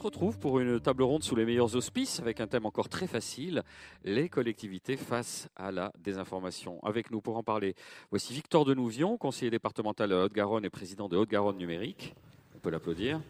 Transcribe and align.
Se 0.00 0.04
retrouve 0.06 0.38
pour 0.38 0.60
une 0.60 0.80
table 0.80 1.02
ronde 1.02 1.22
sous 1.22 1.36
les 1.36 1.44
meilleurs 1.44 1.76
auspices 1.76 2.20
avec 2.20 2.40
un 2.40 2.46
thème 2.46 2.64
encore 2.64 2.88
très 2.88 3.06
facile, 3.06 3.62
les 4.02 4.30
collectivités 4.30 4.96
face 4.96 5.50
à 5.56 5.70
la 5.70 5.92
désinformation. 5.98 6.82
Avec 6.82 7.10
nous 7.10 7.20
pour 7.20 7.36
en 7.36 7.42
parler, 7.42 7.74
voici 8.08 8.32
Victor 8.32 8.64
Denouvion, 8.64 9.18
conseiller 9.18 9.50
départemental 9.50 10.08
de 10.08 10.14
Haute-Garonne 10.14 10.64
et 10.64 10.70
président 10.70 11.06
de 11.06 11.18
Haute-Garonne 11.18 11.58
Numérique. 11.58 12.14
On 12.56 12.60
peut 12.60 12.70
l'applaudir. 12.70 13.20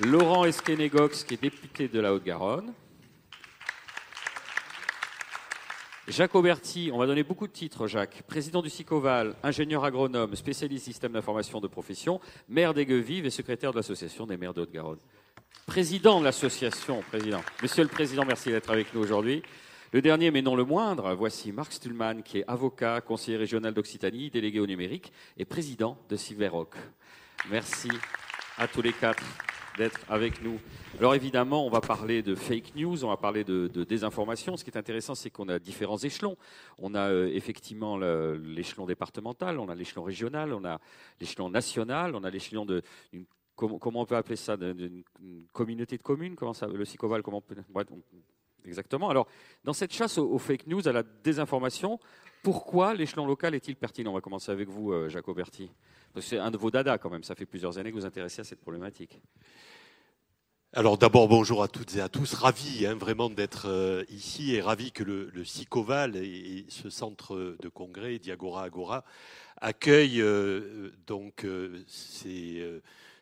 Laurent 0.00 0.46
Esquenégox, 0.46 1.22
qui 1.22 1.34
est 1.34 1.42
député 1.42 1.86
de 1.86 2.00
la 2.00 2.14
Haute-Garonne. 2.14 2.72
Jacques 6.06 6.34
Auberti, 6.34 6.90
on 6.92 6.98
va 6.98 7.06
donner 7.06 7.22
beaucoup 7.22 7.46
de 7.46 7.52
titres, 7.52 7.86
Jacques. 7.86 8.22
Président 8.26 8.60
du 8.60 8.68
SICOVAL, 8.68 9.36
ingénieur 9.42 9.84
agronome, 9.84 10.36
spécialiste 10.36 10.84
système 10.84 11.12
d'information 11.12 11.62
de 11.62 11.66
profession, 11.66 12.20
maire 12.46 12.74
d'Aiguevive 12.74 13.24
et 13.24 13.30
secrétaire 13.30 13.70
de 13.70 13.78
l'Association 13.78 14.26
des 14.26 14.36
maires 14.36 14.52
de 14.52 14.60
Haute-Garonne. 14.60 14.98
Président 15.64 16.20
de 16.20 16.24
l'association, 16.24 17.02
président. 17.08 17.40
Monsieur 17.62 17.84
le 17.84 17.88
Président, 17.88 18.26
merci 18.26 18.50
d'être 18.50 18.70
avec 18.70 18.92
nous 18.92 19.00
aujourd'hui. 19.00 19.42
Le 19.92 20.02
dernier, 20.02 20.30
mais 20.30 20.42
non 20.42 20.56
le 20.56 20.64
moindre, 20.64 21.14
voici 21.14 21.52
Marc 21.52 21.72
Stulman, 21.72 22.22
qui 22.22 22.38
est 22.38 22.44
avocat, 22.48 23.00
conseiller 23.00 23.38
régional 23.38 23.72
d'Occitanie, 23.72 24.28
délégué 24.28 24.60
au 24.60 24.66
numérique 24.66 25.10
et 25.38 25.46
président 25.46 25.96
de 26.10 26.16
Cyberrock. 26.16 26.74
Merci 27.50 27.88
à 28.58 28.68
tous 28.68 28.82
les 28.82 28.92
quatre 28.92 29.24
d'être 29.76 30.00
avec 30.08 30.42
nous. 30.42 30.58
Alors 30.98 31.14
évidemment, 31.14 31.66
on 31.66 31.70
va 31.70 31.80
parler 31.80 32.22
de 32.22 32.34
fake 32.34 32.74
news, 32.76 33.04
on 33.04 33.08
va 33.08 33.16
parler 33.16 33.44
de, 33.44 33.68
désinformation. 33.84 34.56
Ce 34.56 34.64
qui 34.64 34.70
est 34.70 34.78
intéressant, 34.78 35.14
c'est 35.14 35.30
qu'on 35.30 35.48
a 35.48 35.58
différents 35.58 35.98
échelons. 35.98 36.36
On 36.78 36.94
a 36.94 37.10
euh, 37.10 37.30
effectivement 37.32 37.96
l'échelon 37.96 38.86
départemental, 38.86 39.58
on 39.58 39.68
a 39.68 39.74
l'échelon 39.74 40.02
régional, 40.02 40.52
on 40.52 40.64
a 40.64 40.80
l'échelon 41.20 41.50
national, 41.50 42.14
on 42.14 42.24
a 42.24 42.30
l'échelon 42.30 42.64
de 42.64 42.82
comment, 43.56 43.78
on 44.00 44.06
peut 44.06 44.16
appeler 44.16 44.36
ça 44.36 44.56
d'une 44.56 45.02
communauté 45.52 45.96
de 45.96 46.02
communes, 46.02 46.34
comment 46.34 46.54
ça, 46.54 46.66
le 46.66 46.84
SICOVAL, 46.84 47.22
comment 47.22 47.42
exactement. 48.66 49.10
Alors, 49.10 49.26
dans 49.64 49.72
cette 49.72 49.92
chasse 49.92 50.18
aux, 50.18 50.38
fake 50.38 50.66
news, 50.66 50.86
à 50.88 50.92
la 50.92 51.02
désinformation, 51.02 51.98
pourquoi 52.42 52.94
l'échelon 52.94 53.26
local 53.26 53.54
est-il 53.54 53.76
pertinent? 53.76 54.10
On 54.10 54.14
va 54.14 54.20
commencer 54.20 54.52
avec 54.52 54.68
vous, 54.68 54.92
euh, 54.92 55.08
Jacques 55.08 55.28
Auberti. 55.28 55.70
C'est 56.20 56.38
un 56.38 56.50
de 56.50 56.56
vos 56.56 56.70
dada 56.70 56.98
quand 56.98 57.10
même. 57.10 57.24
Ça 57.24 57.34
fait 57.34 57.46
plusieurs 57.46 57.78
années 57.78 57.90
que 57.90 57.94
vous 57.94 58.02
vous 58.02 58.06
intéressez 58.06 58.40
à 58.40 58.44
cette 58.44 58.60
problématique. 58.60 59.20
Alors 60.76 60.98
d'abord, 60.98 61.28
bonjour 61.28 61.62
à 61.62 61.68
toutes 61.68 61.94
et 61.94 62.00
à 62.00 62.08
tous. 62.08 62.34
Ravi 62.34 62.84
hein, 62.84 62.96
vraiment 62.96 63.30
d'être 63.30 63.68
euh, 63.68 64.02
ici 64.08 64.56
et 64.56 64.60
ravi 64.60 64.90
que 64.90 65.04
le, 65.04 65.44
SICOVAL 65.44 66.16
et, 66.16 66.66
ce 66.68 66.90
centre 66.90 67.56
de 67.60 67.68
congrès, 67.68 68.18
Diagora 68.18 68.64
Agora, 68.64 69.04
accueille 69.56 70.20
euh, 70.20 70.90
donc 71.06 71.44
euh, 71.44 71.84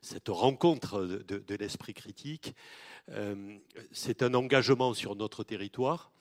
cette 0.01 0.29
rencontre 0.31 1.03
de 1.05 1.55
l'esprit 1.57 1.93
critique. 1.93 2.55
C'est 3.91 4.23
un 4.23 4.35
engagement 4.35 4.95
sur 4.95 5.17
notre 5.17 5.45
territoire. 5.45 6.13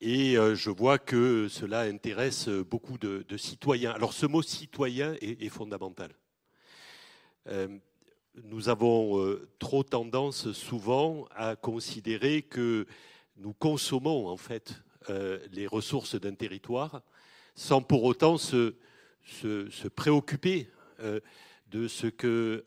Et 0.00 0.34
je 0.34 0.70
vois 0.70 0.98
que 0.98 1.48
cela 1.48 1.80
intéresse 1.80 2.48
beaucoup 2.48 2.98
de, 2.98 3.36
citoyens. 3.36 3.92
Alors 3.92 4.12
ce 4.12 4.26
mot 4.26 4.42
citoyen 4.42 5.14
est, 5.20 5.48
fondamental 5.48 6.14
nous 8.42 8.68
avons 8.68 9.20
euh, 9.20 9.48
trop 9.58 9.82
tendance 9.82 10.52
souvent 10.52 11.26
à 11.34 11.56
considérer 11.56 12.42
que 12.42 12.86
nous 13.36 13.52
consommons 13.52 14.28
en 14.28 14.36
fait 14.36 14.82
euh, 15.10 15.38
les 15.52 15.66
ressources 15.66 16.14
d'un 16.16 16.34
territoire 16.34 17.02
sans 17.54 17.82
pour 17.82 18.02
autant 18.04 18.36
se, 18.36 18.74
préoccuper 19.94 20.68
euh, 21.00 21.20
de 21.68 21.86
ce 21.88 22.06
que 22.06 22.62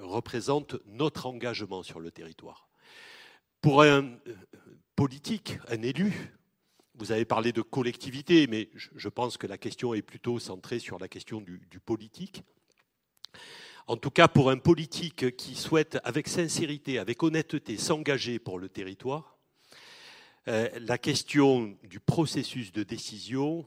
représente 0.00 0.76
notre 0.86 1.26
engagement 1.26 1.82
sur 1.82 2.00
le 2.00 2.10
territoire. 2.10 2.69
Pour 3.60 3.82
un 3.82 4.16
politique, 4.96 5.58
un 5.68 5.82
élu, 5.82 6.12
vous 6.94 7.12
avez 7.12 7.24
parlé 7.24 7.52
de 7.52 7.62
collectivité, 7.62 8.46
mais 8.46 8.70
je 8.74 9.08
pense 9.08 9.36
que 9.36 9.46
la 9.46 9.58
question 9.58 9.94
est 9.94 10.02
plutôt 10.02 10.38
centrée 10.38 10.78
sur 10.78 10.98
la 10.98 11.08
question 11.08 11.40
du, 11.40 11.60
du 11.70 11.80
politique. 11.80 12.42
En 13.86 13.96
tout 13.96 14.10
cas, 14.10 14.28
pour 14.28 14.50
un 14.50 14.58
politique 14.58 15.36
qui 15.36 15.54
souhaite, 15.54 15.98
avec 16.04 16.28
sincérité, 16.28 16.98
avec 16.98 17.22
honnêteté, 17.22 17.76
s'engager 17.76 18.38
pour 18.38 18.58
le 18.58 18.68
territoire, 18.68 19.36
euh, 20.48 20.68
la 20.80 20.96
question 20.96 21.76
du 21.82 22.00
processus 22.00 22.72
de 22.72 22.82
décision 22.82 23.66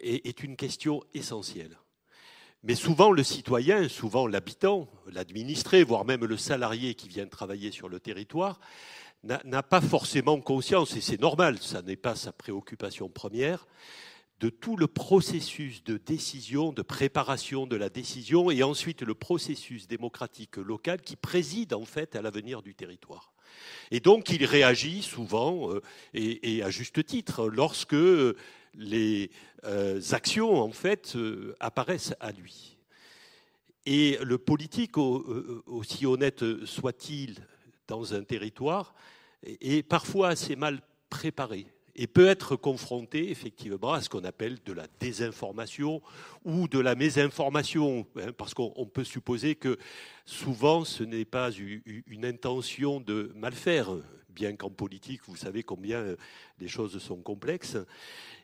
est, 0.00 0.42
une 0.42 0.56
question 0.56 1.02
essentielle. 1.14 1.78
Mais 2.64 2.74
souvent, 2.74 3.12
le 3.12 3.22
citoyen, 3.22 3.88
souvent 3.88 4.26
l'habitant, 4.26 4.88
l'administré, 5.06 5.84
voire 5.84 6.04
même 6.04 6.24
le 6.24 6.36
salarié 6.36 6.94
qui 6.94 7.08
vient 7.08 7.26
travailler 7.26 7.70
sur 7.70 7.88
le 7.88 8.00
territoire, 8.00 8.58
n'a 9.24 9.62
pas 9.62 9.80
forcément 9.80 10.40
conscience, 10.40 10.96
et 10.96 11.00
c'est 11.00 11.20
normal, 11.20 11.58
ça 11.60 11.82
n'est 11.82 11.96
pas 11.96 12.14
sa 12.14 12.32
préoccupation 12.32 13.08
première, 13.08 13.66
de 14.40 14.48
tout 14.48 14.76
le 14.76 14.86
processus 14.86 15.82
de 15.82 15.96
décision, 15.96 16.72
de 16.72 16.82
préparation 16.82 17.66
de 17.66 17.76
la 17.76 17.88
décision, 17.88 18.50
et 18.50 18.62
ensuite 18.62 19.02
le 19.02 19.14
processus 19.14 19.88
démocratique 19.88 20.56
local 20.56 21.00
qui 21.00 21.16
préside 21.16 21.74
en 21.74 21.84
fait 21.84 22.14
à 22.14 22.22
l'avenir 22.22 22.62
du 22.62 22.74
territoire. 22.74 23.32
Et 23.90 24.00
donc 24.00 24.30
il 24.30 24.44
réagit 24.44 25.02
souvent, 25.02 25.72
euh, 25.72 25.82
et, 26.14 26.62
à 26.62 26.70
juste 26.70 27.04
titre, 27.04 27.48
lorsque 27.48 27.96
les 28.74 29.30
euh, 29.64 30.00
actions 30.12 30.60
en 30.60 30.70
fait 30.70 31.14
euh, 31.16 31.54
apparaissent 31.60 32.14
à 32.20 32.32
lui. 32.32 32.76
Et 33.86 34.18
le 34.22 34.36
politique, 34.36 34.98
aussi 34.98 36.04
honnête 36.04 36.44
soit-il 36.66 37.36
dans 37.86 38.12
un 38.12 38.22
territoire, 38.22 38.94
est 39.42 39.82
parfois 39.82 40.28
assez 40.28 40.56
mal 40.56 40.82
préparé 41.08 41.66
et 41.98 42.06
peut 42.06 42.28
être 42.28 42.54
confronté 42.54 43.30
effectivement 43.30 43.92
à 43.92 44.00
ce 44.00 44.08
qu'on 44.08 44.24
appelle 44.24 44.58
de 44.64 44.72
la 44.72 44.86
désinformation 45.00 46.00
ou 46.44 46.68
de 46.68 46.78
la 46.78 46.94
mésinformation, 46.94 48.06
hein, 48.16 48.32
parce 48.36 48.54
qu'on 48.54 48.86
peut 48.86 49.04
supposer 49.04 49.56
que 49.56 49.76
souvent 50.24 50.84
ce 50.84 51.02
n'est 51.02 51.24
pas 51.24 51.50
une 51.50 52.24
intention 52.24 53.00
de 53.00 53.32
mal 53.34 53.52
faire, 53.52 53.96
bien 54.38 54.54
qu'en 54.54 54.70
politique, 54.70 55.22
vous 55.26 55.34
savez 55.34 55.64
combien 55.64 55.98
euh, 55.98 56.16
les 56.60 56.68
choses 56.68 56.96
sont 56.98 57.16
complexes. 57.16 57.76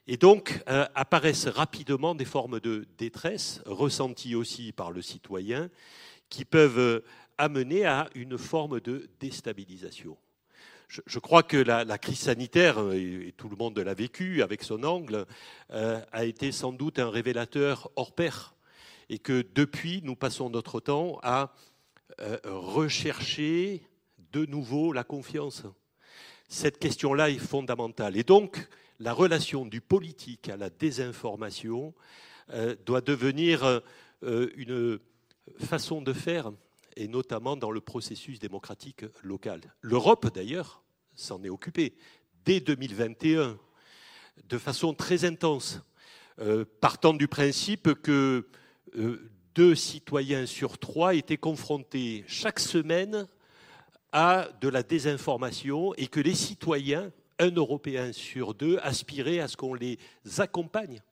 Et 0.09 0.17
donc 0.17 0.61
euh, 0.69 0.87
apparaissent 0.97 1.47
rapidement 1.47 2.17
des 2.17 2.25
formes 2.25 2.59
de 2.59 2.87
détresse, 2.99 3.63
ressenties 3.65 4.35
aussi 4.35 4.73
par 4.73 4.91
le 4.91 5.03
citoyen, 5.03 5.71
qui 6.29 6.45
peuvent 6.45 6.79
euh, 6.79 7.05
amener 7.39 7.85
à 7.85 8.11
une 8.17 8.37
forme 8.39 8.81
de 8.81 9.09
déstabilisation 9.21 10.17
je, 10.89 11.19
crois 11.19 11.43
que 11.43 11.57
la, 11.57 11.99
crise 11.99 12.21
sanitaire, 12.21 12.79
et, 12.93 13.35
tout 13.37 13.49
le 13.49 13.57
monde 13.57 13.77
l'a 13.77 13.95
vécu 13.95 14.43
avec 14.43 14.63
son 14.63 14.85
angle, 14.85 15.27
a 15.71 16.25
été 16.25 16.53
sans 16.53 16.73
doute 16.73 17.01
un 17.01 17.11
révélateur 17.11 17.91
hors 17.97 18.15
pair. 18.15 18.55
Et 19.09 19.19
que 19.19 19.45
depuis, 19.55 20.03
nous 20.05 20.15
passons 20.15 20.51
notre 20.51 20.79
temps 20.79 21.19
à 21.25 21.53
rechercher 22.45 23.83
de 24.35 24.45
nouveau 24.47 24.93
la 24.93 25.05
confiance. 25.05 25.63
Cette 26.49 26.79
question-là 26.79 27.31
est 27.31 27.39
fondamentale. 27.39 28.17
Et 28.17 28.25
donc, 28.25 28.69
la 29.01 29.13
relation 29.13 29.67
du 29.67 29.81
politique 29.81 30.49
à 30.49 30.57
la 30.57 30.71
désinformation 30.71 31.95
euh, 32.51 32.77
doit 32.85 33.01
devenir 33.01 33.83
une 34.23 34.99
façon 35.59 36.01
de 36.01 36.15
faire 36.15 36.51
et 36.97 37.09
notamment 37.09 37.57
dans 37.57 37.71
le 37.71 37.81
processus 37.81 38.39
démocratique 38.39 39.05
local. 39.23 39.61
L'Europe, 39.81 40.33
d'ailleurs, 40.35 40.83
s'en 41.15 41.43
est 41.45 41.49
occupée 41.49 41.95
dès 42.45 42.61
2021, 42.61 43.59
de 44.49 44.59
façon 44.59 44.95
très 44.95 45.25
intense, 45.25 45.81
euh, 46.41 46.65
partant 46.81 47.15
du 47.15 47.29
principe 47.29 47.95
que 47.95 48.49
euh, 48.97 49.31
deux 49.55 49.75
citoyens 49.75 50.47
sur 50.47 50.79
trois 50.79 51.15
étaient 51.15 51.37
confrontés 51.37 52.25
chaque 52.27 52.61
semaine 52.61 53.29
à 54.15 54.49
de 54.61 54.69
la 54.69 54.83
désinformation 54.83 55.93
et 55.97 56.07
que 56.07 56.21
les 56.21 56.35
citoyens, 56.35 57.11
un 57.41 57.51
Européen 57.51 58.13
sur 58.13 58.55
deux, 58.55 58.79
aspiraient 58.83 59.41
à 59.41 59.49
ce 59.49 59.57
qu'on 59.57 59.75
les 59.75 59.99
accompagne 60.39 61.03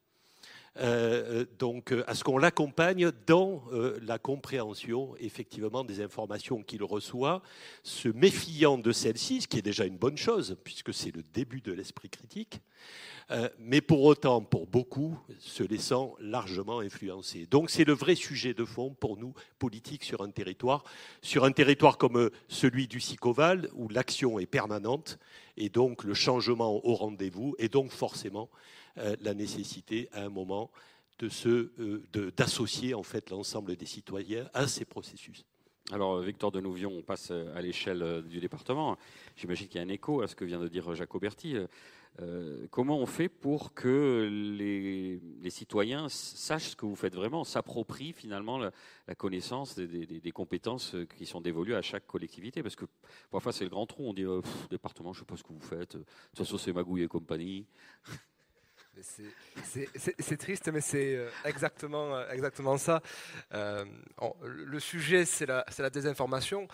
euh, 0.78 1.44
donc 1.58 1.92
euh, 1.92 2.02
à 2.06 2.14
ce 2.14 2.24
qu'on 2.24 2.38
l'accompagne 2.38 3.10
dans 3.26 3.62
euh, 3.72 3.98
la 4.02 4.19
compréhension 4.19 5.14
effectivement 5.20 5.84
des 5.84 6.00
informations 6.00 6.62
qu'il 6.62 6.82
reçoit, 6.82 7.42
se 7.82 8.08
méfiant 8.08 8.78
de 8.78 8.90
celles-ci, 8.90 9.42
ce 9.42 9.48
qui 9.48 9.58
est 9.58 9.62
déjà 9.62 9.84
une 9.84 9.98
bonne 9.98 10.16
chose 10.16 10.56
puisque 10.64 10.94
c'est 10.94 11.14
le 11.14 11.22
début 11.34 11.60
de 11.60 11.72
l'esprit 11.72 12.08
critique, 12.08 12.60
mais 13.58 13.80
pour 13.80 14.02
autant, 14.02 14.42
pour 14.42 14.66
beaucoup, 14.66 15.19
se 15.38 15.62
laissant 15.62 16.14
largement 16.20 16.80
influencer. 16.80 17.46
Donc 17.50 17.70
c'est 17.70 17.84
le 17.84 17.94
vrai 17.94 18.14
sujet 18.14 18.52
de 18.52 18.64
fond 18.64 18.94
pour 18.98 19.16
nous, 19.16 19.32
politiques, 19.58 20.04
sur 20.04 20.20
un 20.22 20.30
territoire, 20.30 20.84
sur 21.22 21.44
un 21.44 21.52
territoire 21.52 21.96
comme 21.96 22.30
celui 22.48 22.88
du 22.88 23.00
Sicoval, 23.00 23.70
où 23.74 23.88
l'action 23.88 24.38
est 24.38 24.46
permanente, 24.46 25.19
et 25.56 25.70
donc 25.70 26.04
le 26.04 26.12
changement 26.12 26.84
au 26.84 26.94
rendez-vous, 26.94 27.54
et 27.58 27.69
donc 27.69 27.90
forcément 27.90 28.50
euh, 28.50 28.81
la 28.97 29.35
nécessité 29.35 30.09
à 30.12 30.25
un 30.25 30.29
moment 30.29 30.71
euh, 31.23 32.31
d'associer 32.37 32.94
en 32.94 33.03
fait 33.03 33.31
l'ensemble 33.31 33.77
des 33.77 33.87
citoyens 33.87 34.49
à 34.55 34.67
ces 34.67 34.85
processus. 34.85 35.44
Alors, 35.93 36.21
Victor 36.21 36.50
de 36.50 36.61
Nouvion, 36.61 36.93
on 36.97 37.03
passe 37.03 37.31
à 37.31 37.61
l'échelle 37.61 38.23
du 38.29 38.41
département. 38.41 38.97
J'imagine 39.37 39.69
qu'il 39.69 39.81
y 39.81 39.85
a 39.85 39.87
un 39.87 39.91
écho 39.91 40.23
à 40.23 40.29
ce 40.29 40.35
que 40.35 40.44
vient 40.44 40.61
de 40.61 40.69
dire 40.69 40.94
Jacques 40.94 41.15
Auberti. 41.15 41.56
Euh, 42.21 42.67
comment 42.71 42.99
on 42.99 43.06
fait 43.06 43.29
pour 43.29 43.73
que 43.73 44.29
les, 44.31 45.50
citoyens 45.50 46.09
sachent 46.09 46.71
ce 46.71 46.77
que 46.77 46.87
vous 46.87 46.97
faites 46.97 47.15
vraiment, 47.15 47.44
s'approprient 47.44 48.12
finalement 48.12 48.59
la, 48.59 49.15
connaissance 49.15 49.77
des, 49.77 50.33
compétences 50.33 50.97
qui 51.17 51.27
sont 51.27 51.41
dévolues 51.41 51.75
à 51.75 51.83
chaque 51.83 52.06
collectivité? 52.06 52.62
Parce 52.62 52.77
que 52.77 52.85
parfois 53.31 53.53
c'est 53.53 53.65
le 53.65 53.71
grand 53.71 53.87
trou, 53.87 54.05
on 54.05 54.12
dit 54.12 54.25
euh, 54.25 54.41
département, 54.71 55.12
je 55.12 55.21
ne 55.21 55.25
sais 55.25 55.27
pas 55.27 55.37
ce 55.37 55.43
que 55.43 55.53
vous 55.53 55.61
faites, 55.61 55.97
de 55.97 56.05
toute 56.31 56.39
façon 56.39 56.59
c'est 56.59 56.73
Magouille 56.73 57.03
et 57.03 57.09
compagnie. 57.09 57.67
C'est 59.00 60.37
triste, 60.37 60.69
mais 60.73 60.81
c'est 60.81 61.17
euh, 61.17 61.31
exactement, 61.44 62.29
exactement 62.29 62.77
ça. 62.77 63.03
le 63.53 64.81
sujet, 64.81 65.25
c'est 65.25 65.47
la, 65.47 65.91
désinformation. 65.91 66.69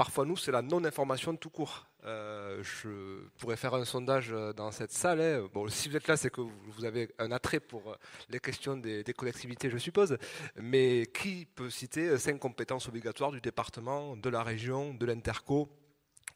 Parfois, 0.00 0.24
nous, 0.24 0.36
c'est 0.36 0.50
la 0.50 0.62
non-information 0.62 1.36
tout 1.36 1.50
court. 1.50 1.86
Euh, 2.04 2.62
je 2.62 3.28
pourrais 3.36 3.56
faire 3.56 3.74
un 3.74 3.84
sondage 3.84 4.32
euh, 4.32 4.54
dans 4.54 4.70
cette 4.70 4.92
salle. 4.92 5.20
Hein. 5.20 5.48
Bon, 5.52 5.68
si 5.68 5.90
vous 5.90 5.96
êtes 5.96 6.08
là, 6.08 6.16
c'est 6.16 6.30
que 6.30 6.40
vous 6.40 6.84
avez 6.86 7.10
un 7.18 7.30
attrait 7.30 7.60
pour 7.60 7.90
euh, 7.90 7.96
les 8.30 8.40
questions 8.40 8.78
des, 8.78 9.04
collectivités, 9.14 9.68
je 9.68 9.76
suppose. 9.76 10.16
Mais 10.56 11.06
qui 11.12 11.46
peut 11.54 11.68
citer 11.68 12.16
cinq 12.16 12.38
compétences 12.38 12.88
obligatoires 12.88 13.30
du 13.30 13.42
département, 13.42 14.16
de 14.16 14.30
la 14.30 14.42
région, 14.42 14.94
de 14.94 15.04
l'interco 15.04 15.68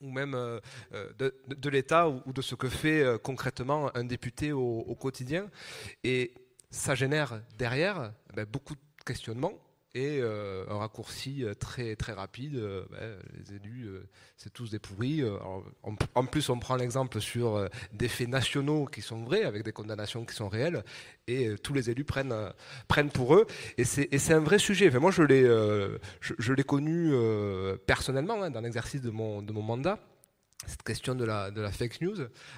ou 0.05 0.11
même 0.11 0.61
de, 0.93 1.69
l'État 1.69 2.09
ou, 2.09 2.33
de 2.33 2.43
ce 2.43 2.55
que 2.55 2.69
fait 2.69 3.05
concrètement 3.23 3.91
un 3.97 4.05
député 4.05 4.53
au, 4.53 4.97
quotidien. 5.01 5.51
Et 6.03 6.35
ça 6.71 6.95
génère 6.95 7.41
derrière 7.59 8.13
ben, 8.35 8.45
beaucoup 8.45 8.75
de 8.75 8.81
questionnements 9.05 9.55
et 9.95 10.19
euh, 10.21 10.65
un 10.69 10.79
raccourci 10.79 11.45
euh, 11.45 11.55
très, 11.55 11.95
très 11.95 12.13
rapide. 12.13 12.57
Euh, 12.57 12.85
ben, 12.91 13.17
les 13.39 13.57
élus, 13.57 13.89
c'est 14.37 14.53
tous 14.53 14.71
des 14.71 14.81
pourris. 14.81 15.23
en 16.15 16.27
plus, 16.27 16.49
on 16.49 16.59
prend 16.59 16.77
l'exemple 16.77 17.21
sur 17.21 17.69
des 17.93 18.09
faits 18.09 18.29
nationaux 18.29 18.87
qui 18.87 19.03
sont 19.03 19.23
vrais, 19.23 19.45
avec 19.45 19.63
des 19.63 19.73
condamnations 19.73 20.25
qui 20.25 20.35
sont 20.35 20.49
réelles, 20.49 20.85
et 21.29 21.55
tous 21.63 21.73
les 21.73 21.91
élus 21.91 22.05
prennent, 22.05 22.35
prennent 22.89 23.11
pour 23.11 23.35
eux. 23.37 23.47
Et 23.79 23.85
c'est 23.85 24.33
un 24.33 24.41
vrai 24.41 24.59
sujet. 24.59 24.89
Enfin, 24.89 24.99
moi, 24.99 25.11
je 25.11 25.23
l'ai 25.23 25.45
je, 26.21 26.53
l'ai 26.53 26.65
connu 26.65 27.13
personnellement 27.87 28.43
hein, 28.43 28.51
dans 28.51 28.61
l'exercice 28.61 29.01
de 29.01 29.11
mon, 29.11 29.43
de 29.43 29.53
mon 29.53 29.63
mandat 29.63 29.99
cette 30.67 30.83
question 30.83 31.15
de 31.15 31.27
la, 31.27 31.51
de 31.51 31.61
la 31.61 31.71
fake 31.71 32.01
news. 32.01 32.17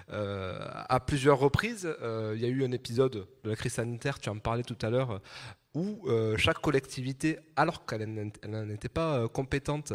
à 0.08 1.00
plusieurs 1.00 1.38
reprises, 1.38 1.88
il 2.02 2.40
y 2.40 2.44
a 2.44 2.48
eu 2.48 2.64
un 2.64 2.72
épisode 2.72 3.26
de 3.44 3.50
la 3.50 3.56
crise 3.56 3.74
sanitaire, 3.74 4.18
tu 4.18 4.28
en 4.28 4.38
parlais 4.38 4.62
tout 4.62 4.78
à 4.82 4.90
l'heure, 4.90 5.20
où 5.76 6.08
euh, 6.08 6.38
chaque 6.38 6.58
collectivité, 6.60 7.38
alors 7.54 7.84
qu'elle 7.84 8.08
n'était 8.08 8.88
pas 8.88 9.18
euh, 9.18 9.28
compétente, 9.28 9.92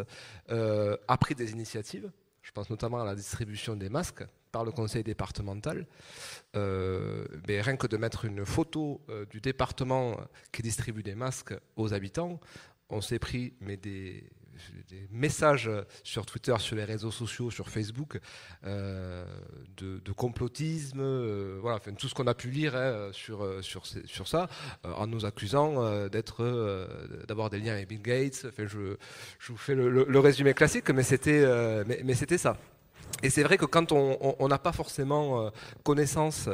euh, 0.50 0.96
a 1.08 1.16
pris 1.18 1.34
des 1.34 1.50
initiatives. 1.50 2.08
Je 2.40 2.52
pense 2.52 2.70
notamment 2.70 3.00
à 3.00 3.04
la 3.04 3.16
distribution 3.16 3.74
des 3.74 3.88
masques 3.88 4.24
par 4.52 4.64
le 4.64 4.70
conseil 4.70 5.02
départemental. 5.02 5.86
mais 6.54 7.60
rien 7.66 7.76
que 7.76 7.88
de 7.88 7.96
mettre 7.96 8.26
une 8.26 8.44
photo 8.44 9.00
du 9.30 9.40
département 9.40 10.16
qui 10.52 10.60
distribue 10.62 11.02
des 11.02 11.14
masques 11.14 11.54
aux 11.76 11.94
habitants, 11.94 12.38
on 12.90 13.00
s'est 13.00 13.18
pris 13.18 13.54
mais 13.60 13.76
des, 13.76 14.24
des 14.88 15.08
messages 15.10 15.70
sur 16.04 16.26
Twitter, 16.26 16.54
sur 16.58 16.76
les 16.76 16.84
réseaux 16.84 17.10
sociaux, 17.10 17.50
sur 17.50 17.68
Facebook, 17.68 18.20
euh, 18.64 19.24
de, 19.76 20.12
complotisme, 20.12 21.00
euh, 21.00 21.58
voilà, 21.60 21.80
tout 21.98 22.08
ce 22.08 22.14
qu'on 22.14 22.26
a 22.26 22.34
pu 22.34 22.48
lire 22.48 22.76
hein, 22.76 23.10
sur, 23.12 23.46
sur, 23.62 24.28
ça, 24.28 24.48
euh, 24.84 24.92
en 24.92 25.06
nous 25.06 25.24
accusant 25.24 26.08
d'être, 26.08 27.26
d'avoir 27.26 27.50
des 27.50 27.58
liens 27.58 27.72
avec 27.72 27.88
Bill 27.88 28.02
Gates. 28.02 28.46
Enfin, 28.48 28.66
je, 28.66 28.96
je 29.38 29.52
vous 29.52 29.58
fais 29.58 29.74
le, 29.74 30.18
résumé 30.18 30.54
classique, 30.54 30.88
mais 30.90 31.02
c'était, 31.02 31.44
mais 32.04 32.14
c'était 32.14 32.38
ça. 32.38 32.56
Et 33.22 33.30
c'est 33.30 33.42
vrai 33.42 33.56
que 33.56 33.64
quand 33.64 33.92
on 33.92 34.48
n'a 34.48 34.58
pas 34.58 34.72
forcément 34.72 35.46
euh, 35.46 35.50
connaissance 35.84 36.48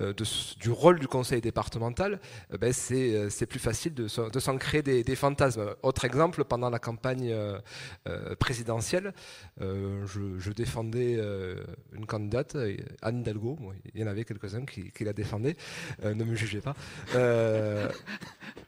euh, 0.00 0.14
du 0.58 0.70
rôle 0.70 0.98
du 0.98 1.08
conseil 1.08 1.40
départemental, 1.40 2.20
euh, 2.52 2.58
ben 2.58 2.72
c'est 2.72 3.46
plus 3.46 3.58
facile 3.58 3.94
de, 3.94 4.08
s'en 4.08 4.56
créer 4.56 4.82
des, 4.82 5.16
fantasmes. 5.16 5.74
Autre 5.82 6.04
exemple, 6.04 6.44
pendant 6.44 6.70
la 6.70 6.78
campagne 6.78 7.34
présidentielle, 8.38 9.12
je, 9.60 10.50
défendais 10.52 11.18
une 11.92 12.06
candidate, 12.06 12.56
Anne 13.02 13.20
Hidalgo, 13.20 13.58
il 13.94 14.00
y 14.00 14.04
en 14.04 14.06
avait 14.06 14.24
quelques-uns 14.24 14.64
qui, 14.64 15.04
la 15.04 15.12
défendaient, 15.12 15.56
ne 16.02 16.24
me 16.24 16.34
jugez 16.34 16.60
pas. 16.60 16.74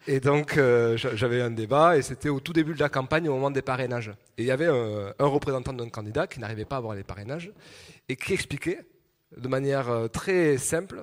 et 0.06 0.20
donc 0.20 0.58
j'avais 0.96 1.42
un 1.42 1.50
débat 1.50 1.96
et 1.96 2.02
c'était 2.02 2.28
au 2.28 2.40
tout 2.40 2.52
début 2.52 2.74
de 2.74 2.80
la 2.80 2.88
campagne, 2.88 3.28
au 3.28 3.34
moment 3.34 3.50
des 3.50 3.62
parrainages. 3.62 4.12
Et 4.38 4.42
il 4.42 4.46
y 4.46 4.50
avait 4.50 4.66
un 4.66 5.26
représentant 5.26 5.72
d'un 5.72 5.88
candidat 5.88 6.26
qui 6.26 6.40
n'arrivait 6.40 6.64
pas 6.64 6.76
à 6.76 6.78
avoir 6.78 6.94
les 6.94 7.04
parrainages 7.04 7.35
et 8.08 8.16
qui 8.16 8.32
expliquait 8.34 8.80
de 9.36 9.48
manière 9.48 9.88
euh, 9.88 10.08
très 10.08 10.58
simple 10.58 11.02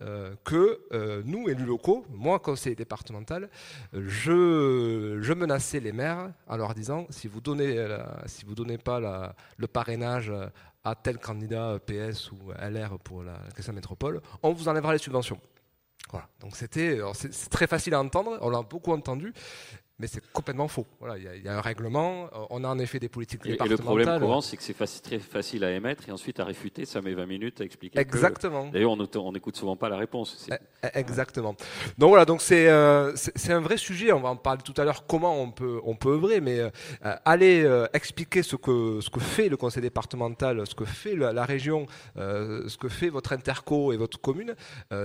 euh, 0.00 0.34
que 0.44 0.80
euh, 0.92 1.22
nous, 1.24 1.48
élus 1.48 1.64
locaux, 1.64 2.04
moi, 2.10 2.40
conseiller 2.40 2.74
départemental, 2.74 3.48
je, 3.92 5.32
menaçais 5.32 5.80
les 5.80 5.92
maires 5.92 6.32
en 6.48 6.56
leur 6.56 6.74
disant 6.74 7.06
si 7.10 7.28
vous 7.28 7.40
donnez, 7.40 7.86
si 8.26 8.44
donnez 8.44 8.78
pas 8.78 9.34
le 9.56 9.66
parrainage 9.66 10.32
à 10.84 10.94
tel 10.96 11.18
candidat 11.18 11.78
PS 11.86 12.32
ou 12.32 12.36
LR 12.58 12.98
pour 12.98 13.22
la 13.22 13.38
question 13.54 13.72
métropole, 13.72 14.20
on 14.42 14.52
vous 14.52 14.68
enlèvera 14.68 14.92
les 14.92 14.98
subventions. 14.98 15.40
Donc 16.40 16.56
c'était, 16.56 17.00
c'est 17.14 17.48
très 17.48 17.66
facile 17.66 17.94
à 17.94 18.00
entendre, 18.00 18.36
on 18.42 18.50
l'a 18.50 18.60
beaucoup 18.62 18.92
entendu, 18.92 19.32
mais 20.02 20.08
c'est 20.08 20.32
complètement 20.32 20.66
faux. 20.66 20.84
Voilà, 20.98 21.16
il 21.16 21.44
y, 21.44 21.48
a 21.48 21.56
un 21.56 21.60
règlement, 21.60 22.24
euh, 22.24 22.44
on 22.50 22.64
a 22.64 22.68
en 22.68 22.78
effet 22.80 22.98
des 22.98 23.08
politiques 23.08 23.44
départementales. 23.44 23.72
Et 23.72 23.76
le 23.76 23.84
problème 23.84 24.20
courant, 24.20 24.40
c'est 24.40 24.56
que 24.56 24.62
c'est 24.64 24.74
très 25.00 25.20
facile 25.20 25.62
à 25.62 25.70
émettre 25.70 26.08
et 26.08 26.12
ensuite 26.12 26.40
à 26.40 26.44
réfuter, 26.44 26.84
ça 26.86 27.00
met 27.00 27.14
20 27.14 27.24
minutes 27.26 27.60
à 27.60 27.64
expliquer. 27.64 28.00
Exactement. 28.00 28.66
D'ailleurs, 28.66 28.90
on 28.90 29.32
n'écoute 29.32 29.56
souvent 29.56 29.76
pas 29.76 29.88
la 29.88 29.96
réponse. 29.96 30.48
Eh, 30.50 30.54
eh, 30.82 30.98
exactement. 30.98 31.54
Donc 31.98 32.08
voilà, 32.08 32.24
donc 32.24 32.42
euh, 32.50 33.12
c'est 33.14 33.52
un 33.52 33.60
vrai 33.60 33.76
sujet. 33.76 34.10
On 34.10 34.18
va 34.18 34.30
en 34.30 34.36
parler 34.36 34.62
tout 34.64 34.74
à 34.76 34.84
l'heure. 34.84 35.06
Comment 35.06 35.40
on 35.40 35.52
peut 35.52 35.80
on 35.84 35.94
peut 35.94 36.14
œuvrer, 36.14 36.40
mais 36.40 36.58
euh, 36.58 36.70
aller 37.24 37.64
expliquer 37.92 38.42
ce 38.42 38.56
que 38.56 38.98
ce 39.00 39.08
que 39.08 39.20
fait 39.20 39.48
le 39.48 39.56
conseil 39.56 39.82
départemental, 39.82 40.66
ce 40.66 40.74
que 40.74 40.84
fait 40.84 41.14
la, 41.14 41.44
région, 41.44 41.86
ce 42.16 42.76
que 42.76 42.88
fait 42.88 43.08
votre 43.08 43.32
interco 43.32 43.92
et 43.92 43.96
votre 43.96 44.20
commune, 44.20 44.56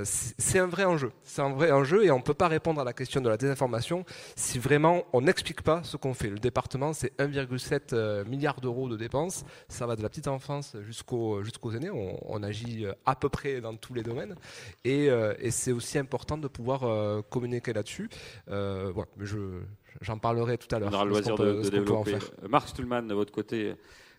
c'est 0.04 0.58
un 0.58 0.68
vrai 0.68 0.86
enjeu. 0.86 1.12
C'est 1.22 1.44
un 1.44 1.54
vrai 1.54 1.72
enjeu 1.72 2.04
et 2.04 2.10
on 2.10 2.22
peut 2.22 2.34
pas 2.34 2.48
répondre 2.48 2.82
à 2.82 2.84
la 2.84 2.94
question 2.94 3.22
de 3.22 3.30
la 3.30 3.38
désinformation 3.38 4.04
si 4.36 4.58
vraiment 4.58 4.87
on 5.14 5.22
n'explique 5.22 5.62
pas 5.62 5.84
ce 5.84 5.98
qu'on 5.98 6.14
fait. 6.14 6.30
Le 6.30 6.40
département, 6.40 6.94
c'est 6.94 7.16
1,7 7.18 7.94
euh, 7.94 8.26
milliard 8.26 8.62
d'euros 8.62 8.90
de 8.90 8.98
dépenses. 8.98 9.46
Ça 9.68 9.88
va 9.88 9.96
de 9.96 10.04
la 10.04 10.10
petite 10.10 10.28
enfance 10.28 10.76
jusqu'aux 10.82 11.44
jusqu'aux 11.44 11.72
aînés. 11.72 11.90
On, 11.92 12.44
agit 12.44 12.86
euh, 12.86 12.94
à 13.06 13.16
peu 13.16 13.30
près 13.30 13.62
dans 13.62 13.76
tous 13.76 13.94
les 13.94 14.04
domaines. 14.04 14.36
Et, 14.84 15.10
euh, 15.10 15.34
c'est 15.50 15.72
aussi 15.72 15.98
important 15.98 16.38
de 16.38 16.48
pouvoir 16.48 16.82
communiquer 17.30 17.74
là-dessus. 17.74 18.10
voilà, 18.48 19.08
mais 19.18 19.26
je, 19.26 19.62
j'en 20.02 20.18
parlerai 20.18 20.58
tout 20.58 20.74
à 20.76 20.80
l'heure. 20.80 20.90
On 20.92 20.96
aura 20.96 21.06
le 21.06 21.12
loisir 21.12 21.36
de, 21.36 21.70
développer. 21.70 22.18
Marc 22.48 22.70
Stuhlmann, 22.70 23.08
de 23.08 23.14
votre 23.14 23.32
côté, 23.32 23.74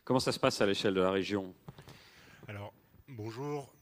comment 0.04 0.20
ça 0.20 0.32
se 0.32 0.38
passe 0.38 0.60
à 0.60 0.66
l'échelle 0.66 0.94
de 0.94 1.00
la 1.00 1.10
région? 1.10 1.54
Alors, 2.48 2.72
bonjour. 3.08 3.72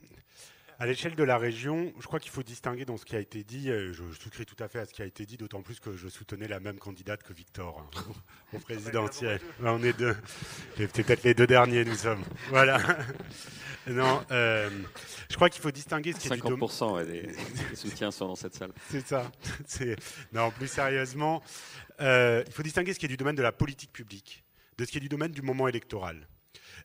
À 0.79 0.85
l'échelle 0.85 1.15
de 1.15 1.25
la 1.25 1.39
région, 1.39 1.93
je 1.99 2.07
crois 2.07 2.21
qu'il 2.21 2.31
faut 2.31 2.43
distinguer 2.43 2.85
dans 2.85 2.99
ce 2.99 3.07
qui 3.07 3.17
a 3.17 3.19
été 3.19 3.45
dit. 3.45 3.69
Je, 3.69 4.03
souscris 4.21 4.45
tout 4.45 4.63
à 4.63 4.69
fait 4.69 4.79
à 4.79 4.85
ce 4.85 4.93
qui 4.93 5.01
a 5.01 5.07
été 5.07 5.25
dit, 5.25 5.39
d'autant 5.39 5.63
plus 5.63 5.81
que 5.81 5.97
je 5.97 6.09
soutenais 6.09 6.49
la 6.49 6.61
même 6.61 6.79
candidate 6.79 7.23
que 7.23 7.33
Victor 7.33 7.81
hein, 7.81 8.01
au 8.53 8.59
présidentiel. 8.59 9.41
on 9.63 9.83
est 9.83 9.99
deux. 9.99 10.15
Peut-être 10.77 11.23
les 11.23 11.33
deux 11.33 11.47
derniers, 11.47 11.85
nous 11.85 11.97
sommes. 11.97 12.23
Voilà. 12.49 12.79
Non, 13.89 14.21
euh, 14.33 14.69
je 15.31 15.37
crois 15.37 15.49
qu'il 15.49 15.63
faut 15.63 15.71
distinguer 15.71 16.13
ce 16.13 16.19
qui 16.19 16.27
est 16.27 16.35
du 16.35 16.43
50% 16.43 17.07
des, 17.71 17.77
soutiens 17.77 18.11
sont 18.11 18.27
dans 18.27 18.35
cette 18.35 18.57
salle. 18.57 18.73
C'est 18.91 19.07
ça. 19.07 19.31
Non, 20.33 20.51
plus 20.51 20.67
sérieusement, 20.67 21.41
euh, 22.01 22.43
il 22.45 22.53
faut 22.53 22.65
distinguer 22.65 22.95
ce 22.95 22.99
qui 22.99 23.05
est 23.05 23.09
du 23.09 23.17
domaine 23.17 23.37
de 23.37 23.43
la 23.43 23.53
politique 23.53 23.93
publique 23.93 24.43
de 24.79 24.85
ce 24.85 24.91
qui 24.91 24.99
est 24.99 25.01
du 25.01 25.09
domaine 25.09 25.33
du 25.33 25.43
moment 25.43 25.69
électoral. 25.69 26.27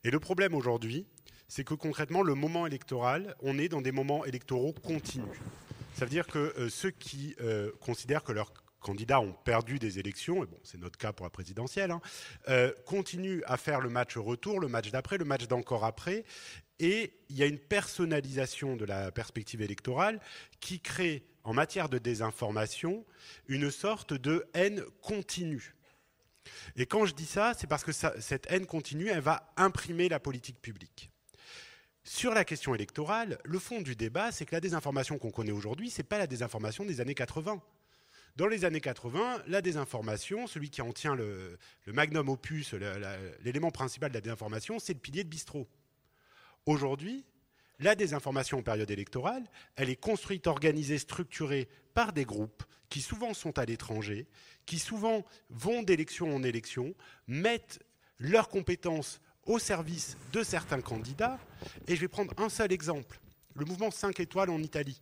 Et 0.04 0.12
le 0.12 0.20
problème 0.20 0.54
aujourd'hui, 0.54 1.06
c'est 1.52 1.66
que 1.66 1.74
concrètement, 1.74 2.22
le 2.22 2.34
moment 2.34 2.66
électoral, 2.66 3.36
on 3.42 3.60
est 3.60 3.68
dans 3.68 3.82
des 3.82 3.92
moments 3.92 4.24
électoraux 4.24 4.72
continus. 4.72 5.38
Ça 5.96 6.06
veut 6.06 6.10
dire 6.10 6.26
que 6.26 6.40
euh, 6.58 6.70
ceux 6.70 6.92
qui 6.92 7.36
euh, 7.42 7.74
considèrent 7.82 8.24
que 8.24 8.32
leurs 8.32 8.54
candidats 8.80 9.20
ont 9.20 9.34
perdu 9.34 9.78
des 9.78 10.00
élections, 10.00 10.46
et 10.46 10.48
c'est 10.64 10.80
notre 10.80 10.98
cas 10.98 11.12
pour 11.12 11.26
la 11.26 11.30
présidentielle, 11.30 11.92
hein, 11.92 12.00
euh, 12.48 12.72
continuent 12.86 13.42
à 13.48 13.58
faire 13.58 13.82
le 13.82 13.90
match 13.90 14.16
retour, 14.16 14.62
le 14.62 14.70
match 14.70 14.92
d'après, 14.92 15.18
le 15.18 15.26
match 15.26 15.46
d'encore 15.48 15.84
après, 15.84 16.24
et 16.80 17.12
il 17.28 17.36
y 17.36 17.44
a 17.44 17.48
une 17.48 17.60
personnalisation 17.60 18.78
de 18.78 18.86
la 18.86 19.12
perspective 19.12 19.62
électorale 19.62 20.22
qui 20.62 20.80
crée, 20.80 21.26
en 21.44 21.54
matière 21.54 21.90
de 21.90 21.98
désinformation, 21.98 23.06
une 23.50 23.72
sorte 23.72 24.14
de 24.14 24.48
haine 24.54 24.86
continue. 25.02 25.76
Et 26.78 26.86
quand 26.86 27.06
je 27.06 27.14
dis 27.14 27.26
ça, 27.26 27.54
c'est 27.60 27.68
parce 27.68 27.84
que 27.84 27.92
cette 27.92 28.48
haine 28.50 28.66
continue, 28.66 29.10
elle 29.10 29.20
va 29.20 29.52
imprimer 29.58 30.08
la 30.08 30.22
politique 30.22 30.62
publique. 30.62 31.11
Sur 32.04 32.34
la 32.34 32.44
question 32.46 32.74
électorale, 32.74 33.38
le 33.44 33.60
fond 33.60 33.82
du 33.82 33.96
débat, 33.96 34.32
c'est 34.32 34.46
que 34.46 34.56
la 34.56 34.62
désinformation 34.62 35.20
qu'on 35.20 35.30
connaît 35.30 35.52
aujourd'hui, 35.52 35.92
ce 35.92 36.00
n'est 36.00 36.08
pas 36.08 36.18
la 36.18 36.28
désinformation 36.28 36.84
des 36.84 37.00
années 37.00 37.14
80. 37.14 37.62
Dans 38.38 38.48
les 38.48 38.66
années 38.66 38.82
80, 38.82 39.44
la 39.48 39.62
désinformation, 39.62 40.48
celui 40.48 40.70
qui 40.70 40.82
en 40.82 40.94
tient 40.94 41.16
le, 41.16 41.60
magnum 41.88 42.30
opus, 42.30 42.74
l'élément 43.44 43.72
principal 43.72 44.10
de 44.10 44.16
la 44.16 44.22
désinformation, 44.22 44.80
c'est 44.80 44.94
le 44.94 45.00
pilier 45.00 45.24
de 45.24 45.30
bistrot. 45.30 45.68
Aujourd'hui, 46.66 47.26
la 47.80 47.94
désinformation 47.96 48.60
en 48.60 48.64
période 48.64 48.90
électorale, 48.90 49.44
elle 49.76 49.90
est 49.90 49.96
construite, 49.96 50.48
organisée, 50.48 50.98
structurée 50.98 51.68
par 51.94 52.14
des 52.14 52.26
groupes 52.26 52.64
qui 52.90 53.02
souvent 53.02 53.34
sont 53.34 53.58
à 53.60 53.66
l'étranger, 53.66 54.28
qui 54.66 54.80
souvent 54.80 55.26
vont 55.50 55.84
d'élection 55.84 56.36
en 56.36 56.44
élection, 56.44 56.94
mettent 57.28 57.80
leurs 58.20 58.50
compétences 58.50 59.20
au 59.52 59.60
service 59.60 60.18
de 60.32 60.44
certains 60.44 60.82
candidats. 60.82 61.38
Et 61.88 61.96
je 61.96 62.02
vais 62.02 62.08
prendre 62.08 62.34
un 62.38 62.50
seul 62.50 62.72
exemple, 62.72 63.20
le 63.56 63.66
mouvement 63.66 63.92
5 63.92 64.20
étoiles 64.20 64.50
en 64.50 64.60
Italie. 64.60 65.02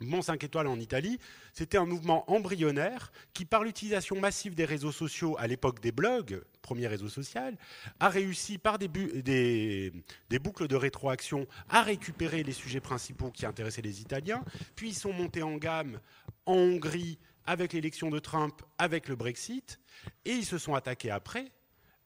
Le 0.00 0.06
mouvement 0.06 0.22
5 0.22 0.42
étoiles 0.42 0.66
en 0.66 0.80
Italie, 0.80 1.18
c'était 1.52 1.78
un 1.78 1.84
mouvement 1.84 2.28
embryonnaire 2.28 3.12
qui, 3.34 3.44
par 3.44 3.62
l'utilisation 3.62 4.18
massive 4.18 4.54
des 4.56 4.64
réseaux 4.64 4.90
sociaux 4.90 5.36
à 5.38 5.46
l'époque 5.46 5.80
des 5.80 5.92
blogs, 5.92 6.42
premier 6.60 6.88
réseau 6.88 7.08
social, 7.08 7.56
a 8.00 8.08
réussi 8.08 8.58
par 8.58 8.78
des, 8.78 8.88
des, 8.88 10.38
boucles 10.40 10.66
de 10.66 10.74
rétroaction 10.74 11.46
à 11.68 11.82
récupérer 11.82 12.42
les 12.42 12.52
sujets 12.52 12.80
principaux 12.80 13.30
qui 13.30 13.46
intéressaient 13.46 13.82
les 13.82 14.00
Italiens, 14.00 14.42
puis 14.74 14.88
ils 14.88 14.96
sont 14.96 15.12
montés 15.12 15.42
en 15.42 15.56
gamme 15.56 16.00
en 16.46 16.54
Hongrie 16.54 17.18
avec 17.44 17.72
l'élection 17.72 18.10
de 18.10 18.18
Trump, 18.18 18.60
avec 18.78 19.08
le 19.08 19.14
Brexit, 19.14 19.78
et 20.24 20.32
ils 20.32 20.46
se 20.46 20.58
sont 20.58 20.74
attaqués 20.74 21.10
après 21.10 21.52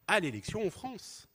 à 0.07 0.21
l'élection 0.21 0.67
en 0.67 0.71
France. 0.71 1.29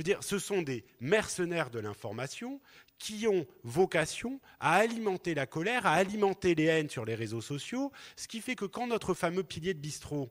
Veux 0.00 0.04
dire, 0.04 0.24
ce 0.24 0.38
sont 0.38 0.62
des 0.62 0.82
mercenaires 1.00 1.68
de 1.68 1.78
l'information 1.78 2.58
qui 2.96 3.28
ont 3.28 3.46
vocation 3.64 4.40
à 4.58 4.76
alimenter 4.76 5.34
la 5.34 5.44
colère, 5.44 5.84
à 5.84 5.92
alimenter 5.92 6.54
les 6.54 6.64
haines 6.64 6.88
sur 6.88 7.04
les 7.04 7.14
réseaux 7.14 7.42
sociaux, 7.42 7.92
ce 8.16 8.26
qui 8.26 8.40
fait 8.40 8.54
que 8.54 8.64
quand 8.64 8.86
notre 8.86 9.12
fameux 9.12 9.42
pilier 9.42 9.74
de 9.74 9.78
bistrot, 9.78 10.30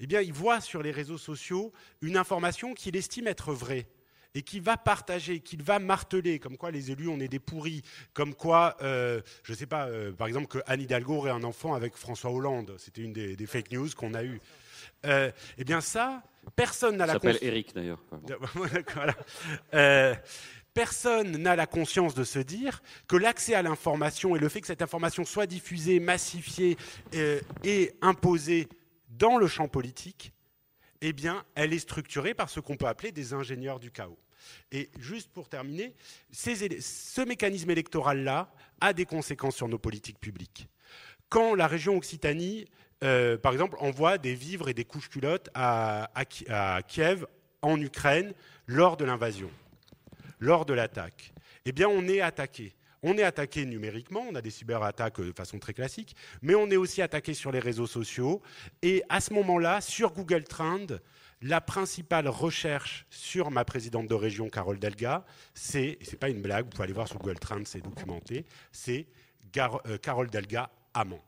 eh 0.00 0.08
bien, 0.08 0.20
il 0.20 0.32
voit 0.32 0.60
sur 0.60 0.82
les 0.82 0.90
réseaux 0.90 1.18
sociaux 1.18 1.72
une 2.00 2.16
information 2.16 2.74
qu'il 2.74 2.96
estime 2.96 3.28
être 3.28 3.52
vraie 3.52 3.86
et 4.34 4.42
qu'il 4.42 4.60
va 4.60 4.76
partager, 4.76 5.38
qu'il 5.38 5.62
va 5.62 5.78
marteler, 5.78 6.40
comme 6.40 6.56
quoi 6.56 6.72
les 6.72 6.90
élus, 6.90 7.06
on 7.06 7.20
est 7.20 7.28
des 7.28 7.38
pourris, 7.38 7.82
comme 8.12 8.34
quoi, 8.34 8.76
euh, 8.82 9.20
je 9.44 9.52
ne 9.52 9.56
sais 9.56 9.66
pas, 9.66 9.86
euh, 9.86 10.10
par 10.10 10.26
exemple, 10.26 10.48
que 10.48 10.58
Anne 10.66 10.80
Hidalgo 10.80 11.14
aurait 11.14 11.30
un 11.30 11.44
enfant 11.44 11.74
avec 11.74 11.94
François 11.94 12.32
Hollande. 12.32 12.74
C'était 12.78 13.02
une 13.02 13.12
des, 13.12 13.46
fake 13.46 13.70
news 13.70 13.90
qu'on 13.96 14.14
a 14.14 14.24
eues. 14.24 14.40
Euh, 15.06 15.30
eh 15.58 15.64
bien 15.64 15.80
ça, 15.80 16.24
personne 16.56 16.96
n'a 16.96 17.06
la 17.06 17.18
Eric 17.42 17.74
d'ailleurs. 17.74 18.02
Euh, 19.74 20.14
personne 20.74 21.36
n'a 21.38 21.56
la 21.56 21.66
conscience 21.66 22.14
de 22.14 22.24
se 22.24 22.38
dire 22.38 22.82
que 23.08 23.16
l'accès 23.16 23.54
à 23.54 23.62
l'information 23.62 24.36
et 24.36 24.38
le 24.38 24.48
fait 24.48 24.60
que 24.60 24.66
cette 24.66 24.82
information 24.82 25.24
soit 25.24 25.46
diffusée, 25.46 26.00
massifiée 26.00 26.76
euh, 27.14 27.40
et 27.64 27.92
imposée 28.00 28.68
dans 29.08 29.36
le 29.36 29.46
champ 29.46 29.68
politique, 29.68 30.32
eh 31.00 31.12
bien, 31.12 31.44
elle 31.54 31.72
est 31.72 31.78
structurée 31.78 32.34
par 32.34 32.50
ce 32.50 32.60
qu'on 32.60 32.76
peut 32.76 32.86
appeler 32.86 33.12
des 33.12 33.32
ingénieurs 33.32 33.80
du 33.80 33.90
chaos. 33.90 34.18
Et 34.72 34.90
juste 34.98 35.30
pour 35.32 35.48
terminer, 35.48 35.94
ce 36.32 37.24
mécanisme 37.24 37.70
électoral-là 37.70 38.52
a 38.80 38.92
des 38.92 39.06
conséquences 39.06 39.56
sur 39.56 39.68
nos 39.68 39.78
politiques 39.78 40.18
publiques. 40.18 40.68
Quand 41.28 41.54
la 41.54 41.66
région 41.66 41.96
Occitanie 41.96 42.66
euh, 43.02 43.38
par 43.38 43.52
exemple, 43.52 43.76
envoie 43.80 44.18
des 44.18 44.34
vivres 44.34 44.68
et 44.68 44.74
des 44.74 44.84
couches 44.84 45.08
culottes 45.08 45.48
à, 45.54 46.08
Kiev, 46.86 47.26
en 47.62 47.80
Ukraine, 47.80 48.32
lors 48.66 48.96
de 48.96 49.04
l'invasion, 49.04 49.50
lors 50.38 50.64
de 50.64 50.74
l'attaque. 50.74 51.32
Eh 51.64 51.72
bien, 51.72 51.88
on 51.88 52.06
est 52.08 52.20
attaqué. 52.20 52.74
On 53.02 53.16
est 53.16 53.22
attaqué 53.22 53.64
numériquement, 53.64 54.26
on 54.30 54.34
a 54.34 54.42
des 54.42 54.50
cyberattaques 54.50 55.20
de 55.20 55.32
façon 55.32 55.58
très 55.58 55.72
classique, 55.72 56.14
mais 56.42 56.54
on 56.54 56.70
est 56.70 56.76
aussi 56.76 57.00
attaqué 57.00 57.32
sur 57.32 57.50
les 57.50 57.58
réseaux 57.58 57.86
sociaux. 57.86 58.42
Et 58.82 59.02
à 59.08 59.20
ce 59.20 59.32
moment-là, 59.32 59.80
sur 59.80 60.12
Google 60.12 60.44
Trend, 60.44 60.86
la 61.40 61.62
principale 61.62 62.28
recherche 62.28 63.06
sur 63.08 63.50
ma 63.50 63.64
présidente 63.64 64.06
de 64.06 64.14
région, 64.14 64.50
Carole 64.50 64.78
Delga, 64.78 65.24
c'est, 65.54 65.96
c'est 66.02 66.18
pas 66.18 66.28
une 66.28 66.42
blague, 66.42 66.66
vous 66.66 66.70
pouvez 66.70 66.84
aller 66.84 66.92
voir 66.92 67.08
sur 67.08 67.18
Google 67.18 67.38
Trend, 67.38 67.62
c'est 67.64 67.80
documenté, 67.80 68.44
c'est 68.70 69.06
euh, 69.56 69.98
Carole 69.98 70.28
Delga 70.28 70.70
amant. 70.92 71.24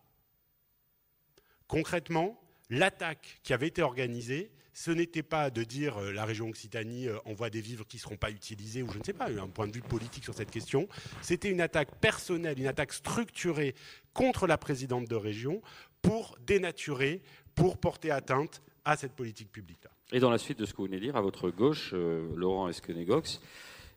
Concrètement, 1.69 2.40
l'attaque 2.71 3.40
qui 3.42 3.52
avait 3.52 3.69
été 3.69 3.83
organisée, 3.83 4.50
ce 4.73 4.90
n'était 4.90 5.23
pas 5.23 5.50
de 5.50 5.64
dire 5.64 5.99
euh, 5.99 6.12
la 6.12 6.25
région 6.25 6.49
Occitanie 6.49 7.09
euh, 7.09 7.19
envoie 7.26 7.50
des 7.50 7.61
vivres 7.61 7.87
qui 7.87 7.99
ne 7.99 8.00
seront 8.00 8.16
pas 8.16 8.31
utilisés, 8.31 8.83
ou 8.83 8.90
je 8.90 8.99
ne 8.99 9.04
sais 9.04 9.12
pas, 9.12 9.28
un 9.28 9.49
point 9.49 9.69
de 9.69 9.73
vue 9.73 9.83
politique 9.83 10.25
sur 10.25 10.35
cette 10.35 10.50
question. 10.50 10.88
C'était 11.21 11.50
une 11.50 11.61
attaque 11.61 11.95
personnelle, 11.97 12.59
une 12.59 12.66
attaque 12.66 12.92
structurée 12.92 13.75
contre 14.14 14.47
la 14.47 14.57
présidente 14.57 15.07
de 15.07 15.14
région 15.14 15.61
pour 16.00 16.37
dénaturer, 16.47 17.23
pour 17.54 17.78
porter 17.78 18.11
atteinte 18.11 18.62
à 18.85 18.97
cette 18.97 19.12
politique 19.12 19.52
publique-là. 19.52 19.90
Et 20.11 20.21
dans 20.21 20.31
la 20.31 20.38
suite 20.38 20.59
de 20.59 20.66
ce 20.66 20.73
que 20.73 20.78
vous 20.78 20.87
venez 20.87 20.97
de 20.97 21.04
dire, 21.04 21.16
à 21.16 21.21
votre 21.21 21.50
gauche, 21.50 21.90
euh, 21.92 22.28
Laurent 22.35 22.69
Esquenegox 22.69 23.40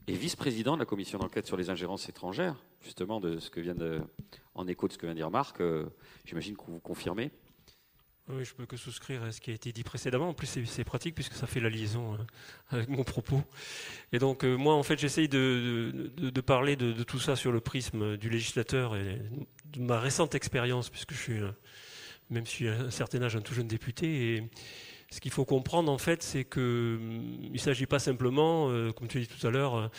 est 0.07 0.13
vice-président 0.13 0.75
de 0.75 0.79
la 0.79 0.85
commission 0.85 1.17
d'enquête 1.17 1.47
sur 1.47 1.57
les 1.57 1.69
ingérences 1.69 2.09
étrangères, 2.09 2.55
justement 2.81 3.19
de 3.19 3.39
ce 3.39 3.49
que 3.49 3.59
vient 3.59 3.73
de, 3.73 4.01
en 4.53 4.67
écho 4.67 4.87
de 4.87 4.93
ce 4.93 4.97
que 4.97 5.07
vient 5.07 5.15
de 5.15 5.19
dire 5.19 5.31
Marc. 5.31 5.57
J'imagine 6.25 6.55
que 6.55 6.61
vous 6.67 6.79
confirmez. 6.79 7.31
Oui, 8.27 8.43
je 8.43 8.55
peux 8.55 8.65
que 8.65 8.75
souscrire 8.75 9.21
à 9.21 9.31
ce 9.31 9.39
qui 9.39 9.51
a 9.51 9.53
été 9.53 9.71
dit 9.71 9.83
précédemment. 9.83 10.29
En 10.29 10.33
plus, 10.33 10.59
c'est 10.65 10.83
pratique 10.83 11.13
puisque 11.13 11.33
ça 11.33 11.45
fait 11.45 11.59
la 11.59 11.69
liaison 11.69 12.15
euh, 12.15 12.17
avec 12.71 12.89
mon 12.89 13.03
propos. 13.03 13.43
Et 14.13 14.17
donc, 14.17 14.43
euh, 14.43 14.55
moi, 14.55 14.73
en 14.73 14.81
fait, 14.81 14.97
j'essaye 14.97 15.29
de, 15.29 16.41
parler 16.43 16.75
de, 16.75 17.03
tout 17.03 17.19
ça 17.19 17.35
sur 17.35 17.51
le 17.51 17.59
prisme 17.59 18.17
du 18.17 18.31
législateur 18.31 18.95
et 18.95 19.21
de 19.65 19.79
ma 19.79 19.99
récente 19.99 20.33
expérience, 20.33 20.89
puisque 20.89 21.13
je 21.13 21.19
suis, 21.19 21.39
euh, 21.39 21.51
même 22.31 22.47
si 22.47 22.67
à 22.67 22.73
un 22.73 22.89
certain 22.89 23.21
âge, 23.21 23.35
un 23.35 23.41
tout 23.41 23.53
jeune 23.53 23.67
député. 23.67 24.33
Et 24.33 24.49
ce 25.11 25.21
qu'il 25.21 25.31
faut 25.31 25.45
comprendre, 25.45 25.91
en 25.91 25.99
fait, 25.99 26.23
c'est 26.23 26.45
qu'il 26.45 27.51
ne 27.51 27.57
s'agit 27.59 27.85
pas 27.85 27.99
simplement, 27.99 28.69
comme 28.93 29.07
tu 29.07 29.19
as 29.19 29.21
dit 29.21 29.27
tout 29.27 29.45
à 29.45 29.51
l'heure, 29.51 29.91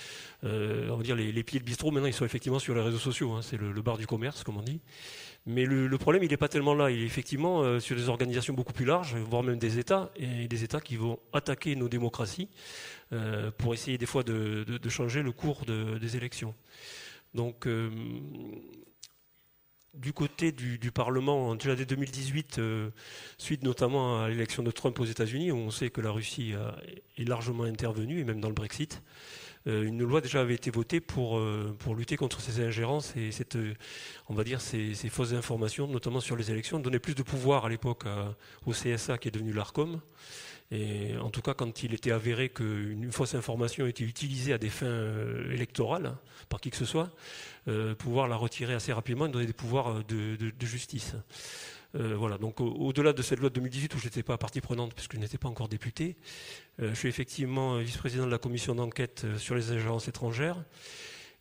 on 0.42 0.96
va 0.96 1.02
dire 1.04 1.14
les, 1.14 1.44
pieds 1.44 1.60
de 1.60 1.64
bistrot, 1.64 1.92
maintenant, 1.92 2.08
ils 2.08 2.12
sont 2.12 2.24
effectivement 2.24 2.58
sur 2.58 2.74
les 2.74 2.82
réseaux 2.82 2.98
sociaux. 2.98 3.32
Hein. 3.34 3.42
c'est 3.42 3.56
le 3.56 3.82
bar 3.82 3.98
du 3.98 4.06
commerce, 4.06 4.42
comme 4.42 4.56
on 4.56 4.62
dit. 4.62 4.80
Mais 5.48 5.64
le, 5.64 5.96
problème, 5.96 6.24
il 6.24 6.30
n'est 6.30 6.36
pas 6.36 6.48
tellement 6.48 6.74
là. 6.74 6.90
Il 6.90 7.02
est 7.02 7.06
effectivement 7.06 7.62
euh, 7.62 7.78
sur 7.78 7.94
des 7.94 8.08
organisations 8.08 8.52
beaucoup 8.52 8.72
plus 8.72 8.84
larges, 8.84 9.14
voire 9.14 9.44
même 9.44 9.58
des 9.58 9.78
États, 9.78 10.10
et 10.16 10.48
des 10.48 10.64
États 10.64 10.80
qui 10.80 10.96
vont 10.96 11.20
attaquer 11.32 11.76
nos 11.76 11.88
démocraties 11.88 12.48
euh, 13.12 13.52
pour 13.56 13.72
essayer 13.72 13.96
des 13.96 14.06
fois 14.06 14.24
de, 14.24 14.64
changer 14.88 15.22
le 15.22 15.30
cours 15.30 15.64
des 15.64 16.16
élections. 16.16 16.52
Donc, 17.32 17.68
euh, 17.68 17.90
du 19.94 20.12
côté 20.12 20.50
du, 20.50 20.90
Parlement, 20.90 21.54
déjà 21.54 21.76
dès 21.76 21.86
2018, 21.86 22.60
suite 23.38 23.62
notamment 23.62 24.24
à 24.24 24.28
l'élection 24.28 24.64
de 24.64 24.72
Trump 24.72 24.98
aux 24.98 25.04
États-Unis, 25.04 25.52
on 25.52 25.70
sait 25.70 25.90
que 25.90 26.00
la 26.00 26.10
Russie 26.10 26.54
est 27.16 27.24
largement 27.24 27.64
intervenue, 27.64 28.18
et 28.18 28.24
même 28.24 28.40
dans 28.40 28.48
le 28.48 28.54
Brexit, 28.54 29.00
une 29.66 30.02
loi 30.04 30.20
déjà 30.20 30.40
avait 30.40 30.54
été 30.54 30.70
votée 30.70 31.00
pour, 31.00 31.38
euh, 31.38 31.76
lutter 31.96 32.16
contre 32.16 32.40
ces 32.40 32.64
ingérences 32.64 33.14
et 33.16 33.30
euh, 33.56 33.74
on 34.28 34.34
va 34.34 34.44
dire 34.44 34.60
ces, 34.60 34.94
fausses 35.08 35.32
informations, 35.32 35.88
notamment 35.88 36.20
sur 36.20 36.36
les 36.36 36.50
élections, 36.50 36.78
donner 36.78 36.98
plus 36.98 37.14
de 37.14 37.22
pouvoir 37.22 37.64
à 37.64 37.68
l'époque 37.68 38.04
au 38.64 38.72
CSA 38.72 39.18
qui 39.18 39.28
est 39.28 39.30
devenu 39.32 39.52
l'ARCOM. 39.52 40.00
En 40.72 41.30
tout 41.30 41.42
cas, 41.42 41.54
quand 41.54 41.82
il 41.84 41.94
était 41.94 42.10
avéré 42.10 42.48
qu'une 42.48 43.10
fausse 43.12 43.34
information 43.34 43.86
était 43.86 44.04
utilisée 44.04 44.52
à 44.52 44.58
des 44.58 44.68
fins 44.68 45.08
électorales 45.52 46.16
par 46.48 46.60
qui 46.60 46.70
que 46.70 46.76
ce 46.76 46.84
soit, 46.84 47.10
pouvoir 47.98 48.26
la 48.26 48.36
retirer 48.36 48.74
assez 48.74 48.92
rapidement 48.92 49.26
et 49.26 49.30
donner 49.30 49.46
des 49.46 49.52
pouvoirs 49.52 50.04
de 50.04 50.66
justice. 50.66 51.14
Euh, 51.94 52.16
voilà, 52.16 52.38
donc 52.38 52.60
au-delà 52.60 53.12
de 53.12 53.22
cette 53.22 53.38
loi 53.40 53.48
de 53.48 53.54
2018 53.54 53.94
où 53.94 53.98
je 53.98 54.04
n'étais 54.04 54.22
pas 54.22 54.36
partie 54.36 54.60
prenante 54.60 54.94
puisque 54.94 55.14
je 55.14 55.18
n'étais 55.18 55.38
pas 55.38 55.48
encore 55.48 55.68
député, 55.68 56.16
euh, 56.80 56.90
je 56.90 56.94
suis 56.94 57.08
effectivement 57.08 57.78
vice-président 57.78 58.26
de 58.26 58.30
la 58.30 58.38
commission 58.38 58.74
d'enquête 58.74 59.22
euh, 59.24 59.38
sur 59.38 59.54
les 59.54 59.72
agences 59.72 60.08
étrangères. 60.08 60.62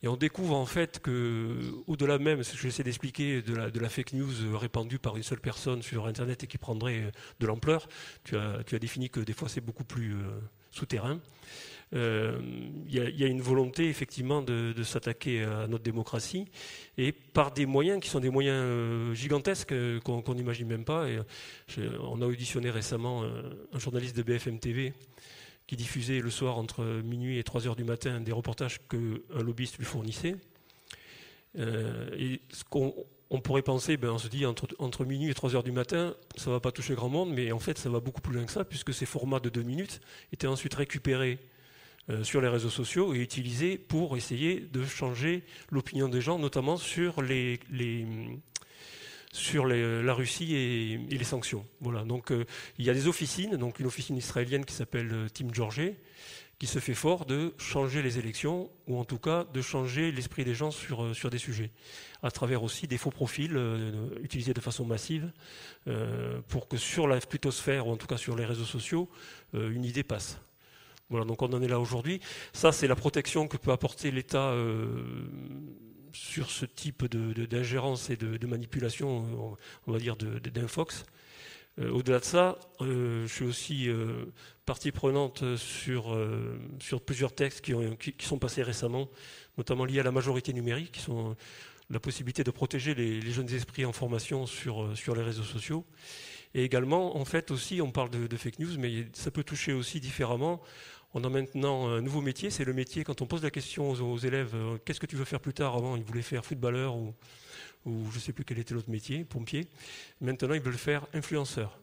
Et 0.03 0.07
on 0.07 0.17
découvre 0.17 0.55
en 0.55 0.65
fait 0.65 0.99
que, 0.99 1.57
au-delà 1.87 2.19
même, 2.19 2.43
ce 2.43 2.51
que 2.51 2.57
j'essaie 2.59 2.83
d'expliquer, 2.83 3.41
de 3.41 3.79
la, 3.79 3.89
fake 3.89 4.13
news 4.13 4.57
répandue 4.57 4.99
par 4.99 5.17
une 5.17 5.23
seule 5.23 5.39
personne 5.39 5.81
sur 5.81 6.05
Internet 6.05 6.43
et 6.43 6.47
qui 6.47 6.57
prendrait 6.57 7.11
de 7.39 7.47
l'ampleur, 7.47 7.87
tu 8.23 8.37
as, 8.37 8.61
défini 8.79 9.09
que 9.09 9.21
des 9.21 9.33
fois 9.33 9.49
c'est 9.49 9.61
beaucoup 9.61 9.85
plus 9.85 10.15
souterrain. 10.69 11.19
Il 11.95 12.01
euh, 12.01 12.39
y, 12.89 13.23
a 13.23 13.27
une 13.27 13.41
volonté 13.41 13.87
effectivement 13.87 14.41
de, 14.41 14.83
s'attaquer 14.83 15.43
à 15.43 15.65
notre 15.67 15.83
démocratie 15.83 16.45
et 16.97 17.13
par 17.13 17.53
des 17.53 17.65
moyens 17.65 18.01
qui 18.01 18.09
sont 18.09 18.19
des 18.19 18.29
moyens 18.29 18.61
euh, 18.61 19.13
gigantesques 19.13 19.71
euh, 19.71 20.01
qu'on 20.01 20.35
n'imagine 20.35 20.67
même 20.67 20.83
pas. 20.83 21.07
Et 21.07 21.19
on 22.01 22.21
a 22.21 22.25
auditionné 22.25 22.69
récemment 22.69 23.23
un 23.23 23.79
journaliste 23.79 24.17
de 24.17 24.23
BFM 24.23 24.59
TV 24.59 24.91
qui 25.67 25.77
diffusait 25.77 26.19
le 26.19 26.29
soir 26.29 26.57
entre 26.57 26.83
minuit 26.83 27.39
et 27.39 27.43
3 27.43 27.65
heures 27.65 27.77
du 27.77 27.85
matin 27.85 28.19
des 28.19 28.33
reportages 28.33 28.79
qu'un 28.89 29.41
lobbyiste 29.41 29.77
lui 29.77 29.85
fournissait. 29.85 30.35
et 31.57 32.41
ce 32.51 32.63
qu'on 32.69 33.39
pourrait 33.41 33.61
penser, 33.61 33.95
ben 33.95 34.09
on 34.09 34.17
se 34.17 34.27
dit 34.27 34.45
entre, 34.45 35.05
minuit 35.05 35.31
et 35.31 35.33
3 35.33 35.55
heures 35.55 35.63
du 35.63 35.71
matin, 35.71 36.13
ça 36.35 36.49
ne 36.49 36.55
va 36.55 36.59
pas 36.59 36.73
toucher 36.73 36.93
grand 36.93 37.09
monde, 37.09 37.31
mais 37.33 37.53
en 37.53 37.59
fait 37.59 37.77
ça 37.77 37.89
va 37.89 38.01
beaucoup 38.01 38.21
plus 38.21 38.33
loin 38.33 38.45
que 38.45 38.51
ça, 38.51 38.65
puisque 38.65 38.93
ces 38.93 39.05
formats 39.05 39.39
de 39.39 39.49
2 39.49 39.63
minutes 39.63 40.01
étaient 40.33 40.47
ensuite 40.47 40.73
récupérés 40.73 41.39
sur 42.23 42.39
les 42.41 42.47
réseaux 42.47 42.69
sociaux 42.69 43.13
et 43.13 43.17
utilisés 43.17 43.77
pour 43.77 44.15
essayer 44.15 44.59
de 44.59 44.85
changer 44.85 45.43
l'opinion 45.71 46.07
des 46.07 46.21
gens, 46.21 46.37
notamment 46.37 46.77
sur 46.77 47.21
la 47.21 47.33
Russie 50.13 50.55
et, 50.55 50.97
les 51.09 51.23
sanctions. 51.23 51.65
Voilà. 51.81 52.03
Donc 52.03 52.31
il 52.77 52.85
y 52.85 52.89
a 52.89 52.93
des 52.93 53.07
officines, 53.07 53.57
donc 53.57 53.79
une 53.79 53.87
officine 53.87 54.17
israélienne 54.17 54.65
qui 54.65 54.75
s'appelle 54.75 55.31
Team 55.33 55.53
George, 55.53 55.81
qui 56.59 56.67
se 56.67 56.79
fait 56.79 56.93
fort 56.93 57.25
de 57.25 57.53
changer 57.57 58.01
les 58.01 58.17
élections, 58.17 58.69
ou 58.87 58.97
en 58.97 59.03
tout 59.03 59.17
cas 59.17 59.45
de 59.53 59.61
changer 59.61 60.11
l'esprit 60.11 60.45
des 60.45 60.53
gens 60.53 60.71
sur, 60.71 61.03
euh, 61.03 61.29
des 61.29 61.37
sujets, 61.37 61.71
à 62.23 62.31
travers 62.31 62.63
aussi 62.63 62.87
des 62.87 62.97
faux 62.97 63.11
profils 63.11 63.55
euh, 63.55 64.07
utilisés 64.23 64.53
de 64.53 64.61
façon 64.61 64.85
massive, 64.85 65.31
euh, 65.87 66.39
pour 66.47 66.67
que 66.67 66.77
sur 66.77 67.07
la 67.07 67.19
twittosphère, 67.19 67.87
ou 67.87 67.91
en 67.91 67.97
tout 67.97 68.07
cas 68.07 68.17
sur 68.17 68.35
les 68.35 68.45
réseaux 68.45 68.65
sociaux, 68.65 69.09
une 69.53 69.85
idée 69.85 70.03
passe. 70.03 70.39
Voilà, 71.09 71.25
donc 71.25 71.41
on 71.41 71.53
en 71.53 71.61
est 71.61 71.67
là 71.67 71.79
aujourd'hui. 71.79 72.19
Ça, 72.53 72.71
c'est 72.71 72.87
la 72.87 72.95
protection 72.95 73.47
que 73.47 73.57
peut 73.57 73.71
apporter 73.71 74.11
l'État 74.11 74.55
sur 76.13 76.49
ce 76.49 76.65
type 76.65 77.05
d'ingérence 77.05 78.09
et 78.09 78.17
de, 78.17 78.47
manipulation, 78.47 79.57
on 79.85 79.91
va 79.91 79.99
dire, 79.99 80.15
d'infox. 80.15 81.05
Au-delà 81.77 82.19
de 82.19 82.23
ça, 82.23 82.57
je 82.81 83.27
suis 83.27 83.45
aussi 83.45 83.89
partie 84.65 84.91
prenante 84.91 85.57
sur, 85.57 86.13
euh, 86.13 86.59
sur 86.79 87.01
plusieurs 87.01 87.33
textes 87.33 87.61
qui, 87.61 87.73
ont, 87.73 87.95
qui, 87.95 88.13
sont 88.25 88.39
passés 88.39 88.63
récemment, 88.63 89.09
notamment 89.57 89.85
liés 89.85 89.99
à 89.99 90.03
la 90.03 90.11
majorité 90.11 90.53
numérique, 90.53 90.93
qui 90.93 91.01
sont 91.01 91.35
la 91.89 91.99
possibilité 91.99 92.43
de 92.43 92.51
protéger 92.51 92.95
les, 92.95 93.21
jeunes 93.31 93.53
esprits 93.53 93.85
en 93.85 93.93
formation 93.93 94.47
sur, 94.47 94.83
euh, 94.83 94.95
sur 94.95 95.15
les 95.15 95.21
réseaux 95.21 95.43
sociaux. 95.43 95.85
Et 96.55 96.63
également, 96.63 97.17
en 97.17 97.25
fait, 97.25 97.51
aussi, 97.51 97.81
on 97.81 97.91
parle 97.91 98.09
de, 98.09 98.37
fake 98.37 98.59
news, 98.59 98.79
mais 98.79 99.07
ça 99.13 99.29
peut 99.29 99.43
toucher 99.43 99.73
aussi 99.73 99.99
différemment. 99.99 100.61
On 101.13 101.23
a 101.23 101.29
maintenant 101.29 101.87
un 101.87 102.01
nouveau 102.01 102.21
métier, 102.21 102.49
c'est 102.49 102.65
le 102.65 102.73
métier, 102.73 103.03
quand 103.03 103.21
on 103.21 103.27
pose 103.27 103.43
la 103.43 103.51
question 103.51 103.91
aux, 103.91 104.17
élèves, 104.17 104.55
euh, 104.55 104.77
qu'est-ce 104.83 104.99
que 104.99 105.05
tu 105.05 105.15
veux 105.15 105.25
faire 105.25 105.39
plus 105.39 105.53
tard? 105.53 105.75
Avant, 105.75 105.95
ils 105.95 106.03
voulaient 106.03 106.21
faire 106.21 106.43
footballeur 106.43 106.95
ou, 106.95 107.13
ou 107.85 108.09
je 108.09 108.15
ne 108.15 108.21
sais 108.21 108.33
plus 108.33 108.43
quel 108.43 108.57
était 108.57 108.73
l'autre 108.73 108.89
métier, 108.89 109.23
pompier. 109.23 109.67
Maintenant, 110.21 110.53
ils 110.55 110.61
veulent 110.61 110.77
faire 110.77 111.05
influenceur. 111.13 111.77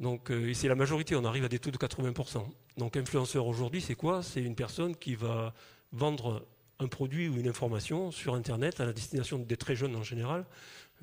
Donc, 0.00 0.30
euh, 0.30 0.52
c'est 0.54 0.68
la 0.68 0.74
majorité, 0.74 1.14
on 1.14 1.24
arrive 1.24 1.44
à 1.44 1.48
des 1.48 1.60
taux 1.60 1.70
de 1.70 1.78
80%. 1.78 2.44
Donc, 2.76 2.96
influenceur 2.96 3.46
aujourd'hui, 3.46 3.80
c'est 3.80 3.94
quoi? 3.94 4.22
C'est 4.22 4.42
une 4.42 4.56
personne 4.56 4.96
qui 4.96 5.14
va 5.14 5.54
vendre 5.92 6.44
un 6.80 6.88
produit 6.88 7.28
ou 7.28 7.38
une 7.38 7.48
information 7.48 8.10
sur 8.10 8.34
Internet 8.34 8.80
à 8.80 8.86
la 8.86 8.92
destination 8.92 9.38
des 9.38 9.56
très 9.56 9.76
jeunes 9.76 9.94
en 9.94 10.02
général, 10.02 10.44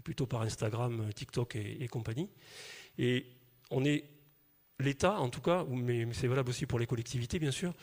plutôt 0.03 0.25
par 0.25 0.41
Instagram, 0.41 1.09
TikTok 1.13 1.55
et, 1.55 1.87
compagnie. 1.87 2.29
Et 2.97 3.25
on 3.69 3.85
est 3.85 4.05
l'État, 4.79 5.19
en 5.19 5.29
tout 5.29 5.41
cas, 5.41 5.65
mais, 5.69 6.07
c'est 6.13 6.27
valable 6.27 6.49
aussi 6.49 6.65
pour 6.65 6.79
les 6.79 6.87
collectivités, 6.87 7.37
bien 7.39 7.51
sûr, 7.51 7.73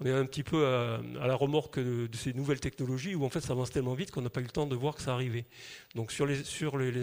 on 0.00 0.06
est 0.06 0.12
un 0.12 0.26
petit 0.26 0.42
peu 0.42 0.66
à, 0.66 1.00
la 1.26 1.34
remorque 1.34 1.78
de, 1.78 2.08
ces 2.14 2.32
nouvelles 2.32 2.60
technologies 2.60 3.14
où 3.14 3.24
en 3.24 3.28
fait 3.28 3.40
ça 3.40 3.52
avance 3.52 3.70
tellement 3.70 3.94
vite 3.94 4.10
qu'on 4.10 4.22
n'a 4.22 4.30
pas 4.30 4.40
eu 4.40 4.44
le 4.44 4.50
temps 4.50 4.66
de 4.66 4.74
voir 4.76 4.94
que 4.94 5.02
ça 5.02 5.12
arrivait. 5.12 5.46
Donc 5.94 6.12
sur 6.12 6.26
les, 6.26 6.38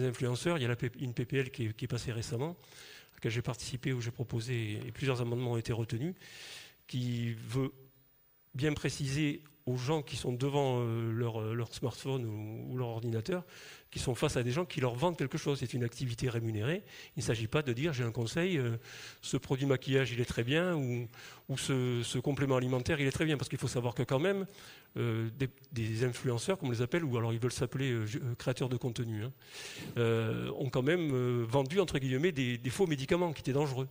influenceurs, 0.04 0.58
il 0.58 0.62
y 0.62 0.66
a 0.66 0.76
une 1.00 1.14
PPL 1.14 1.50
qui 1.50 1.64
est 1.66 1.86
passée 1.88 2.12
récemment 2.12 2.56
laquelle 3.16 3.32
j'ai 3.32 3.42
participé, 3.42 3.92
où 3.92 4.00
j'ai 4.00 4.10
proposé, 4.10 4.80
et 4.86 4.92
plusieurs 4.92 5.20
amendements 5.20 5.52
ont 5.52 5.56
été 5.56 5.72
retenus, 5.72 6.14
qui 6.86 7.32
veut 7.34 7.72
bien 8.54 8.72
préciser 8.72 9.42
aux 9.66 9.76
gens 9.76 10.02
qui 10.02 10.16
sont 10.16 10.32
devant 10.32 10.80
euh, 10.80 11.12
euh, 11.12 11.54
leur, 11.54 11.74
smartphone 11.74 12.24
ou, 12.24 12.76
leur 12.76 12.88
ordinateur, 12.88 13.44
qui 13.90 13.98
sont 13.98 14.14
face 14.14 14.36
à 14.36 14.42
des 14.42 14.50
gens 14.50 14.64
qui 14.64 14.80
leur 14.80 14.94
vendent 14.94 15.16
quelque 15.16 15.38
chose. 15.38 15.58
C'est 15.60 15.74
une 15.74 15.84
activité 15.84 16.28
rémunérée. 16.28 16.82
Il 17.16 17.20
ne 17.20 17.24
s'agit 17.24 17.46
pas 17.46 17.62
de 17.62 17.72
dire 17.72 17.92
j'ai 17.92 18.04
un 18.04 18.12
conseil, 18.12 18.58
euh, 18.58 18.76
ce 19.22 19.36
produit 19.36 19.66
maquillage 19.66 20.12
il 20.12 20.20
est 20.20 20.26
très 20.26 20.44
bien 20.44 20.74
ou, 20.76 21.08
ce, 21.56 22.18
complément 22.18 22.56
alimentaire 22.56 23.00
il 23.00 23.06
est 23.06 23.12
très 23.12 23.24
bien. 23.24 23.36
Parce 23.36 23.48
qu'il 23.48 23.58
faut 23.58 23.68
savoir 23.68 23.94
que 23.94 24.02
quand 24.02 24.18
même, 24.18 24.46
des, 24.96 26.04
influenceurs, 26.04 26.58
comme 26.58 26.68
on 26.68 26.72
les 26.72 26.82
appelle, 26.82 27.04
ou 27.04 27.16
alors 27.16 27.32
ils 27.32 27.38
veulent 27.38 27.52
s'appeler 27.52 27.94
créateurs 28.38 28.68
de 28.68 28.76
contenu, 28.76 29.24
hein, 29.24 29.32
ont 30.58 30.70
quand 30.70 30.82
même 30.82 31.44
vendu 31.44 31.80
entre 31.80 31.98
guillemets 31.98 32.32
des, 32.32 32.58
des 32.58 32.70
faux 32.70 32.86
médicaments 32.86 33.32
qui 33.32 33.40
étaient 33.40 33.52
dangereux. 33.52 33.88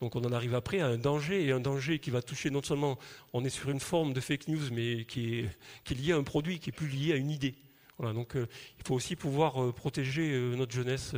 Donc 0.00 0.16
on 0.16 0.24
en 0.24 0.32
arrive 0.32 0.54
après 0.54 0.80
à 0.80 0.86
un 0.86 0.98
danger, 0.98 1.46
et 1.46 1.52
un 1.52 1.60
danger 1.60 1.98
qui 1.98 2.10
va 2.10 2.20
toucher 2.20 2.50
non 2.50 2.62
seulement, 2.62 2.98
on 3.32 3.44
est 3.44 3.50
sur 3.50 3.70
une 3.70 3.80
forme 3.80 4.12
de 4.12 4.20
fake 4.20 4.48
news, 4.48 4.70
mais 4.72 5.04
qui 5.04 5.38
est, 5.38 5.48
qui 5.84 5.94
lié 5.94 6.12
à 6.12 6.16
un 6.16 6.22
produit, 6.22 6.58
qui 6.58 6.70
est 6.70 6.72
plus 6.72 6.88
lié 6.88 7.12
à 7.12 7.16
une 7.16 7.30
idée. 7.30 7.54
Voilà, 7.98 8.12
donc 8.12 8.36
euh, 8.36 8.46
il 8.78 8.86
faut 8.86 8.94
aussi 8.94 9.16
pouvoir 9.16 9.62
euh, 9.62 9.72
protéger 9.72 10.32
euh, 10.32 10.56
notre 10.56 10.72
jeunesse 10.72 11.14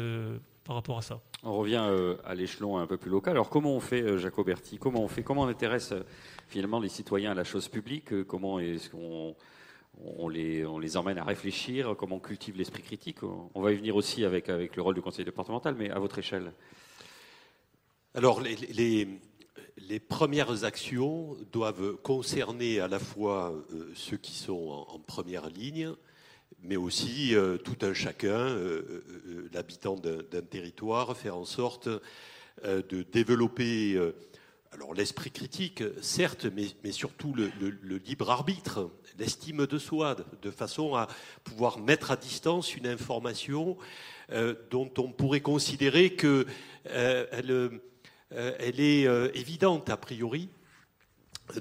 par 0.64 0.76
rapport 0.76 0.98
à 0.98 1.02
ça. 1.02 1.20
On 1.42 1.54
revient 1.54 1.82
à 2.24 2.34
l'échelon 2.34 2.78
un 2.78 2.86
peu 2.86 2.96
plus 2.96 3.10
local. 3.10 3.32
Alors 3.32 3.50
comment 3.50 3.74
on 3.74 3.80
fait, 3.80 4.18
Jacoberti 4.18 4.78
Comment 4.78 5.02
on 5.02 5.08
fait? 5.08 5.22
Comment 5.22 5.42
on 5.42 5.48
intéresse 5.48 5.94
finalement 6.48 6.80
les 6.80 6.88
citoyens 6.88 7.30
à 7.30 7.34
la 7.34 7.44
chose 7.44 7.68
publique? 7.68 8.24
Comment 8.24 8.58
est-ce 8.58 8.90
qu'on 8.90 9.36
on 9.98 10.28
les, 10.28 10.66
on 10.66 10.78
les, 10.78 10.96
emmène 10.96 11.18
à 11.18 11.24
réfléchir, 11.24 11.94
comment 11.96 12.16
on 12.16 12.20
cultive 12.20 12.56
l'esprit 12.56 12.82
critique? 12.82 13.22
On 13.22 13.62
va 13.62 13.72
y 13.72 13.76
venir 13.76 13.96
aussi 13.96 14.24
avec, 14.24 14.48
avec 14.48 14.76
le 14.76 14.82
rôle 14.82 14.94
du 14.94 15.00
conseil 15.00 15.24
départemental, 15.24 15.74
mais 15.78 15.88
à 15.90 15.98
votre 15.98 16.18
échelle. 16.18 16.52
Alors, 18.16 18.40
les, 18.40 20.00
premières 20.00 20.64
actions 20.64 21.36
doivent 21.52 21.96
concerner 21.96 22.80
à 22.80 22.88
la 22.88 22.98
fois 22.98 23.52
euh, 23.74 23.92
ceux 23.94 24.16
qui 24.16 24.32
sont 24.32 24.86
en, 24.88 24.98
première 24.98 25.50
ligne, 25.50 25.92
mais 26.62 26.76
aussi 26.76 27.34
euh, 27.34 27.56
tout 27.58 27.76
un 27.82 27.94
chacun, 27.94 28.38
euh, 28.38 29.04
l'habitant 29.52 29.96
d'un 29.96 30.42
territoire, 30.42 31.16
faire 31.16 31.36
en 31.36 31.44
sorte 31.44 31.88
de 32.64 33.02
développer 33.12 34.00
alors 34.72 34.94
l'esprit 34.94 35.30
critique, 35.30 35.82
certes, 36.00 36.46
mais, 36.46 36.92
surtout 36.92 37.34
le, 37.34 37.96
libre 37.98 38.30
arbitre, 38.30 38.90
l'estime 39.18 39.66
de 39.66 39.78
soi, 39.78 40.16
de, 40.40 40.50
façon 40.50 40.94
à 40.94 41.06
pouvoir 41.44 41.78
mettre 41.78 42.10
à 42.10 42.16
distance 42.16 42.74
une 42.74 42.86
information 42.86 43.76
dont 44.70 44.90
on 44.96 45.12
pourrait 45.12 45.42
considérer 45.42 46.14
que 46.14 46.46
elle 46.86 47.70
euh, 48.32 48.58
est 48.58 49.06
euh, 49.06 49.30
évidente 49.34 49.88
a 49.88 49.96
priori. 49.96 50.48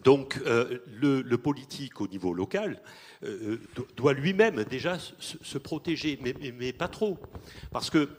Donc 0.04 0.42
euh, 0.46 0.80
le, 0.88 1.38
politique 1.38 2.02
au 2.02 2.08
niveau 2.08 2.34
local 2.34 2.82
doit 3.96 4.14
lui-même 4.14 4.64
déjà 4.64 4.98
se, 5.00 5.58
protéger, 5.58 6.20
mais, 6.22 6.74
pas 6.74 6.88
trop. 6.88 7.18
Parce 7.72 7.90
que 7.90 8.10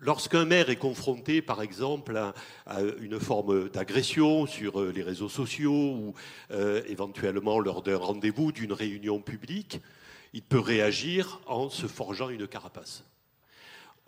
lorsqu'un 0.00 0.44
maire 0.44 0.70
est 0.70 0.76
confronté, 0.76 1.42
par 1.42 1.62
exemple, 1.62 2.16
à, 2.16 2.80
une 3.00 3.20
forme 3.20 3.68
d'agression 3.68 4.46
sur 4.46 4.82
les 4.82 5.02
réseaux 5.02 5.28
sociaux 5.28 5.72
ou 5.72 6.14
éventuellement 6.88 7.60
lors 7.60 7.82
d'un 7.82 7.98
rendez-vous, 7.98 8.50
d'une 8.50 8.72
réunion 8.72 9.20
publique, 9.20 9.80
il 10.32 10.42
peut 10.42 10.60
réagir 10.60 11.40
en 11.46 11.70
se 11.70 11.86
forgeant 11.86 12.28
une 12.28 12.46
carapace. 12.46 13.04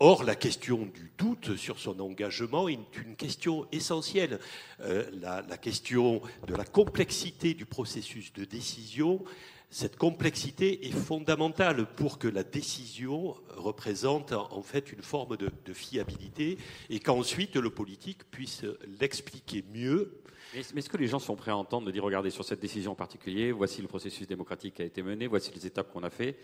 Or, 0.01 0.23
la 0.23 0.35
question 0.35 0.85
du 0.85 1.11
doute 1.17 1.57
sur 1.57 1.77
son 1.77 1.99
engagement 1.99 2.69
est 2.69 2.79
une 3.03 3.17
question 3.17 3.67
essentielle. 3.73 4.39
Euh, 4.79 5.03
la, 5.19 5.57
question 5.57 6.21
de 6.47 6.55
la 6.55 6.63
complexité 6.63 7.53
du 7.53 7.65
processus 7.65 8.31
de 8.31 8.45
décision, 8.45 9.21
cette 9.69 9.97
complexité 9.97 10.87
est 10.87 10.93
fondamentale 10.93 11.85
pour 11.85 12.17
que 12.17 12.29
la 12.29 12.45
décision 12.45 13.35
représente 13.57 14.31
en 14.31 14.61
fait 14.61 14.93
une 14.93 15.01
forme 15.01 15.35
de, 15.35 15.73
fiabilité 15.73 16.57
et 16.89 17.01
qu'ensuite 17.01 17.57
le 17.57 17.69
politique 17.69 18.23
puisse 18.31 18.63
l'expliquer 19.01 19.65
mieux. 19.73 20.21
Mais 20.53 20.61
est-ce 20.61 20.89
que 20.89 20.95
les 20.95 21.07
gens 21.07 21.19
sont 21.19 21.35
prêts 21.35 21.51
à 21.51 21.57
entendre, 21.57 21.87
de 21.87 21.91
dire, 21.91 22.05
regardez, 22.05 22.29
sur 22.29 22.45
cette 22.45 22.61
décision 22.61 22.93
en 22.93 22.95
particulier, 22.95 23.51
voici 23.51 23.81
le 23.81 23.89
processus 23.89 24.25
démocratique 24.25 24.75
qui 24.75 24.81
a 24.81 24.85
été 24.85 25.03
mené, 25.03 25.27
voici 25.27 25.51
les 25.53 25.67
étapes 25.67 25.91
qu'on 25.91 26.03
a 26.03 26.09
fait 26.09 26.37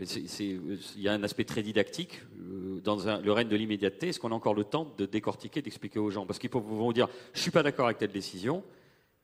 il 0.00 1.00
y 1.00 1.08
a 1.08 1.12
un 1.12 1.22
aspect 1.22 1.44
très 1.44 1.62
didactique 1.62 2.22
euh, 2.40 2.80
dans 2.80 2.96
le 2.96 3.32
règne 3.32 3.48
de 3.48 3.56
l'immédiateté. 3.56 4.08
Est-ce 4.08 4.20
qu'on 4.20 4.32
a 4.32 4.34
encore 4.34 4.54
le 4.54 4.64
temps 4.64 4.92
de 4.98 5.06
décortiquer, 5.06 5.62
d'expliquer 5.62 5.98
aux 5.98 6.10
gens? 6.10 6.26
Parce 6.26 6.38
qu'ils 6.38 6.50
vont 6.50 6.60
vous 6.60 6.92
dire 6.92 7.08
je 7.32 7.38
ne 7.38 7.42
suis 7.42 7.50
pas 7.50 7.62
d'accord 7.62 7.86
avec 7.86 7.98
telle 7.98 8.12
décision. 8.12 8.64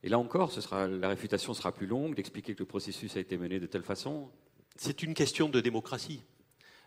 Et 0.03 0.09
là 0.09 0.19
encore, 0.19 0.51
la 0.73 1.09
réfutation 1.09 1.53
sera 1.53 1.73
plus 1.73 1.87
longue, 1.87 2.15
d'expliquer 2.15 2.55
que 2.55 2.61
le 2.61 2.67
processus 2.67 3.17
a 3.17 3.21
été 3.21 3.37
mené 3.37 3.61
de 3.61 3.67
telle 3.67 3.83
façon. 3.83 4.31
C'est 4.77 5.03
une 5.03 5.13
question 5.13 5.49
de 5.49 5.61
démocratie. 5.61 6.23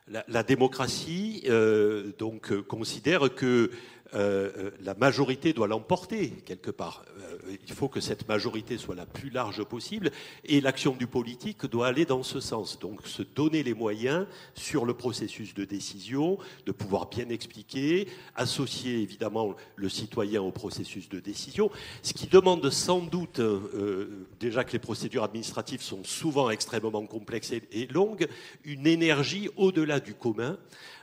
La, 0.08 0.44
démocratie 0.44 1.44
euh, 1.48 2.12
euh, 2.22 2.62
considère 2.64 3.34
que 3.34 3.72
la 4.14 4.94
majorité 4.96 5.54
doit 5.54 5.68
l'emporter 5.68 6.30
quelque 6.46 6.72
part. 6.72 7.04
Euh, 7.20 7.56
il 7.66 7.74
faut 7.74 7.88
que 7.88 8.00
cette 8.00 8.28
majorité 8.28 8.78
soit 8.78 8.96
la 8.96 9.06
plus 9.06 9.30
large 9.30 9.64
possible 9.64 10.12
et 10.46 10.62
l'action 10.62 10.96
du 10.96 11.08
politique 11.08 11.66
doit 11.66 11.88
aller 11.88 12.06
dans 12.06 12.24
ce 12.24 12.40
sens. 12.40 12.80
Donc 12.80 13.06
se 13.06 13.24
donner 13.24 13.64
les 13.64 13.74
moyens 13.74 14.26
sur 14.56 14.86
le 14.86 14.94
processus 14.94 15.54
de 15.54 15.66
décision, 15.66 16.38
de 16.66 16.72
pouvoir 16.72 17.10
bien 17.10 17.30
expliquer, 17.30 18.08
associer 18.36 19.00
évidemment 19.02 19.56
le 19.76 19.90
citoyen 19.90 20.42
au 20.42 20.52
processus 20.52 21.10
de 21.10 21.20
décision, 21.20 21.70
ce 22.02 22.14
qui 22.14 22.28
demande 22.28 22.70
sans 22.70 23.02
doute, 23.02 23.40
euh, 23.40 24.28
déjà 24.40 24.64
que 24.64 24.74
les 24.74 24.80
procédures 24.80 25.24
administratives 25.24 25.82
sont 25.82 26.04
souvent 26.04 26.50
extrêmement 26.50 27.06
complexes 27.06 27.52
et, 27.52 27.88
longues, 27.88 28.28
une 28.64 28.88
énergie 28.88 29.50
au-delà 29.56 30.00
du 30.00 30.14
commun, 30.14 30.58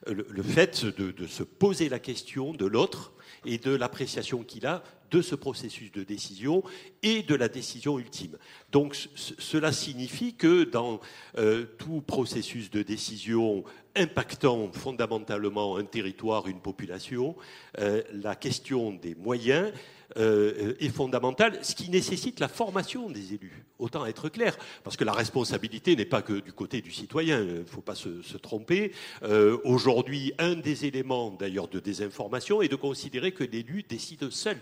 le, 0.06 0.42
fait 0.42 0.84
de 0.84 1.26
se 1.26 1.42
poser 1.42 1.88
la 1.88 1.98
question 1.98 2.52
de 2.52 2.66
l'autre 2.66 3.12
et 3.44 3.58
de 3.58 3.74
l'appréciation 3.74 4.42
qu'il 4.42 4.66
a 4.66 4.82
de 5.10 5.22
ce 5.22 5.34
processus 5.34 5.90
de 5.92 6.04
décision 6.04 6.62
et 7.02 7.22
de 7.22 7.34
la 7.34 7.48
décision 7.48 7.98
ultime. 7.98 8.38
Donc 8.70 8.96
cela 9.14 9.72
signifie 9.72 10.34
que 10.34 10.64
dans 10.64 11.00
euh, 11.38 11.64
tout 11.78 12.00
processus 12.00 12.70
de 12.70 12.82
décision 12.82 13.64
impactant 13.96 14.70
fondamentalement 14.72 15.76
un 15.76 15.84
territoire, 15.84 16.46
une 16.46 16.60
population, 16.60 17.34
euh, 17.78 18.02
la 18.12 18.36
question 18.36 18.92
des 18.92 19.14
moyens 19.16 19.72
euh, 20.16 20.74
est 20.80 20.88
fondamentale, 20.88 21.58
ce 21.62 21.74
qui 21.74 21.90
nécessite 21.90 22.40
la 22.40 22.48
formation 22.48 23.10
des 23.10 23.34
élus. 23.34 23.64
Autant 23.78 24.06
être 24.06 24.28
clair, 24.28 24.56
parce 24.82 24.96
que 24.96 25.04
la 25.04 25.12
responsabilité 25.12 25.94
n'est 25.94 26.04
pas 26.04 26.22
que 26.22 26.40
du 26.40 26.52
côté 26.52 26.80
du 26.80 26.90
citoyen, 26.90 27.40
il 27.40 27.54
ne 27.60 27.64
faut 27.64 27.80
pas 27.80 27.94
se, 27.94 28.36
tromper. 28.38 28.92
Euh, 29.22 29.58
aujourd'hui, 29.64 30.32
un 30.38 30.54
des 30.54 30.86
éléments 30.86 31.30
d'ailleurs 31.30 31.68
de 31.68 31.78
désinformation 31.78 32.62
est 32.62 32.68
de 32.68 32.76
considérer 32.76 33.32
que 33.32 33.44
l'élu 33.44 33.82
décide 33.82 34.30
seul. 34.30 34.58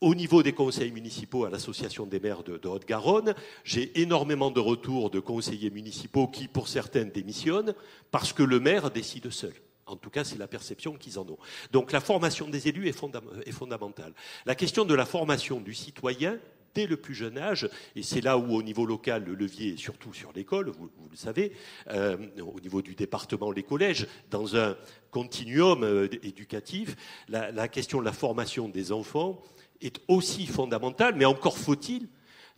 Au 0.00 0.14
niveau 0.14 0.42
des 0.42 0.52
conseils 0.52 0.92
municipaux 0.92 1.44
à 1.44 1.50
l'Association 1.50 2.06
des 2.06 2.20
maires 2.20 2.44
de, 2.44 2.56
de 2.56 2.68
Haute-Garonne, 2.68 3.34
j'ai 3.64 4.00
énormément 4.00 4.50
de 4.50 4.60
retours 4.60 5.10
de 5.10 5.18
conseillers 5.18 5.70
municipaux 5.70 6.28
qui, 6.28 6.46
pour 6.46 6.68
certains, 6.68 7.04
démissionnent 7.04 7.74
parce 8.10 8.32
que 8.32 8.44
le 8.44 8.60
maire 8.60 8.90
décide 8.90 9.30
seul. 9.30 9.54
En 9.88 9.96
tout 9.96 10.10
cas, 10.10 10.24
c'est 10.24 10.38
la 10.38 10.48
perception 10.48 10.94
qu'ils 10.94 11.18
en 11.18 11.26
ont. 11.28 11.38
Donc 11.72 11.92
la 11.92 12.00
formation 12.00 12.48
des 12.48 12.68
élus 12.68 12.88
est, 12.88 13.52
fondamentale. 13.52 14.12
La 14.46 14.54
question 14.54 14.84
de 14.84 14.94
la 14.94 15.06
formation 15.06 15.60
du 15.60 15.74
citoyen 15.74 16.38
dès 16.74 16.86
le 16.86 16.96
plus 16.96 17.14
jeune 17.14 17.38
âge, 17.38 17.68
et 17.96 18.02
c'est 18.02 18.20
là 18.20 18.38
où 18.38 18.54
au 18.54 18.62
niveau 18.62 18.86
local 18.86 19.24
le 19.24 19.34
levier 19.34 19.72
est 19.72 19.76
surtout 19.78 20.12
sur 20.12 20.32
l'école, 20.32 20.68
vous, 20.68 20.90
le 21.10 21.16
savez, 21.16 21.52
euh, 21.88 22.16
au 22.40 22.60
niveau 22.60 22.82
du 22.82 22.94
département, 22.94 23.50
les 23.50 23.62
collèges, 23.62 24.06
dans 24.30 24.54
un 24.54 24.76
continuum 25.10 25.82
euh, 25.82 26.08
éducatif, 26.22 26.94
la, 27.28 27.50
la 27.50 27.68
question 27.68 28.00
de 28.00 28.04
la 28.04 28.12
formation 28.12 28.68
des 28.68 28.92
enfants 28.92 29.42
est 29.80 30.00
aussi 30.08 30.46
fondamentale, 30.46 31.14
mais 31.16 31.24
encore 31.24 31.58
faut-il 31.58 32.08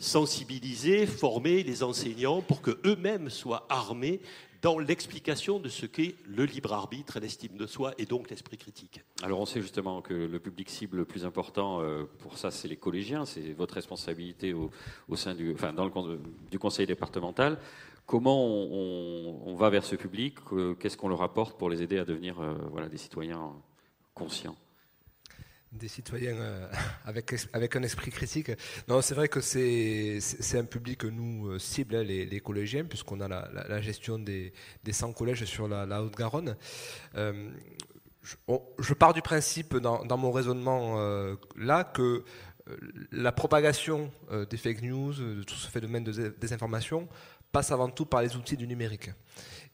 sensibiliser, 0.00 1.06
former 1.06 1.62
les 1.62 1.82
enseignants 1.82 2.40
pour 2.40 2.62
qu'eux-mêmes 2.62 3.28
soient 3.28 3.66
armés 3.68 4.20
dans 4.62 4.78
l'explication 4.78 5.58
de 5.58 5.68
ce 5.68 5.86
qu'est 5.86 6.16
le 6.26 6.44
libre 6.44 6.72
arbitre, 6.72 7.18
l'estime 7.18 7.56
de 7.56 7.66
soi 7.66 7.94
et 7.98 8.04
donc 8.04 8.30
l'esprit 8.30 8.58
critique. 8.58 9.00
Alors 9.22 9.40
on 9.40 9.46
sait 9.46 9.62
justement 9.62 10.02
que 10.02 10.14
le 10.14 10.38
public 10.38 10.68
cible 10.68 10.98
le 10.98 11.04
plus 11.04 11.24
important 11.24 11.80
euh, 11.80 12.04
pour 12.18 12.36
ça, 12.38 12.50
c'est 12.50 12.68
les 12.68 12.76
collégiens, 12.76 13.24
c'est 13.24 13.52
votre 13.52 13.74
responsabilité 13.74 14.52
au, 14.52 14.70
sein 15.16 15.34
du, 15.34 15.56
conseil 16.58 16.86
départemental. 16.86 17.58
Comment 18.06 18.44
on, 18.44 19.54
va 19.54 19.70
vers 19.70 19.84
ce 19.84 19.94
public? 19.94 20.36
Qu'est-ce 20.80 20.96
qu'on 20.96 21.08
leur 21.08 21.22
apporte 21.22 21.56
pour 21.56 21.70
les 21.70 21.82
aider 21.82 21.98
à 21.98 22.04
devenir 22.04 22.40
euh, 22.40 22.54
voilà, 22.70 22.88
des 22.88 22.96
citoyens 22.96 23.52
conscients? 24.14 24.56
Des 25.72 25.88
citoyens 25.88 26.36
euh, 26.36 26.68
avec, 27.04 27.34
avec 27.52 27.76
un 27.76 27.82
esprit 27.82 28.10
critique. 28.10 28.50
Non, 28.88 29.00
c'est 29.02 29.14
vrai 29.14 29.28
que 29.28 29.40
c'est 29.40 30.18
un 30.58 30.64
public 30.64 30.98
que 30.98 31.06
nous 31.06 31.48
euh, 31.48 31.58
cible, 31.58 31.96
hein, 31.96 32.02
les, 32.02 32.40
collégiens, 32.40 32.84
puisqu'on 32.84 33.20
a 33.20 33.28
la, 33.28 33.80
gestion 33.80 34.18
des, 34.18 34.52
des 34.84 34.92
100 34.92 35.12
collèges 35.12 35.44
sur 35.44 35.68
la, 35.68 36.02
Haute-Garonne. 36.02 36.56
Euh, 37.16 37.50
je, 38.78 38.94
pars 38.94 39.14
du 39.14 39.22
principe 39.22 39.76
dans, 39.76 40.18
mon 40.18 40.30
raisonnement 40.30 40.98
là 41.56 41.84
que 41.84 42.22
la 43.10 43.32
propagation 43.32 44.12
des 44.50 44.56
fake 44.58 44.82
news, 44.82 45.14
de 45.14 45.42
tout 45.42 45.54
ce 45.54 45.68
phénomène 45.70 46.04
de 46.04 46.28
désinformation, 46.38 47.08
passe 47.50 47.72
avant 47.72 47.88
tout 47.88 48.04
par 48.04 48.20
les 48.20 48.36
outils 48.36 48.58
du 48.58 48.68
numérique. 48.68 49.10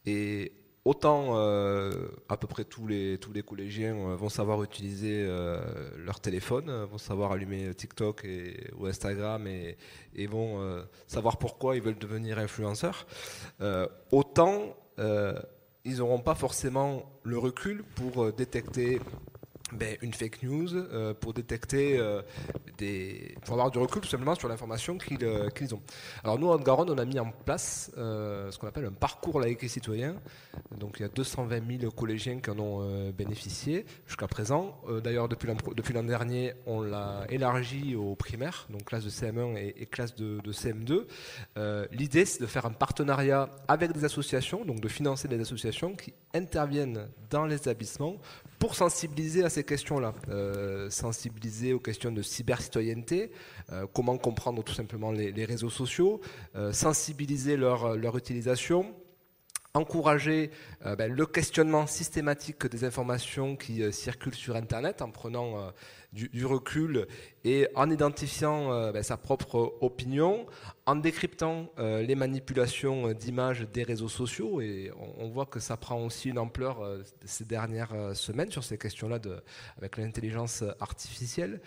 Et 0.05 0.53
autant 0.87 1.31
euh, 1.31 1.91
à 2.29 2.37
peu 2.37 2.47
près 2.47 2.63
tous 2.63 2.87
les, 2.87 3.17
tous 3.17 3.33
les 3.33 3.43
collégiens 3.43 3.93
euh, 3.93 4.15
vont 4.15 4.29
savoir 4.29 4.63
utiliser 4.63 5.25
euh, 5.27 5.59
leur 5.97 6.21
téléphone, 6.21 6.71
vont 6.85 6.97
savoir 6.97 7.33
allumer 7.33 7.75
TikTok 7.75 8.23
et, 8.23 8.71
ou 8.77 8.85
Instagram 8.85 9.47
et, 9.47 9.77
et 10.15 10.27
vont 10.27 10.81
savoir 11.05 11.37
pourquoi 11.37 11.75
ils 11.75 11.81
veulent 11.81 11.97
devenir 11.97 12.39
influenceurs, 12.39 13.05
autant 14.11 14.75
ils 15.85 15.97
n'auront 15.97 16.19
pas 16.19 16.35
forcément 16.35 17.03
le 17.23 17.37
recul 17.37 17.83
pour 17.95 18.31
détecter 18.33 18.99
ben, 19.73 19.97
une 20.01 20.13
fake 20.13 20.43
news 20.43 20.73
euh, 20.73 21.13
pour 21.13 21.33
détecter 21.33 21.97
euh, 21.99 22.21
des. 22.77 23.35
pour 23.43 23.55
avoir 23.55 23.69
du 23.69 23.79
recul 23.79 24.01
tout 24.01 24.07
simplement 24.07 24.35
sur 24.35 24.47
l'information 24.47 24.97
qu'ils 24.97 25.17
euh, 25.23 25.49
qu'ils 25.49 25.75
ont. 25.75 25.81
Alors 26.23 26.39
nous, 26.39 26.47
en 26.47 26.57
Garonne, 26.57 26.89
on 26.89 26.97
a 26.97 27.03
mis 27.03 27.19
en 27.19 27.31
place 27.31 27.91
ce 27.95 28.57
qu'on 28.57 28.67
appelle 28.67 28.85
un 28.85 28.93
parcours 28.93 29.41
laïque 29.41 29.63
et 29.63 29.67
citoyen. 29.67 30.15
Donc 30.77 30.95
il 30.99 31.01
y 31.01 31.05
a 31.05 31.09
220 31.09 31.79
000 31.79 31.91
collégiens 31.91 32.39
qui 32.39 32.49
en 32.49 32.59
ont 32.59 33.11
bénéficié 33.11 33.85
jusqu'à 34.05 34.27
présent. 34.27 34.79
D'ailleurs, 35.03 35.27
depuis 35.27 35.93
l'an 35.93 36.03
dernier, 36.03 36.53
on 36.65 36.81
l'a 36.81 37.25
élargi 37.29 37.95
aux 37.95 38.15
primaires, 38.15 38.67
donc 38.69 38.85
classe 38.85 39.03
de 39.03 39.09
CM1 39.09 39.57
et, 39.57 39.75
et 39.81 39.85
classe 39.85 40.15
de, 40.15 40.39
de 40.41 40.53
CM2. 40.53 41.87
L'idée, 41.91 42.25
c'est 42.25 42.41
de 42.41 42.47
faire 42.47 42.65
un 42.65 42.71
partenariat 42.71 43.49
avec 43.67 43.91
des 43.91 44.05
associations, 44.05 44.63
donc 44.63 44.79
de 44.79 44.87
financer 44.87 45.27
des 45.27 45.39
associations 45.39 45.95
qui 45.95 46.13
interviennent 46.33 47.07
dans 47.29 47.45
les 47.45 47.55
établissements 47.55 48.17
pour 48.59 48.75
sensibiliser 48.75 49.43
à 49.43 49.49
ces 49.49 49.63
questions-là, 49.63 50.13
euh, 50.29 50.89
sensibiliser 50.89 51.73
aux 51.73 51.79
questions 51.79 52.11
de 52.11 52.21
cyber-citoyenneté, 52.21 53.31
euh, 53.71 53.85
comment 53.93 54.17
comprendre 54.17 54.63
tout 54.63 54.73
simplement 54.73 55.11
les, 55.11 55.45
réseaux 55.45 55.69
sociaux, 55.69 56.21
euh, 56.55 56.73
sensibiliser 56.73 57.55
leur, 57.55 57.95
leur 57.95 58.17
utilisation, 58.17 58.95
encourager 59.73 60.49
ben, 60.97 61.13
le 61.13 61.25
questionnement 61.27 61.85
systématique 61.85 62.65
des 62.65 62.83
informations 62.83 63.55
qui 63.55 63.93
circulent 63.93 64.33
sur 64.33 64.55
Internet 64.55 65.03
en 65.03 65.11
prenant 65.11 65.71
du, 66.25 66.45
recul 66.45 67.07
et 67.43 67.67
en 67.75 67.89
identifiant 67.89 68.71
euh, 68.71 68.91
ben, 68.91 69.03
sa 69.03 69.17
propre 69.17 69.77
opinion, 69.81 70.47
en 70.85 70.95
décryptant 70.95 71.69
euh, 71.79 72.01
les 72.01 72.15
manipulations 72.15 73.11
d'images 73.13 73.67
des 73.73 73.83
réseaux 73.83 74.09
sociaux. 74.09 74.59
Et 74.59 74.91
on, 75.17 75.29
voit 75.29 75.45
que 75.45 75.59
ça 75.59 75.77
prend 75.77 76.03
aussi 76.03 76.29
une 76.29 76.39
ampleur 76.39 76.81
euh, 76.81 77.03
ces 77.25 77.45
dernières 77.45 77.93
semaines 78.15 78.51
sur 78.51 78.63
ces 78.63 78.77
questions-là 78.77 79.19
avec 79.77 79.97
l'intelligence 79.97 80.63
artificielle, 80.79 81.61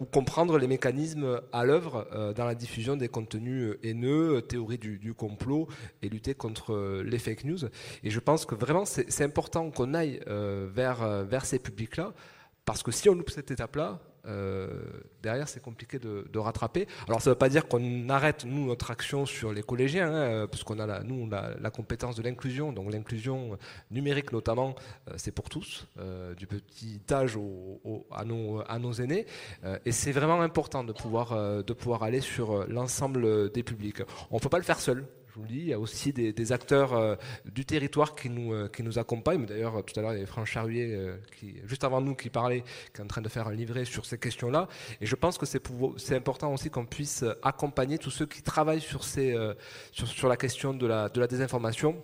ou 0.00 0.04
comprendre 0.04 0.58
les 0.58 0.66
mécanismes 0.66 1.40
à 1.52 1.64
l'œuvre 1.64 2.32
dans 2.36 2.44
la 2.44 2.54
diffusion 2.54 2.96
des 2.96 3.08
contenus 3.08 3.76
haineux, 3.82 4.40
théorie 4.42 4.78
du, 4.78 4.98
du, 4.98 5.14
complot 5.14 5.68
et 6.02 6.08
lutter 6.08 6.34
contre 6.34 7.02
les 7.04 7.18
fake 7.18 7.44
news. 7.44 7.64
Et 8.04 8.10
je 8.10 8.20
pense 8.20 8.46
que 8.46 8.54
vraiment 8.54 8.84
c'est 8.84 9.22
important 9.22 9.70
qu'on 9.70 9.94
aille 9.94 10.20
vers, 10.26 11.24
vers 11.24 11.44
ces 11.44 11.58
publics-là 11.58 12.12
parce 12.66 12.82
que 12.82 12.90
si 12.90 13.08
on 13.08 13.14
loupe 13.14 13.30
cette 13.30 13.50
étape-là, 13.50 14.00
euh, 14.26 14.68
derrière, 15.22 15.48
c'est 15.48 15.62
compliqué 15.62 15.98
de, 15.98 16.38
rattraper. 16.38 16.86
Alors, 17.08 17.22
ça 17.22 17.30
ne 17.30 17.34
veut 17.34 17.38
pas 17.38 17.48
dire 17.48 17.66
qu'on 17.66 18.08
arrête, 18.08 18.44
nous, 18.44 18.66
notre 18.66 18.90
action 18.90 19.24
sur 19.24 19.52
les 19.52 19.62
collégiens, 19.62 20.08
hein, 20.08 20.14
euh, 20.14 20.46
puisqu'on 20.46 20.78
a, 20.78 20.86
la, 20.86 21.02
nous, 21.02 21.28
la, 21.28 21.70
compétence 21.70 22.16
de 22.16 22.22
l'inclusion. 22.22 22.72
Donc, 22.72 22.92
l'inclusion 22.92 23.56
numérique, 23.90 24.32
notamment, 24.32 24.74
euh, 25.08 25.14
c'est 25.16 25.30
pour 25.30 25.48
tous, 25.48 25.86
du 26.36 26.46
petit 26.46 27.00
âge 27.10 27.38
à, 28.10 28.24
nos, 28.24 28.62
à, 28.66 28.78
nos, 28.78 28.92
aînés. 28.92 29.26
et 29.84 29.92
c'est 29.92 30.12
vraiment 30.12 30.40
important 30.40 30.84
de 30.84 30.92
pouvoir, 30.92 31.62
de 31.62 31.72
pouvoir 31.72 32.02
aller 32.02 32.20
sur 32.20 32.66
l'ensemble 32.66 33.50
des 33.52 33.62
publics. 33.62 34.02
On 34.30 34.36
ne 34.36 34.40
peut 34.40 34.48
pas 34.48 34.58
le 34.58 34.64
faire 34.64 34.80
seul 34.80 35.06
vous 35.36 35.42
le 35.42 35.48
dis, 35.48 35.58
il 35.58 35.68
y 35.68 35.72
a 35.72 35.78
aussi 35.78 36.12
des, 36.12 36.52
acteurs 36.52 36.94
euh, 36.94 37.14
du 37.44 37.64
territoire 37.64 38.14
qui 38.14 38.30
nous, 38.30 38.52
euh, 38.52 38.68
qui 38.68 38.82
nous 38.82 38.98
accompagnent. 38.98 39.46
D'ailleurs, 39.46 39.84
tout 39.84 39.98
à 39.98 40.02
l'heure, 40.02 40.12
il 40.12 40.16
y 40.16 40.18
avait 40.18 40.26
Franck 40.26 40.46
Charrier, 40.46 40.94
euh, 40.94 41.16
qui, 41.38 41.56
juste 41.66 41.84
avant 41.84 42.00
nous, 42.00 42.14
qui 42.14 42.30
parlait, 42.30 42.64
qui 42.94 43.00
est 43.00 43.04
en 43.04 43.06
train 43.06 43.20
de 43.20 43.28
faire 43.28 43.48
un 43.48 43.52
livret 43.52 43.84
sur 43.84 44.06
ces 44.06 44.18
questions-là. 44.18 44.68
Et 45.00 45.06
je 45.06 45.14
pense 45.14 45.38
que 45.38 45.46
c'est 45.46 46.16
important 46.16 46.52
aussi 46.52 46.70
qu'on 46.70 46.86
puisse 46.86 47.24
accompagner 47.42 47.98
tous 47.98 48.10
ceux 48.10 48.26
qui 48.26 48.42
travaillent 48.42 48.80
sur, 48.80 49.04
ces, 49.04 49.36
sur, 49.92 50.28
la 50.28 50.36
question 50.36 50.72
de 50.72 50.86
la, 50.86 51.08
de 51.08 51.20
la 51.20 51.26
désinformation 51.26 52.02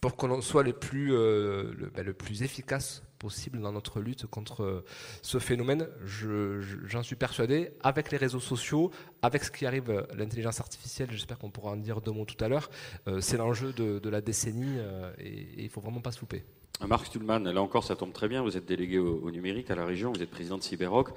pour 0.00 0.16
qu'on 0.16 0.40
soit 0.40 0.62
les 0.62 0.72
plus, 0.72 1.08
le, 1.08 1.90
ben, 1.94 2.04
le 2.04 2.14
plus 2.14 2.42
efficace 2.42 3.02
possible 3.26 3.60
dans 3.60 3.72
notre 3.72 3.98
lutte 4.00 4.26
contre 4.26 4.84
ce 5.20 5.38
phénomène. 5.38 5.88
J'en 6.04 7.02
suis 7.02 7.16
persuadé, 7.16 7.70
avec 7.82 8.12
les 8.12 8.18
réseaux 8.18 8.44
sociaux, 8.52 8.92
avec 9.20 9.42
ce 9.42 9.50
qui 9.50 9.66
arrive, 9.66 9.90
euh, 9.90 10.02
l'intelligence 10.16 10.60
artificielle, 10.60 11.08
j'espère 11.10 11.38
qu'on 11.40 11.50
pourra 11.50 11.72
en 11.72 11.76
dire 11.76 12.00
deux 12.00 12.12
mots 12.12 12.24
tout 12.24 12.42
à 12.44 12.48
l'heure, 12.48 12.70
euh, 13.08 13.20
c'est 13.20 13.36
l'enjeu 13.36 13.72
de, 13.72 14.08
la 14.08 14.20
décennie 14.20 14.76
euh, 14.78 15.12
et, 15.18 15.48
il 15.58 15.64
ne 15.64 15.68
faut 15.68 15.80
vraiment 15.80 16.00
pas 16.00 16.12
se 16.12 16.20
louper. 16.20 16.44
Marc 16.86 17.06
Stuhlmann, 17.06 17.50
là 17.50 17.60
encore, 17.60 17.82
ça 17.82 17.96
tombe 17.96 18.12
très 18.12 18.28
bien. 18.28 18.42
Vous 18.42 18.56
êtes 18.56 18.66
délégué 18.66 18.98
au, 18.98 19.30
numérique 19.32 19.70
à 19.72 19.74
la 19.74 19.84
région, 19.84 20.12
vous 20.12 20.22
êtes 20.22 20.30
président 20.30 20.58
de 20.58 20.62
Cyberrock. 20.62 21.10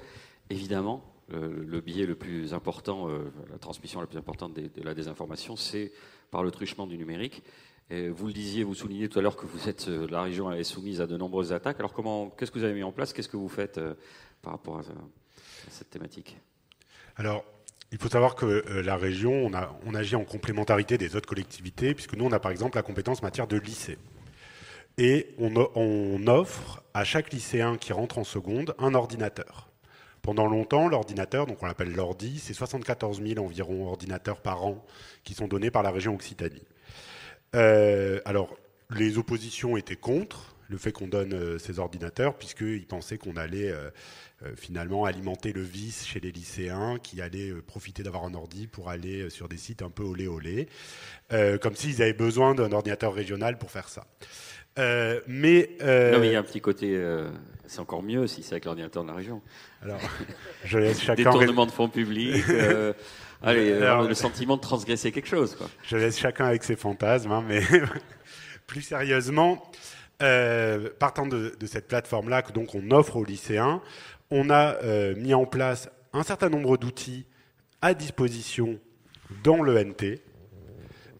Évidemment, 0.48 1.04
le 1.28 1.80
biais 1.80 2.06
le 2.06 2.16
plus 2.16 2.54
important, 2.54 3.08
la 3.52 3.58
transmission 3.58 4.00
la 4.00 4.06
plus 4.06 4.18
importante 4.18 4.54
de 4.54 4.82
la 4.82 4.94
désinformation, 4.94 5.54
c'est 5.56 5.92
par 6.30 6.42
le 6.42 6.50
truchement 6.50 6.86
du 6.86 6.96
numérique 6.96 7.42
vous 7.90 8.26
le 8.28 8.32
disiez, 8.32 8.62
vous 8.62 8.74
soulignez 8.74 9.08
tout 9.08 9.18
à 9.18 9.22
l'heure 9.22 9.36
que 9.36 9.46
vous 9.46 9.68
êtes, 9.68 9.88
euh, 9.88 10.06
la 10.10 10.22
région 10.22 10.52
est 10.52 10.62
soumise 10.62 11.00
à 11.00 11.06
de 11.06 11.16
nombreuses 11.16 11.52
attaques. 11.52 11.80
Alors 11.80 11.92
comment, 11.92 12.30
qu'est-ce 12.30 12.52
que 12.52 12.58
vous 12.58 12.64
avez 12.64 12.74
mis 12.74 12.84
en 12.84 12.92
place? 12.92 13.12
Qu'est-ce 13.12 13.28
que 13.28 13.36
vous 13.36 13.48
faites 13.48 13.78
euh, 13.78 13.94
par 14.42 14.52
rapport 14.52 14.78
à, 14.78 14.82
cette 15.70 15.90
thématique? 15.90 16.38
Alors, 17.16 17.44
il 17.90 17.98
faut 17.98 18.08
savoir 18.08 18.36
que 18.36 18.46
euh, 18.46 18.82
la 18.82 18.96
région, 18.96 19.50
on, 19.84 19.94
agit 19.94 20.14
en 20.14 20.24
complémentarité 20.24 20.98
des 20.98 21.16
autres 21.16 21.28
collectivités, 21.28 21.94
puisque 21.94 22.14
nous, 22.14 22.24
on 22.24 22.32
a 22.32 22.38
par 22.38 22.52
exemple 22.52 22.76
la 22.76 22.82
compétence 22.82 23.18
en 23.20 23.26
matière 23.26 23.48
de 23.48 23.56
lycée. 23.56 23.98
et 24.96 25.34
on, 25.38 26.26
offre 26.28 26.84
à 26.94 27.02
chaque 27.02 27.32
lycéen 27.32 27.76
qui 27.76 27.92
rentre 27.92 28.18
en 28.18 28.24
seconde 28.24 28.74
un 28.78 28.94
ordinateur. 28.94 29.68
Pendant 30.22 30.46
longtemps, 30.46 30.86
l'ordinateur, 30.86 31.46
donc 31.46 31.62
on 31.62 31.66
l'appelle 31.66 31.92
l'ordi, 31.92 32.38
c'est 32.38 32.54
74 32.54 33.20
000 33.20 33.44
environ 33.44 33.88
ordinateurs 33.88 34.42
par 34.42 34.64
an 34.64 34.84
qui 35.24 35.34
sont 35.34 35.48
donnés 35.48 35.70
par 35.70 35.82
la 35.82 35.90
région 35.90 36.14
Occitanie. 36.14 36.62
Euh, 37.54 38.20
alors, 38.24 38.56
les 38.90 39.18
oppositions 39.18 39.76
étaient 39.76 39.96
contre 39.96 40.54
le 40.68 40.78
fait 40.78 40.92
qu'on 40.92 41.08
donne 41.08 41.34
euh, 41.34 41.58
ces 41.58 41.80
ordinateurs, 41.80 42.36
puisqu'ils 42.36 42.86
pensaient 42.86 43.18
qu'on 43.18 43.36
allait 43.36 43.72
euh, 43.72 43.90
finalement 44.56 45.04
alimenter 45.04 45.52
le 45.52 45.62
vice 45.62 46.06
chez 46.06 46.20
les 46.20 46.30
lycéens, 46.30 46.98
qui 47.02 47.20
allaient 47.20 47.52
profiter 47.66 48.02
d'avoir 48.02 48.24
un 48.24 48.34
ordi 48.34 48.68
pour 48.68 48.88
aller 48.88 49.28
sur 49.30 49.48
des 49.48 49.56
sites 49.56 49.82
un 49.82 49.90
peu 49.90 50.04
olé 50.04 50.28
olé, 50.28 50.68
comme 51.60 51.74
s'ils 51.74 52.00
avaient 52.00 52.14
besoin 52.14 52.54
d'un 52.54 52.72
ordinateur 52.72 53.12
régional 53.12 53.58
pour 53.58 53.70
faire 53.70 53.90
ça. 53.90 54.06
mais, 55.26 55.68
non, 55.80 56.20
mais 56.20 56.28
il 56.28 56.32
y 56.32 56.36
a 56.36 56.38
un 56.38 56.42
petit 56.42 56.62
côté, 56.62 56.98
c'est 57.66 57.80
encore 57.80 58.02
mieux 58.02 58.26
si 58.26 58.42
c'est 58.42 58.52
avec 58.52 58.64
l'ordinateur 58.64 59.02
de 59.02 59.08
la 59.08 59.14
région. 59.14 59.42
Alors, 59.82 60.00
je 60.64 60.78
laisse 60.78 61.00
chacun. 61.02 61.24
Détournement 61.24 61.66
de 61.66 61.72
fonds 61.72 61.90
publics. 61.90 62.42
Allez, 63.42 63.78
le 63.78 64.14
sentiment 64.14 64.56
de 64.56 64.60
transgresser 64.60 65.12
quelque 65.12 65.28
chose. 65.28 65.54
Quoi. 65.56 65.68
Je 65.84 65.96
laisse 65.96 66.18
chacun 66.18 66.46
avec 66.46 66.62
ses 66.62 66.76
fantasmes, 66.76 67.32
hein, 67.32 67.44
mais 67.46 67.62
plus 68.66 68.82
sérieusement, 68.82 69.62
euh, 70.22 70.90
partant 70.98 71.26
de, 71.26 71.54
cette 71.66 71.88
plateforme-là 71.88 72.42
que 72.42 72.52
donc 72.52 72.74
on 72.74 72.90
offre 72.90 73.16
aux 73.16 73.24
lycéens, 73.24 73.80
on 74.30 74.50
a 74.50 74.76
euh, 74.82 75.14
mis 75.16 75.32
en 75.32 75.46
place 75.46 75.88
un 76.12 76.22
certain 76.22 76.50
nombre 76.50 76.76
d'outils 76.76 77.24
à 77.80 77.94
disposition 77.94 78.78
dans 79.42 79.62
l'ENT. 79.62 80.18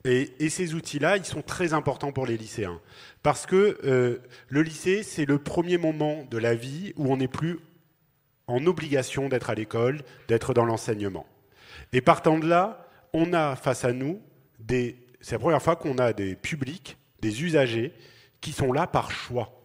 Et, 0.04 0.32
et 0.38 0.48
ces 0.48 0.74
outils-là, 0.74 1.16
ils 1.16 1.24
sont 1.24 1.42
très 1.42 1.72
importants 1.72 2.12
pour 2.12 2.26
les 2.26 2.36
lycéens. 2.36 2.80
Parce 3.22 3.46
que 3.46 3.78
euh, 3.84 4.18
le 4.48 4.62
lycée, 4.62 5.02
c'est 5.02 5.24
le 5.24 5.38
premier 5.38 5.78
moment 5.78 6.26
de 6.30 6.38
la 6.38 6.54
vie 6.54 6.92
où 6.96 7.12
on 7.12 7.16
n'est 7.16 7.28
plus 7.28 7.58
en 8.46 8.66
obligation 8.66 9.28
d'être 9.28 9.50
à 9.50 9.54
l'école, 9.54 10.02
d'être 10.28 10.54
dans 10.54 10.64
l'enseignement. 10.64 11.26
Et 11.92 12.00
partant 12.00 12.38
de 12.38 12.46
là, 12.46 12.86
on 13.12 13.32
a 13.32 13.56
face 13.56 13.84
à 13.84 13.92
nous 13.92 14.20
des. 14.58 14.96
C'est 15.20 15.32
la 15.32 15.38
première 15.38 15.62
fois 15.62 15.76
qu'on 15.76 15.98
a 15.98 16.12
des 16.12 16.34
publics, 16.34 16.96
des 17.20 17.42
usagers, 17.42 17.92
qui 18.40 18.52
sont 18.52 18.72
là 18.72 18.86
par 18.86 19.10
choix. 19.10 19.60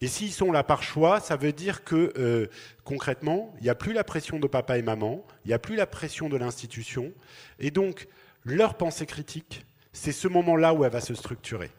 Et 0.00 0.06
s'ils 0.06 0.32
sont 0.32 0.52
là 0.52 0.62
par 0.62 0.82
choix, 0.82 1.20
ça 1.20 1.36
veut 1.36 1.52
dire 1.52 1.84
que 1.84 2.12
euh, 2.16 2.46
concrètement, 2.84 3.52
il 3.58 3.64
n'y 3.64 3.68
a 3.68 3.74
plus 3.74 3.92
la 3.92 4.04
pression 4.04 4.38
de 4.38 4.46
papa 4.46 4.78
et 4.78 4.82
maman, 4.82 5.24
il 5.44 5.48
n'y 5.48 5.54
a 5.54 5.58
plus 5.58 5.76
la 5.76 5.86
pression 5.86 6.28
de 6.28 6.36
l'institution, 6.36 7.12
et 7.58 7.70
donc 7.70 8.06
leur 8.44 8.76
pensée 8.76 9.06
critique, 9.06 9.66
c'est 9.92 10.12
ce 10.12 10.28
moment-là 10.28 10.72
où 10.72 10.84
elle 10.84 10.92
va 10.92 11.00
se 11.00 11.14
structurer. 11.14 11.70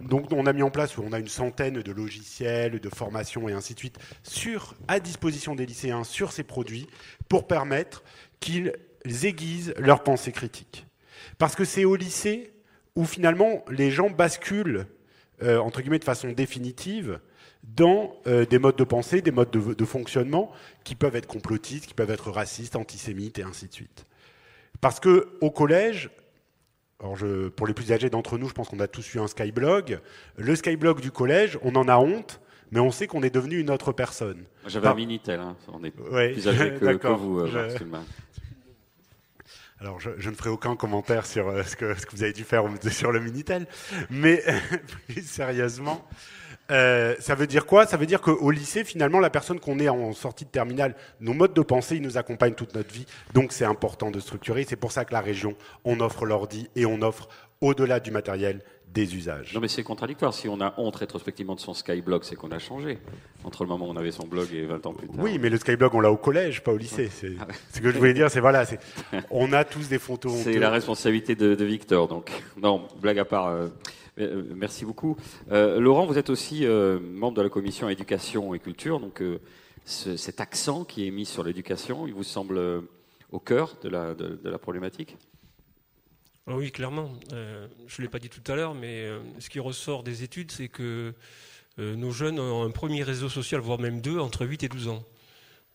Donc 0.00 0.32
on 0.32 0.46
a 0.46 0.52
mis 0.52 0.62
en 0.62 0.70
place, 0.70 0.96
on 0.98 1.12
a 1.12 1.18
une 1.18 1.28
centaine 1.28 1.80
de 1.80 1.92
logiciels, 1.92 2.80
de 2.80 2.88
formations 2.88 3.48
et 3.48 3.52
ainsi 3.52 3.74
de 3.74 3.78
suite, 3.78 3.98
à 4.88 5.00
disposition 5.00 5.54
des 5.54 5.66
lycéens 5.66 6.04
sur 6.04 6.32
ces 6.32 6.42
produits 6.42 6.86
pour 7.28 7.46
permettre 7.46 8.02
qu'ils 8.40 8.72
aiguisent 9.22 9.74
leur 9.78 10.02
pensée 10.02 10.32
critique. 10.32 10.86
Parce 11.38 11.54
que 11.54 11.64
c'est 11.64 11.84
au 11.84 11.96
lycée 11.96 12.52
où 12.96 13.04
finalement 13.04 13.64
les 13.70 13.90
gens 13.90 14.10
basculent, 14.10 14.86
euh, 15.42 15.58
entre 15.58 15.80
guillemets, 15.80 15.98
de 15.98 16.04
façon 16.04 16.32
définitive 16.32 17.18
dans 17.62 18.16
euh, 18.26 18.44
des 18.44 18.58
modes 18.58 18.76
de 18.76 18.84
pensée, 18.84 19.22
des 19.22 19.30
modes 19.30 19.50
de, 19.50 19.74
de, 19.74 19.84
fonctionnement 19.84 20.52
qui 20.84 20.94
peuvent 20.94 21.16
être 21.16 21.26
complotistes, 21.26 21.86
qui 21.86 21.94
peuvent 21.94 22.10
être 22.10 22.30
racistes, 22.30 22.76
antisémites 22.76 23.38
et 23.38 23.42
ainsi 23.42 23.68
de 23.68 23.72
suite. 23.72 24.06
Parce 24.80 25.00
que 25.00 25.30
au 25.40 25.50
collège, 25.50 26.10
alors 27.00 27.16
pour 27.56 27.66
les 27.66 27.74
plus 27.74 27.92
âgés 27.92 28.08
d'entre 28.08 28.38
nous, 28.38 28.48
je 28.48 28.54
pense 28.54 28.68
qu'on 28.68 28.80
a 28.80 28.86
tous 28.86 29.14
eu 29.14 29.18
un 29.18 29.26
Skyblog. 29.26 30.00
Le 30.36 30.56
Skyblog 30.56 31.00
du 31.00 31.10
collège, 31.10 31.58
on 31.62 31.74
en 31.76 31.88
a 31.88 31.98
honte, 31.98 32.40
mais 32.70 32.80
on 32.80 32.90
sait 32.90 33.06
qu'on 33.06 33.22
est 33.22 33.34
devenu 33.34 33.58
une 33.58 33.70
autre 33.70 33.92
personne. 33.92 34.44
J'avais 34.66 34.88
un 34.88 34.94
Minitel, 34.94 35.40
hein. 35.40 35.56
on 35.72 35.84
est 35.84 35.90
plus 35.90 36.48
âgé 36.48 36.74
que, 36.80 37.08
vous, 37.08 37.40
euh, 37.40 37.68
Alors, 39.80 40.00
je, 40.00 40.30
ne 40.30 40.34
ferai 40.34 40.50
aucun 40.50 40.76
commentaire 40.76 41.26
sur 41.26 41.48
euh, 41.48 41.62
ce, 41.62 41.76
que, 41.76 41.94
ce, 41.94 42.06
que, 42.06 42.16
vous 42.16 42.22
avez 42.22 42.32
dû 42.32 42.44
faire 42.44 42.64
sur 42.90 43.12
le 43.12 43.20
Minitel, 43.20 43.66
mais 44.10 44.42
plus 45.08 45.26
sérieusement, 45.26 46.06
euh, 46.70 47.14
ça 47.18 47.34
veut 47.34 47.46
dire 47.46 47.66
quoi? 47.66 47.86
Ça 47.86 47.96
veut 47.96 48.06
dire 48.06 48.20
qu'au 48.20 48.50
lycée, 48.50 48.84
finalement, 48.84 49.20
la 49.20 49.30
personne 49.30 49.60
qu'on 49.60 49.78
est 49.78 49.88
en 49.88 50.12
sortie 50.12 50.44
de 50.44 50.50
terminale, 50.50 50.94
nos 51.20 51.34
modes 51.34 51.54
de 51.54 51.60
pensée, 51.60 51.96
ils 51.96 52.02
nous 52.02 52.16
accompagnent 52.16 52.54
toute 52.54 52.74
notre 52.74 52.92
vie. 52.92 53.06
Donc 53.34 53.52
c'est 53.52 53.64
important 53.64 54.10
de 54.10 54.20
structurer. 54.20 54.64
C'est 54.66 54.76
pour 54.76 54.92
ça 54.92 55.04
que 55.04 55.12
la 55.12 55.20
région, 55.20 55.54
on 55.84 56.00
offre 56.00 56.24
l'ordi 56.24 56.68
et 56.76 56.86
on 56.86 57.02
offre, 57.02 57.28
au-delà 57.60 58.00
du 58.00 58.10
matériel, 58.10 58.62
des 58.94 59.16
usages. 59.16 59.52
Non 59.52 59.60
mais 59.60 59.68
c'est 59.68 59.82
contradictoire. 59.82 60.32
Si 60.32 60.48
on 60.48 60.60
a 60.60 60.72
honte 60.78 60.96
rétrospectivement 60.96 61.56
de 61.56 61.60
son 61.60 61.74
Skyblog, 61.74 62.22
c'est 62.22 62.36
qu'on 62.36 62.52
a 62.52 62.60
changé 62.60 62.98
entre 63.42 63.64
le 63.64 63.68
moment 63.68 63.88
où 63.88 63.90
on 63.90 63.96
avait 63.96 64.12
son 64.12 64.24
blog 64.24 64.54
et 64.54 64.64
20 64.64 64.86
ans 64.86 64.92
plus 64.92 65.08
tard. 65.08 65.16
Oui, 65.18 65.38
mais 65.40 65.50
le 65.50 65.58
Skyblog, 65.58 65.94
on 65.94 66.00
l'a 66.00 66.12
au 66.12 66.16
collège, 66.16 66.62
pas 66.62 66.72
au 66.72 66.76
lycée. 66.76 67.10
C'est 67.12 67.32
ah 67.40 67.48
ce 67.72 67.80
que 67.80 67.90
je 67.90 67.98
voulais 67.98 68.14
dire. 68.14 68.30
C'est 68.30 68.40
voilà, 68.40 68.64
on 69.30 69.52
a 69.52 69.64
tous 69.64 69.88
des 69.88 69.98
photos. 69.98 70.32
C'est 70.32 70.58
la 70.58 70.70
responsabilité 70.70 71.34
de, 71.34 71.64
Victor. 71.64 72.06
Donc 72.06 72.30
non, 72.56 72.86
blague 73.00 73.18
à 73.18 73.24
part. 73.24 73.48
Euh, 73.48 73.66
euh, 73.66 73.68
merci 74.16 74.84
beaucoup. 74.84 75.16
Euh, 75.50 75.80
Laurent, 75.80 76.06
vous 76.06 76.18
êtes 76.18 76.30
aussi 76.30 76.64
euh, 76.64 76.98
membre 77.00 77.36
de 77.36 77.42
la 77.42 77.48
commission 77.48 77.88
éducation 77.88 78.54
et 78.54 78.58
culture, 78.58 79.00
donc 79.00 79.22
cet 79.84 80.40
accent 80.40 80.84
qui 80.84 81.06
est 81.06 81.10
mis 81.10 81.26
sur 81.26 81.44
l'éducation, 81.44 82.06
il 82.06 82.14
vous 82.14 82.24
semble 82.24 82.58
au 83.32 83.38
cœur 83.38 83.76
de 83.82 83.88
la, 83.88 84.14
de, 84.14 84.48
la 84.48 84.58
problématique? 84.58 85.16
Ah 86.46 86.56
Oui, 86.56 86.70
clairement. 86.72 87.10
je 87.30 88.00
ne 88.00 88.02
l'ai 88.02 88.08
pas 88.08 88.18
dit 88.18 88.30
tout 88.30 88.50
à 88.50 88.56
l'heure, 88.56 88.74
mais 88.74 89.08
ce 89.38 89.50
qui 89.50 89.60
ressort 89.60 90.02
des 90.02 90.22
études, 90.22 90.52
c'est 90.52 90.68
que 90.68 91.12
nos 91.76 92.12
jeunes 92.12 92.40
ont 92.40 92.64
un 92.64 92.70
premier 92.70 93.02
réseau 93.02 93.28
social, 93.28 93.60
voire 93.60 93.78
même 93.78 94.00
deux, 94.00 94.18
entre 94.18 94.46
8 94.46 94.62
et 94.62 94.68
12 94.68 94.88
ans. 94.88 95.04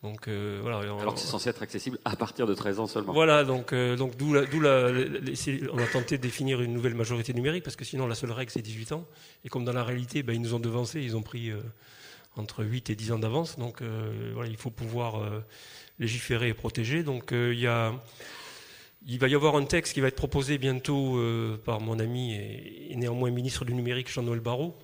Donc, 0.02 0.30
euh, 0.30 0.60
voilà, 0.62 0.80
Alors 0.80 1.14
que 1.14 1.20
c'est 1.20 1.28
censé 1.28 1.50
être 1.50 1.62
accessible 1.62 2.00
à 2.06 2.16
partir 2.16 2.48
de 2.48 2.54
13 2.54 2.80
ans 2.80 2.88
seulement. 2.88 3.12
Voilà, 3.12 3.44
donc, 3.44 3.74
euh, 3.74 3.98
donc 3.98 4.16
d'où 4.16 4.34
la, 4.34 4.44
on 5.74 5.78
a 5.78 5.88
tenté 5.88 6.18
de 6.18 6.22
définir 6.22 6.62
une 6.62 6.74
nouvelle 6.74 6.96
majorité 6.96 7.34
numérique, 7.34 7.66
parce 7.66 7.76
que 7.76 7.84
sinon 7.84 8.08
la 8.08 8.16
seule 8.16 8.32
règle 8.32 8.50
c'est 8.50 8.62
18 8.62 8.94
ans. 8.94 9.06
Et 9.44 9.50
comme 9.50 9.66
dans 9.66 9.74
la 9.74 9.84
réalité, 9.84 10.24
ben, 10.24 10.34
ils 10.34 10.42
nous 10.42 10.54
ont 10.54 10.60
devancés, 10.60 11.02
ils 11.02 11.18
ont 11.18 11.22
pris 11.22 11.50
euh, 11.50 11.60
entre 12.38 12.64
8 12.64 12.90
et 12.92 12.96
10 12.96 13.12
ans 13.12 13.20
d'avance. 13.20 13.60
Donc 13.60 13.82
voilà, 14.34 14.50
il 14.50 14.56
faut 14.56 14.70
pouvoir 14.70 15.22
légiférer 16.00 16.48
et 16.48 16.54
protéger. 16.54 17.04
Donc 17.04 17.32
il, 17.32 17.60
y 17.60 17.68
a, 17.68 17.94
il 19.06 19.20
va 19.20 19.28
y 19.28 19.36
avoir 19.36 19.58
un 19.58 19.66
texte 19.66 19.94
qui 19.94 20.00
va 20.00 20.08
être 20.08 20.16
proposé 20.16 20.58
bientôt 20.58 21.20
par 21.66 21.82
mon 21.82 22.00
ami 22.00 22.36
et, 22.36 22.94
et 22.94 22.96
néanmoins 22.96 23.32
ministre 23.32 23.66
du 23.66 23.74
numérique 23.74 24.10
Jean-Noël 24.10 24.40
Barrot 24.40 24.78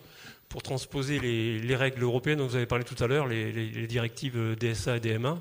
pour 0.55 0.63
transposer 0.63 1.19
les, 1.19 1.75
règles 1.75 2.01
européennes 2.01 2.37
dont 2.37 2.47
vous 2.47 2.55
avez 2.55 2.65
parlé 2.65 2.85
tout 2.85 3.03
à 3.03 3.07
l'heure, 3.07 3.27
les, 3.27 3.87
directives 3.87 4.55
DSA 4.55 4.95
et 4.95 4.99
DMA 5.01 5.37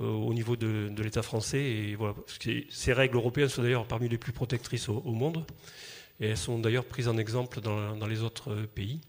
euh, 0.00 0.02
au 0.02 0.34
niveau 0.34 0.56
de, 0.56 0.90
l'État 1.00 1.22
français. 1.22 1.60
Et 1.60 1.94
voilà, 1.94 2.16
ces 2.68 2.92
règles 2.92 3.14
européennes 3.14 3.48
sont 3.48 3.62
d'ailleurs 3.62 3.86
parmi 3.86 4.08
les 4.08 4.18
plus 4.18 4.32
protectrices 4.32 4.88
au, 4.88 5.00
monde. 5.12 5.46
Et 6.18 6.30
elles 6.30 6.36
sont 6.36 6.58
d'ailleurs 6.58 6.86
prises 6.86 7.06
en 7.06 7.18
exemple 7.18 7.60
dans, 7.60 8.06
les 8.08 8.22
autres 8.24 8.52
pays. 8.74 9.00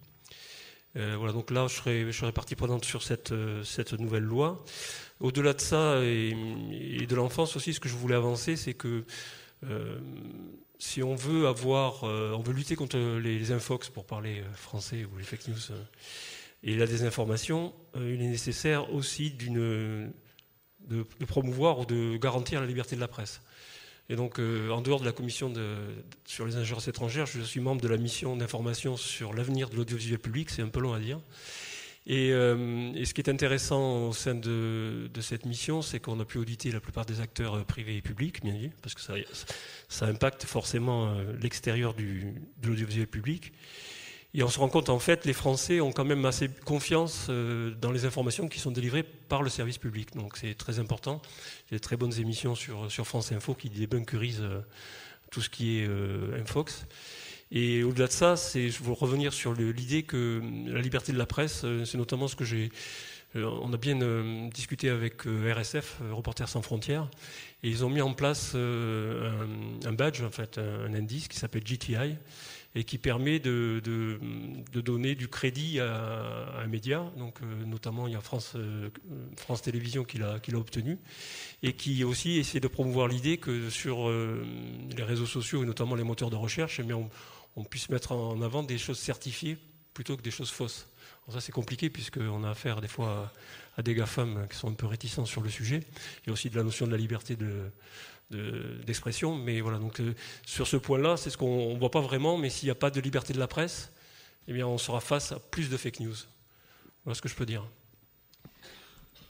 Euh, 0.98 1.16
voilà, 1.18 1.34
donc 1.34 1.50
là, 1.50 1.66
je 1.68 2.12
serai, 2.12 2.32
partie 2.32 2.54
prenante 2.54 2.86
sur 2.86 3.02
euh, 3.32 3.64
cette 3.64 3.94
nouvelle 3.94 4.22
loi. 4.22 4.64
Au-delà 5.20 5.54
de 5.54 5.62
ça 5.62 6.00
et, 6.04 6.36
de 7.10 7.16
l'enfance 7.16 7.56
aussi, 7.56 7.74
ce 7.74 7.80
que 7.80 7.90
je 7.90 7.96
voulais 7.96 8.14
avancer, 8.14 8.56
c'est 8.56 8.76
que 8.76 9.04
si 10.84 11.02
on 11.02 11.16
veut 11.16 11.48
avoir, 11.48 12.04
euh, 12.04 12.34
on 12.38 12.42
veut 12.42 12.52
lutter 12.52 12.76
contre 12.76 12.98
les, 12.98 13.54
infox 13.54 13.90
pour 13.90 14.06
parler 14.06 14.42
euh, 14.42 14.54
français 14.54 15.06
ou 15.06 15.18
les 15.18 15.24
fake 15.24 15.48
news 15.48 15.72
euh, 15.72 15.82
et 16.62 16.76
la 16.76 16.86
désinformation, 16.86 17.74
il 17.96 18.22
est 18.22 18.28
nécessaire 18.28 18.94
aussi 18.94 19.32
de, 19.32 20.10
promouvoir 21.26 21.80
ou 21.80 21.86
de 21.86 22.18
garantir 22.18 22.60
la 22.60 22.68
liberté 22.68 22.96
de 22.96 23.02
la 23.02 23.08
presse. 23.08 23.42
Et 24.10 24.16
donc, 24.16 24.40
en 24.40 24.82
dehors 24.82 25.02
de 25.02 25.06
la 25.06 25.12
commission 25.12 25.52
sur 26.24 26.46
les 26.46 26.56
ingérences 26.56 26.88
étrangères, 26.88 27.26
je 27.26 27.42
suis 27.42 27.60
membre 27.60 27.82
de 27.82 27.90
la 27.90 27.98
mission 27.98 28.38
d'information 28.38 28.96
sur 28.96 29.34
l'avenir 29.34 29.70
de 29.70 29.76
l'audiovisuel 29.76 30.20
public, 30.20 30.50
c'est 30.50 30.62
un 30.62 30.70
peu 30.70 30.80
long 30.80 30.94
à 30.94 31.00
dire. 31.00 31.20
Euh, 32.10 32.92
et, 32.96 33.06
ce 33.06 33.14
qui 33.14 33.22
est 33.22 33.30
intéressant 33.30 34.08
au 34.08 34.14
sein 34.14 34.36
de, 34.36 35.10
cette 35.22 35.46
mission, 35.46 35.82
c'est 35.82 36.00
qu'on 36.00 36.20
a 36.20 36.26
pu 36.26 36.38
auditer 36.38 36.72
la 36.72 36.80
plupart 36.80 37.06
des 37.06 37.22
acteurs 37.22 37.56
euh, 37.56 37.64
privés 37.64 37.98
et 37.98 38.02
publics, 38.02 38.44
bien 38.44 38.60
sûr, 38.60 38.72
parce 38.82 38.94
que 38.94 39.02
ça, 39.88 40.06
impacte 40.06 40.44
forcément 40.44 41.08
euh, 41.08 41.34
l'extérieur 41.42 41.94
de 41.94 42.68
l'audiovisuel 42.68 43.08
public. 43.08 43.54
Et 44.36 44.44
on 44.44 44.50
se 44.50 44.60
rend 44.60 44.68
compte, 44.68 44.90
en 44.90 45.00
fait, 45.00 45.26
les 45.26 45.34
Français 45.34 45.80
ont 45.80 45.92
quand 45.92 46.06
même 46.06 46.26
assez 46.26 46.50
confiance 46.66 47.30
dans 47.30 47.92
les 47.92 48.06
informations 48.06 48.48
qui 48.48 48.58
sont 48.58 48.72
délivrées 48.72 49.04
par 49.04 49.44
le 49.44 49.50
service 49.52 49.78
public. 49.78 50.16
Donc 50.16 50.38
c'est 50.38 50.56
très 50.56 50.80
important. 50.80 51.22
Il 51.70 51.74
y 51.74 51.76
a 51.76 51.78
de 51.78 51.84
très 51.84 51.98
bonnes 51.98 52.20
émissions 52.20 52.56
sur, 52.56 52.92
sur 52.92 53.06
France 53.06 53.32
Info 53.32 53.54
qui 53.54 53.70
débunkerisent 53.70 54.44
tout 55.30 55.44
ce 55.44 55.52
qui 55.52 55.78
est 55.78 55.88
Infox. 56.36 56.88
Et 57.56 57.84
au-delà 57.84 58.08
de 58.08 58.12
ça, 58.12 58.36
c'est, 58.36 58.70
je 58.70 58.82
veux 58.82 58.94
revenir 58.94 59.32
sur 59.32 59.54
l'idée 59.54 60.02
que 60.02 60.42
la 60.66 60.82
liberté 60.82 61.14
de 61.14 61.20
la 61.20 61.28
presse, 61.28 61.62
euh, 61.64 61.86
c'est 61.86 62.00
notamment 62.00 62.28
ce 62.28 62.36
que 62.36 62.44
j'ai. 62.44 62.72
Euh, 63.36 63.48
on 63.62 63.72
a 63.72 63.78
bien 63.78 64.02
euh, 64.02 64.50
discuté 64.50 64.90
avec 64.90 65.22
RSF, 65.26 66.02
Reporters 66.12 66.50
sans 66.50 66.64
frontières, 66.64 67.08
et 67.62 67.70
ils 67.70 67.86
ont 67.86 67.90
mis 67.92 68.02
en 68.02 68.14
place 68.14 68.56
un, 68.56 69.94
badge, 69.94 70.24
en 70.24 70.32
fait, 70.32 70.58
un, 70.58 70.96
indice 70.96 71.28
qui 71.28 71.38
s'appelle 71.38 71.64
GTI, 71.64 72.16
et 72.76 72.84
qui 72.86 72.98
permet 72.98 73.38
de, 73.38 73.80
de, 73.84 74.82
donner 74.82 75.14
du 75.14 75.28
crédit 75.28 75.80
à, 75.80 76.58
un 76.58 76.66
média. 76.66 77.06
Donc, 77.18 77.40
notamment, 77.68 78.08
il 78.08 78.14
y 78.14 78.16
a 78.16 78.22
France, 78.22 78.58
France 79.38 79.62
Télévisions 79.62 80.04
qui 80.04 80.18
l'a 80.18 80.40
obtenu 80.56 80.98
et 81.62 81.74
qui 81.74 82.04
aussi 82.04 82.40
essaie 82.40 82.60
de 82.60 82.68
promouvoir 82.68 83.08
l'idée 83.08 83.38
que 83.38 83.70
sur 83.70 84.10
les 84.10 85.04
réseaux 85.04 85.28
sociaux 85.28 85.62
et 85.62 85.68
notamment 85.68 85.94
les 85.94 86.04
moteurs 86.04 86.32
de 86.32 86.36
recherche, 86.36 86.80
eh 86.80 86.94
on, 86.94 87.10
on, 87.56 87.64
puisse 87.64 87.90
mettre 87.90 88.12
en 88.12 88.42
avant 88.42 88.64
des 88.64 88.78
choses 88.78 89.00
certifiées 89.00 89.58
plutôt 89.94 90.18
que 90.18 90.22
des 90.22 90.32
choses 90.32 90.50
fausses. 90.50 90.88
ça, 91.30 91.42
c'est 91.42 91.52
compliqué 91.52 91.90
puisqu'on 91.90 92.44
a 92.44 92.50
affaire 92.50 92.82
des 92.82 92.88
fois 92.88 93.32
à, 93.78 93.82
des 93.82 93.94
gars-femmes 93.94 94.48
qui 94.50 94.58
sont 94.58 94.70
un 94.70 94.74
peu 94.74 94.88
réticents 94.88 95.26
sur 95.26 95.42
le 95.42 95.50
sujet. 95.50 95.84
Il 96.24 96.28
y 96.28 96.30
a 96.30 96.34
aussi 96.34 96.50
de 96.50 96.56
la 96.56 96.64
notion 96.64 96.86
de 96.86 96.92
la 96.92 96.98
liberté 96.98 97.36
de 97.36 97.70
d'expression. 98.86 99.36
mais 99.36 99.62
voilà, 99.62 99.78
donc 99.78 100.00
euh, 100.00 100.16
sur 100.46 100.68
ce 100.68 100.78
point-là, 100.78 101.18
c'est 101.18 101.30
ce 101.30 101.38
qu'on 101.38 101.74
ne 101.74 101.80
voit 101.80 101.92
pas 101.92 102.02
vraiment, 102.02 102.38
mais 102.38 102.50
s'il 102.50 102.68
n'y 102.68 102.72
a 102.72 102.76
pas 102.76 102.90
de 102.90 103.00
liberté 103.00 103.34
de 103.34 103.40
la 103.40 103.48
presse, 103.48 103.92
eh 104.48 104.54
bien, 104.54 104.68
on 104.68 104.78
sera 104.78 105.00
face 105.00 105.32
à 105.32 105.40
plus 105.40 105.70
de 105.70 105.78
fake 105.78 106.00
news. 106.00 106.16
Voilà 107.06 107.16
ce 107.16 107.22
que 107.22 107.30
je 107.30 107.36
peux 107.36 107.46
dire. 107.46 107.64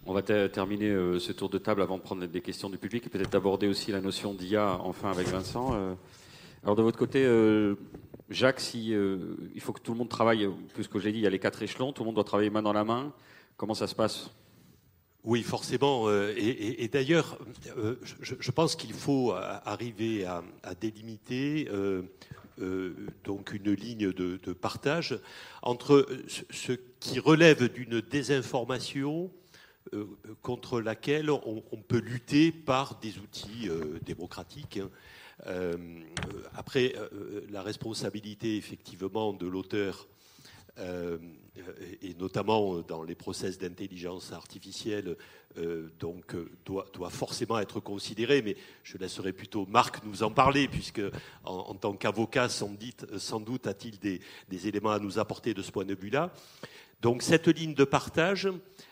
On 0.05 0.13
va 0.13 0.21
terminer 0.21 0.89
euh, 0.89 1.19
ce 1.19 1.31
tour 1.31 1.49
de 1.49 1.57
table 1.57 1.81
avant 1.81 1.97
de 1.97 2.01
prendre 2.01 2.25
des 2.25 2.41
questions 2.41 2.69
du 2.69 2.77
public 2.77 3.05
et 3.05 3.09
peut-être 3.09 3.33
aborder 3.35 3.67
aussi 3.67 3.91
la 3.91 4.01
notion 4.01 4.33
d'IA 4.33 4.77
enfin 4.81 5.11
avec 5.11 5.27
Vincent. 5.27 5.73
Euh. 5.73 5.93
Alors 6.63 6.75
de 6.75 6.81
votre 6.81 6.97
côté, 6.97 7.27
Jacques, 8.29 8.61
si, 8.61 8.89
il 8.89 9.61
faut 9.61 9.73
que 9.73 9.81
tout 9.81 9.91
le 9.91 9.97
monde 9.97 10.09
travaille, 10.09 10.49
plus 10.73 10.87
que 10.87 10.99
j'ai 10.99 11.11
dit, 11.11 11.19
il 11.19 11.23
y 11.23 11.27
a 11.27 11.29
les 11.29 11.39
quatre 11.39 11.61
échelons, 11.61 11.91
tout 11.91 12.03
le 12.03 12.07
monde 12.07 12.15
doit 12.15 12.23
travailler 12.23 12.49
main 12.49 12.61
dans 12.61 12.73
la 12.73 12.83
main. 12.83 13.13
Comment 13.57 13.73
ça 13.73 13.87
se 13.87 13.95
passe? 13.95 14.31
Oui, 15.23 15.41
forcément. 15.41 16.09
Euh, 16.09 16.33
et, 16.35 16.87
d'ailleurs, 16.89 17.37
euh, 17.77 17.95
je, 18.21 18.51
pense 18.51 18.75
qu'il 18.75 18.93
faut 18.93 19.33
arriver 19.33 20.25
à, 20.25 20.43
délimiter 20.79 21.69
euh, 21.71 22.03
donc 23.23 23.53
une 23.53 23.71
ligne 23.71 24.11
de, 24.11 24.53
partage 24.53 25.17
entre 25.61 26.07
ce 26.27 26.73
qui 26.99 27.19
relève 27.19 27.71
d'une 27.71 28.01
désinformation 28.01 29.31
contre 30.41 30.81
laquelle 30.81 31.29
on, 31.29 31.61
peut 31.87 31.99
lutter 31.99 32.51
par 32.51 32.99
des 32.99 33.17
outils 33.19 33.69
démocratiques. 34.05 34.79
Hein. 35.45 35.71
après, 36.55 36.93
la 37.49 37.61
responsabilité 37.61 38.57
effectivement 38.57 39.33
de 39.33 39.47
l'auteur 39.47 40.07
euh, 40.79 41.17
et 42.01 42.15
notamment 42.15 42.79
dans 42.79 43.03
les 43.03 43.13
process 43.13 43.59
d'intelligence 43.59 44.33
artificielle, 44.33 45.15
euh, 45.59 45.89
donc 45.99 46.35
doit, 46.65 46.87
forcément 47.11 47.59
être 47.59 47.79
considéré. 47.79 48.41
Mais 48.41 48.57
je 48.83 48.97
laisserai 48.97 49.33
plutôt 49.33 49.67
Marc 49.67 50.03
nous 50.03 50.23
en 50.23 50.31
parler, 50.31 50.67
puisque 50.67 51.01
en, 51.43 51.75
tant 51.75 51.93
qu'avocat, 51.93 52.49
sans, 52.49 52.71
sans, 53.17 53.39
doute 53.39 53.67
a-t-il 53.67 53.99
des, 53.99 54.19
des, 54.49 54.67
éléments 54.67 54.91
à 54.91 54.99
nous 54.99 55.19
apporter 55.19 55.53
de 55.53 55.61
ce 55.61 55.71
point 55.71 55.85
de 55.85 55.93
vue-là. 55.93 56.33
Donc 57.01 57.21
cette 57.21 57.49
ligne 57.49 57.75
de 57.75 57.83
partage, 57.83 58.49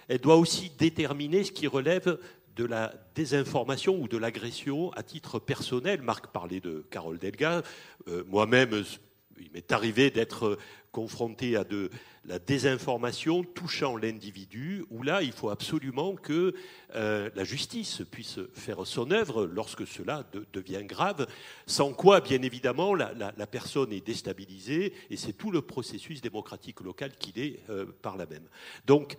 elle 0.07 0.19
doit 0.19 0.35
aussi 0.35 0.71
déterminer 0.77 1.43
ce 1.43 1.51
qui 1.51 1.65
relève 1.65 2.19
de 2.55 2.65
la 2.65 2.93
désinformation 3.15 3.99
ou 3.99 4.07
de 4.07 4.17
l'agression 4.17 4.91
à 4.93 5.03
titre 5.03 5.39
personnel. 5.39 6.01
Marc 6.01 6.27
parlait 6.27 6.59
de 6.59 6.85
Carole 6.89 7.17
Delga. 7.17 7.63
Euh, 8.07 8.23
moi-même, 8.27 8.83
il 9.39 9.51
m'est 9.51 9.71
arrivé 9.71 10.11
d'être 10.11 10.57
confronté 10.91 11.55
à 11.55 11.63
de 11.63 11.89
la 12.25 12.37
désinformation 12.37 13.43
touchant 13.43 13.97
l'individu, 13.97 14.85
où 14.91 15.01
là, 15.03 15.23
il 15.23 15.31
faut 15.31 15.49
absolument 15.49 16.15
que 16.15 16.53
euh, 16.93 17.29
la 17.33 17.43
justice 17.43 18.03
puisse 18.11 18.39
faire 18.53 18.85
son 18.85 19.09
œuvre 19.11 19.45
lorsque 19.45 19.87
cela 19.87 20.29
devient 20.53 20.83
grave, 20.83 21.25
sans 21.65 21.93
quoi, 21.93 22.21
bien 22.21 22.41
évidemment, 22.41 22.93
la, 22.93 23.47
personne 23.47 23.91
est 23.91 24.05
déstabilisée, 24.05 24.93
et 25.09 25.17
c'est 25.17 25.33
tout 25.33 25.51
le 25.51 25.61
processus 25.61 26.21
démocratique 26.21 26.81
local 26.81 27.11
qu'il 27.17 27.39
est 27.39 27.59
euh, 27.69 27.85
par 28.01 28.17
là 28.17 28.25
même. 28.29 28.47
Donc, 28.85 29.17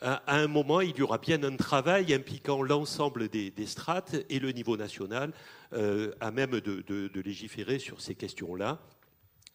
à, 0.00 0.36
un 0.36 0.46
moment, 0.46 0.80
il 0.80 0.96
y 0.96 1.02
aura 1.02 1.18
bien 1.18 1.42
un 1.42 1.56
travail 1.56 2.14
impliquant 2.14 2.62
l'ensemble 2.62 3.28
des, 3.28 3.52
strates 3.66 4.16
et 4.28 4.38
le 4.38 4.52
niveau 4.52 4.76
national 4.76 5.32
euh, 5.72 6.12
à 6.20 6.30
même 6.30 6.60
de, 6.60 6.82
de 6.82 7.20
légiférer 7.20 7.78
sur 7.78 8.00
ces 8.00 8.14
questions-là. 8.14 8.78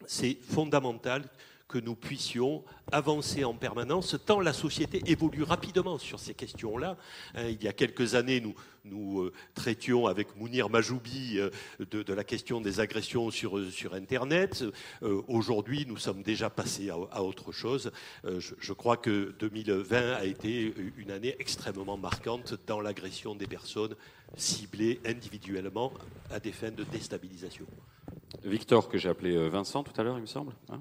C'est 0.06 0.38
fondamental 0.42 1.24
que 1.68 1.78
nous 1.78 1.96
puissions 1.96 2.64
avancer 2.92 3.44
en 3.44 3.54
permanence, 3.54 4.16
tant 4.24 4.40
la 4.40 4.52
société 4.52 5.02
évolue 5.06 5.42
rapidement 5.42 5.98
sur 5.98 6.20
ces 6.20 6.34
questions-là. 6.34 6.96
Hein, 7.34 7.48
il 7.48 7.62
y 7.62 7.68
a 7.68 7.72
quelques 7.72 8.14
années, 8.14 8.40
nous, 8.84 9.20
euh, 9.20 9.32
traitions 9.54 10.06
avec 10.06 10.36
Mounir 10.36 10.70
Majoubi 10.70 11.38
euh, 11.38 11.50
de, 11.90 12.12
la 12.12 12.22
question 12.22 12.60
des 12.60 12.78
agressions 12.78 13.30
sur, 13.32 13.60
sur 13.72 13.94
Internet. 13.94 14.64
Euh, 15.02 15.22
aujourd'hui, 15.26 15.84
nous 15.88 15.96
sommes 15.96 16.22
déjà 16.22 16.50
passés 16.50 16.90
à, 16.90 17.22
autre 17.22 17.50
chose. 17.50 17.90
Je, 18.24 18.72
crois 18.72 18.96
que 18.96 19.34
2020 19.40 20.12
a 20.12 20.24
été 20.24 20.72
une 20.96 21.10
année 21.10 21.34
extrêmement 21.40 21.96
marquante 21.96 22.54
dans 22.66 22.80
l'agression 22.80 23.34
des 23.34 23.46
personnes 23.46 23.96
ciblées 24.36 25.00
individuellement 25.04 25.92
à 26.30 26.38
des 26.38 26.52
fins 26.52 26.70
de 26.70 26.84
déstabilisation. 26.84 27.66
Victor, 28.44 28.88
que 28.88 28.98
j'ai 28.98 29.08
appelé 29.08 29.36
euh, 29.36 29.48
Vincent 29.48 29.82
tout 29.82 29.98
à 30.00 30.04
l'heure, 30.04 30.18
il 30.18 30.22
me 30.22 30.26
semble. 30.26 30.52
Hein, 30.70 30.80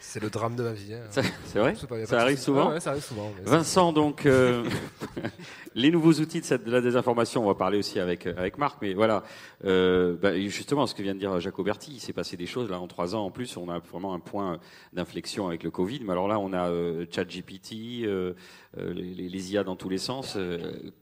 c'est 0.00 0.22
le 0.22 0.28
drame 0.28 0.54
de 0.56 0.62
ma 0.62 0.72
vie. 0.72 0.94
Hein. 0.94 1.22
C'est 1.44 1.58
vrai 1.58 1.74
ça 2.04 2.20
arrive, 2.20 2.38
souvent 2.38 2.78
ça 2.80 2.90
arrive 2.90 3.02
souvent 3.02 3.32
Vincent, 3.44 3.92
donc, 3.92 4.26
euh, 4.26 4.64
les 5.74 5.90
nouveaux 5.90 6.12
outils 6.14 6.40
de, 6.40 6.44
cette, 6.44 6.64
de, 6.64 6.70
la 6.70 6.80
désinformation, 6.80 7.42
on 7.44 7.46
va 7.46 7.54
parler 7.54 7.78
aussi 7.78 8.00
avec, 8.00 8.26
euh, 8.26 8.34
avec 8.36 8.58
Marc, 8.58 8.78
mais 8.82 8.94
voilà, 8.94 9.22
bah, 9.62 10.38
justement, 10.48 10.86
ce 10.86 10.94
que 10.94 11.02
vient 11.02 11.14
de 11.14 11.20
dire 11.20 11.40
Jacques 11.40 11.58
Auberti, 11.58 11.92
il 11.94 12.00
s'est 12.00 12.12
passé 12.12 12.36
des 12.36 12.46
choses, 12.46 12.70
là, 12.70 12.80
en 12.80 12.86
trois 12.86 13.14
ans, 13.14 13.24
en 13.24 13.30
plus, 13.30 13.56
on 13.56 13.68
a 13.68 13.78
vraiment 13.78 14.14
un 14.14 14.20
point 14.20 14.58
d'inflexion 14.92 15.48
avec 15.48 15.62
le 15.62 15.70
Covid, 15.70 16.00
mais 16.04 16.12
alors 16.12 16.28
là, 16.28 16.38
on 16.38 16.52
a 16.52 16.70
ChatGPT, 17.10 18.06
les, 18.76 19.28
les, 19.28 19.52
IA 19.52 19.64
dans 19.64 19.76
tous 19.76 19.88
les 19.88 19.98
sens. 19.98 20.38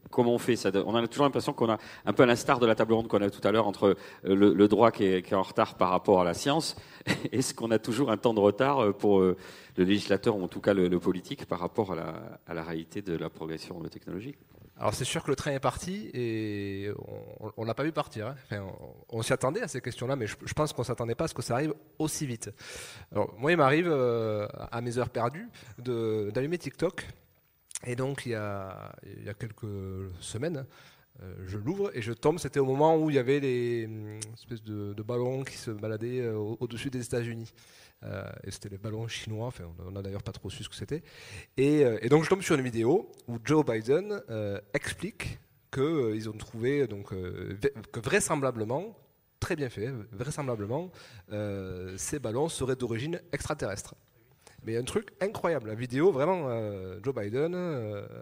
comment 0.09 0.33
on 0.33 0.37
fait 0.39 0.55
ça 0.55 0.71
On 0.85 0.95
a 0.95 1.07
toujours 1.07 1.25
l'impression 1.25 1.53
qu'on 1.53 1.69
a, 1.69 1.77
un 2.05 2.13
peu 2.13 2.23
à 2.23 2.25
l'instar 2.25 2.59
de 2.59 2.65
la 2.65 2.75
table 2.75 2.93
ronde 2.93 3.07
qu'on 3.07 3.21
a 3.21 3.29
tout 3.29 3.45
à 3.47 3.51
l'heure, 3.51 3.67
entre 3.67 3.95
le, 4.23 4.53
le 4.53 4.67
droit 4.67 4.91
qui 4.91 5.05
est, 5.05 5.33
en 5.33 5.43
retard 5.43 5.75
par 5.75 5.89
rapport 5.89 6.21
à 6.21 6.23
la 6.23 6.33
science 6.33 6.75
Est-ce 7.31 7.53
qu'on 7.53 7.71
a 7.71 7.79
toujours 7.79 8.11
un 8.11 8.17
temps 8.17 8.33
de 8.33 8.39
retard 8.39 8.83
euh, 8.83 8.93
pour 8.93 9.19
euh, 9.19 9.37
le 9.77 9.83
législateur, 9.83 10.35
ou 10.37 10.43
en 10.43 10.47
tout 10.47 10.61
cas 10.61 10.73
le, 10.73 10.99
politique, 10.99 11.45
par 11.45 11.59
rapport 11.59 11.93
à 11.93 12.53
la, 12.53 12.63
réalité 12.63 13.01
de 13.01 13.15
la 13.15 13.29
progression 13.29 13.81
technologique 13.83 14.37
alors 14.81 14.93
c'est 14.93 15.03
sûr 15.03 15.25
que 15.25 15.29
le 15.29 15.35
train 15.35 15.51
est 15.51 15.59
parti 15.59 16.09
et 16.13 16.89
on 17.57 17.65
n'a 17.65 17.73
pas 17.73 17.83
vu 17.83 17.91
partir. 17.91 18.33
Hein. 18.49 18.65
on, 19.09 19.21
s'y 19.21 19.33
attendait 19.33 19.61
à 19.61 19.67
ces 19.67 19.81
questions-là, 19.81 20.15
mais 20.15 20.25
je, 20.25 20.53
pense 20.53 20.71
qu'on 20.71 20.83
ne 20.83 20.85
s'attendait 20.85 21.15
pas 21.15 21.25
à 21.25 21.27
ce 21.27 21.33
que 21.33 21.41
ça 21.41 21.55
arrive 21.55 21.73
aussi 21.97 22.25
vite. 22.25 22.49
Alors, 23.11 23.33
moi, 23.37 23.51
il 23.51 23.57
m'arrive, 23.57 23.89
euh, 23.89 24.47
à 24.71 24.79
mes 24.79 24.97
heures 24.97 25.09
perdues, 25.09 25.49
d'allumer 25.79 26.57
TikTok. 26.57 27.05
Et 27.85 27.95
donc, 27.95 28.25
il 28.25 28.31
y 28.31 28.35
a, 28.35 28.93
quelques 29.37 30.11
semaines, 30.19 30.65
euh, 31.21 31.33
je 31.47 31.57
l'ouvre 31.57 31.91
et 31.93 32.01
je 32.01 32.13
tombe. 32.13 32.39
C'était 32.39 32.59
au 32.59 32.65
moment 32.65 32.97
où 32.97 33.09
il 33.09 33.15
y 33.15 33.19
avait 33.19 33.39
les 33.39 33.85
hum, 33.85 34.19
espèces 34.33 34.63
de, 34.63 35.03
ballons 35.03 35.43
qui 35.43 35.57
se 35.57 35.71
baladaient 35.71 36.21
euh, 36.21 36.35
au-dessus 36.35 36.89
des 36.89 37.03
États-Unis. 37.03 37.53
Euh, 38.03 38.29
et 38.43 38.51
c'était 38.51 38.69
les 38.69 38.77
ballons 38.77 39.07
chinois. 39.07 39.51
On 39.85 39.91
n'a 39.91 40.01
d'ailleurs 40.01 40.23
pas 40.23 40.31
trop 40.31 40.49
su 40.49 40.63
ce 40.63 40.69
que 40.69 40.75
c'était. 40.75 41.03
Et, 41.57 41.83
donc 42.09 42.23
je 42.23 42.29
tombe 42.29 42.41
sur 42.41 42.55
une 42.55 42.61
vidéo 42.61 43.11
où 43.27 43.37
Joe 43.43 43.65
Biden 43.65 44.21
explique 44.73 45.39
qu'ils 45.71 46.29
ont 46.29 46.37
trouvé 46.37 46.87
donc 46.87 47.09
que 47.09 47.99
vraisemblablement, 47.99 48.97
très 49.39 49.55
bien 49.55 49.69
fait, 49.69 49.89
vraisemblablement, 50.13 50.91
ces 51.97 52.19
ballons 52.19 52.47
seraient 52.47 52.77
d'origine 52.77 53.21
extraterrestre. 53.33 53.95
Mais 54.63 54.77
un 54.77 54.83
truc 54.83 55.09
incroyable, 55.21 55.69
la 55.69 55.75
vidéo, 55.75 56.11
vraiment, 56.11 56.49
Joe 57.03 57.15
Biden, 57.15 57.55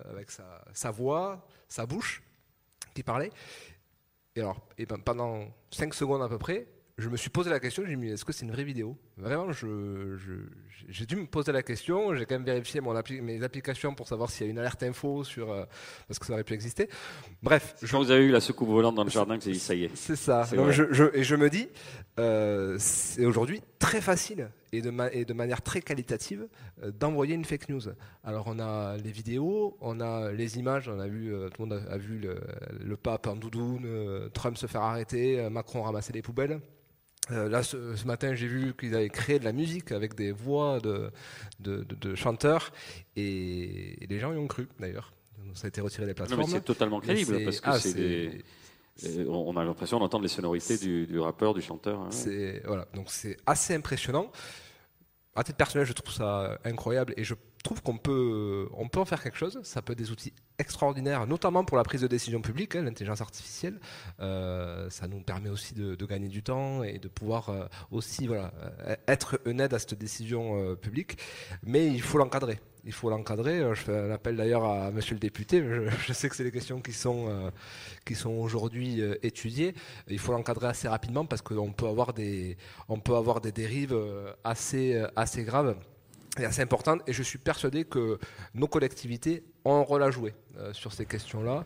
avec 0.10 0.32
sa, 0.32 0.64
sa, 0.74 0.92
voix, 0.92 1.48
sa 1.68 1.86
bouche, 1.86 2.22
qui 2.94 3.04
parlait. 3.04 3.32
Et 4.36 4.42
alors, 4.42 4.62
et 4.78 4.86
ben, 4.86 5.00
pendant 5.00 5.46
5 5.72 5.94
secondes 5.94 6.22
à 6.22 6.30
peu 6.30 6.38
près, 6.38 6.68
je 6.98 7.10
me 7.10 7.18
suis 7.18 7.30
posé 7.30 7.52
la 7.52 7.60
question, 7.60 7.84
j'ai 7.86 7.96
dit, 7.96 8.08
est-ce 8.08 8.26
que 8.26 8.34
c'est 8.34 8.46
une 8.46 8.52
vraie 8.52 8.64
vidéo? 8.64 8.98
Vraiment, 9.18 9.52
j'ai 9.52 11.06
dû 11.06 11.16
me 11.16 11.28
poser 11.28 11.52
la 11.52 11.62
question, 11.62 12.16
j'ai 12.16 12.26
quand 12.26 12.36
même 12.36 12.44
vérifié 12.44 12.82
mon 12.82 13.00
mes 13.22 13.44
applications 13.44 13.94
pour 13.94 14.08
savoir 14.08 14.32
s'il 14.32 14.48
y 14.48 14.50
a 14.50 14.52
une 14.52 14.58
alerte 14.58 14.82
info 14.82 15.24
sur, 15.24 15.52
euh, 15.52 15.66
parce 16.08 16.18
que 16.18 16.26
ça 16.26 16.34
aurait 16.34 16.44
pu 16.44 16.54
exister. 16.54 16.90
Bref. 17.44 17.76
Je... 17.84 17.92
Quand 17.92 18.00
vous 18.00 18.10
avez 18.10 18.26
eu 18.26 18.32
la 18.32 18.42
soucoupe 18.42 18.70
volante 18.70 18.96
dans 18.96 19.04
le 19.04 19.12
jardin, 19.12 19.38
que 19.38 19.44
vous 19.44 19.52
dit, 19.52 19.60
ça 19.60 19.76
y 19.76 19.84
est. 19.86 19.92
C'est 19.96 20.16
ça. 20.16 20.44
je, 20.44 21.16
et 21.16 21.24
je 21.24 21.36
me 21.36 21.52
dis, 21.52 21.70
euh, 22.20 22.78
c'est 22.80 23.26
aujourd'hui 23.26 23.62
très 23.80 24.02
facile 24.02 24.50
et 24.72 24.82
de, 24.82 24.92
et 25.14 25.26
de 25.26 25.34
manière 25.34 25.62
très 25.62 25.82
qualitative 25.82 26.48
euh, 26.84 26.92
d'envoyer 26.92 27.36
une 27.36 27.46
fake 27.46 27.70
news. 27.70 27.84
Alors 28.24 28.46
on 28.48 28.60
a 28.60 28.98
les 28.98 29.12
vidéos, 29.12 29.78
on 29.82 30.00
a 30.00 30.32
les 30.32 30.58
images, 30.58 30.90
on 30.90 31.00
a 31.00 31.08
vu, 31.08 31.34
tout 31.54 31.64
le 31.64 31.70
monde 31.70 31.86
a, 31.90 31.98
vu 31.98 32.20
le, 32.20 32.40
le 32.80 32.98
pape 32.98 33.28
en 33.28 33.36
doudoune, 33.36 34.30
Trump 34.34 34.58
se 34.58 34.68
faire 34.68 34.82
arrêter, 34.82 35.50
Macron 35.50 35.82
ramasser 35.82 36.14
les 36.14 36.22
poubelles. 36.22 36.60
Euh, 37.32 37.50
là, 37.50 37.64
ce, 37.64 38.06
matin, 38.06 38.36
j'ai 38.36 38.48
vu 38.48 38.74
qu'ils 38.74 38.96
avaient 38.96 39.10
créé 39.10 39.40
de 39.40 39.46
la 39.46 39.52
musique 39.52 39.92
avec 39.92 40.16
des 40.16 40.32
voix 40.32 40.80
de, 40.80 41.12
de, 41.60 42.16
chanteurs 42.16 42.72
et, 43.16 43.98
les 44.08 44.20
gens 44.20 44.34
y 44.34 44.38
ont 44.38 44.48
cru, 44.48 44.68
d'ailleurs. 44.80 45.14
Ça 45.54 45.66
a 45.66 45.68
été 45.70 45.82
retiré 45.82 46.06
des 46.06 46.14
plateformes. 46.14 46.46
c'est 46.48 46.64
totalement 46.64 47.00
crédible 47.00 47.44
parce 47.44 47.62
que 47.62 47.70
ah, 47.70 47.80
c'est 47.80 48.44
on 49.28 49.56
a 49.58 49.64
l'impression 49.64 50.00
d'entendre 50.00 50.24
les 50.24 50.30
sonorités 50.30 50.78
du, 50.78 51.20
rappeur, 51.20 51.54
du 51.54 51.62
chanteur. 51.62 52.00
Hein. 52.00 52.08
C'est 52.12 52.62
voilà, 52.66 52.88
donc 52.94 53.08
c'est 53.10 53.38
assez 53.46 53.76
impressionnant. 53.76 54.32
À 55.36 55.44
titre 55.44 55.58
personnel, 55.58 55.86
je 55.86 55.94
trouve 55.94 56.12
ça 56.12 56.58
incroyable 56.66 57.14
et 57.16 57.24
je 57.24 57.36
trouve 57.68 57.82
qu'on 57.82 57.98
peut, 57.98 58.70
on 58.74 58.88
peut 58.88 59.02
en 59.02 59.06
faire 59.06 59.22
quelque 59.22 59.38
chose. 59.38 59.60
Ça 59.64 59.82
peut 59.82 59.92
être 59.92 60.00
des 60.00 60.12
outils 60.12 60.32
extraordinaires, 60.58 61.28
notamment 61.28 61.66
pour 61.66 61.76
la 61.76 61.84
prise 61.84 62.00
de 62.00 62.08
décision 62.08 62.42
publique, 62.42 62.78
hein, 62.78 62.84
l'intelligence 62.84 63.20
artificielle. 63.20 63.78
Euh, 64.22 64.90
ça 64.90 65.10
nous 65.10 65.20
permet 65.20 65.50
aussi 65.50 65.74
de, 65.74 66.06
gagner 66.06 66.30
du 66.30 66.44
temps 66.44 66.84
et 66.84 66.98
de 66.98 67.10
pouvoir 67.10 67.50
euh, 67.50 67.66
aussi 67.92 68.26
voilà, 68.26 68.54
euh, 68.88 68.96
être 69.10 69.42
une 69.46 69.60
aide 69.60 69.74
à 69.74 69.80
cette 69.80 69.96
décision 69.96 70.76
publique. 70.78 71.18
Mais 71.64 71.88
il 71.88 72.02
faut 72.02 72.18
l'encadrer 72.18 72.60
il 72.86 72.94
faut 72.94 73.10
l'encadrer. 73.10 73.60
Je 73.76 73.82
fais 73.82 73.98
un 73.98 74.12
appel 74.12 74.38
d'ailleurs 74.38 74.64
à 74.64 74.92
monsieur 74.92 75.14
le 75.14 75.20
député. 75.20 75.62
Je, 76.08 76.14
sais 76.14 76.30
que 76.30 76.38
c'est 76.38 76.46
des 76.46 76.54
questions 76.54 76.80
qui 76.80 76.94
sont, 76.94 77.52
qui 78.06 78.16
sont 78.16 78.32
aujourd'hui 78.32 79.02
étudiées. 79.24 79.76
Il 80.08 80.20
faut 80.20 80.32
l'encadrer 80.32 80.68
assez 80.68 80.88
rapidement 80.88 81.26
parce 81.26 81.42
qu'on 81.42 81.74
peut 81.74 81.88
avoir 81.88 82.14
des, 82.14 82.56
peut 83.04 83.16
avoir 83.16 83.42
des 83.42 83.52
dérives 83.52 83.94
assez, 84.46 85.04
assez 85.18 85.44
graves 85.44 85.76
et 86.40 86.46
assez 86.46 86.62
importantes. 86.62 87.02
Et 87.08 87.14
je 87.14 87.24
suis 87.24 87.38
persuadé 87.38 87.86
que 87.86 88.20
nos 88.54 88.68
collectivités 88.68 89.44
ont 89.66 89.76
un 89.76 89.82
rôle 89.82 90.04
à 90.04 90.12
jouer 90.12 90.34
sur 90.72 90.94
ces 90.94 91.06
questions-là. 91.06 91.66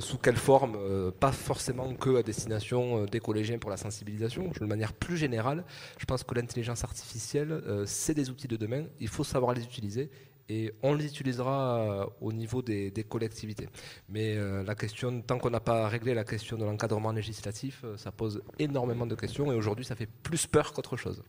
sous 0.00 0.18
quelle 0.18 0.36
forme 0.36 1.12
Pas 1.12 1.30
forcément 1.30 1.94
que 1.94 2.16
à 2.16 2.22
destination 2.22 3.04
des 3.04 3.20
collégiens 3.20 3.58
pour 3.58 3.70
la 3.70 3.76
sensibilisation. 3.76 4.50
De 4.58 4.66
manière 4.66 4.92
plus 4.92 5.16
générale, 5.16 5.64
je 5.98 6.04
pense 6.04 6.24
que 6.24 6.34
l'intelligence 6.34 6.84
artificielle, 6.84 7.62
c'est 7.86 8.14
des 8.14 8.30
outils 8.30 8.48
de 8.48 8.56
demain. 8.56 8.84
Il 8.98 9.08
faut 9.08 9.24
savoir 9.24 9.52
les 9.52 9.62
utiliser 9.62 10.10
et 10.48 10.72
on 10.82 10.94
les 10.94 11.06
utilisera 11.06 11.78
euh, 11.78 12.06
au 12.20 12.32
niveau 12.32 12.62
des, 12.62 12.92
collectivités. 13.08 13.68
Mais 14.08 14.36
euh, 14.36 14.62
la 14.62 14.74
question, 14.74 15.22
tant 15.22 15.38
qu'on 15.38 15.50
n'a 15.50 15.60
pas 15.60 15.88
réglé 15.88 16.14
la 16.14 16.24
question 16.24 16.56
de 16.56 16.64
l'encadrement 16.64 17.12
législatif, 17.12 17.82
euh, 17.84 17.96
ça 17.96 18.12
pose 18.12 18.42
énormément 18.58 19.06
de 19.06 19.14
questions 19.14 19.50
et 19.52 19.54
aujourd'hui 19.54 19.84
ça 19.84 19.96
fait 19.96 20.08
plus 20.22 20.46
peur 20.46 20.72
qu'autre 20.72 20.96
chose. 20.96 21.22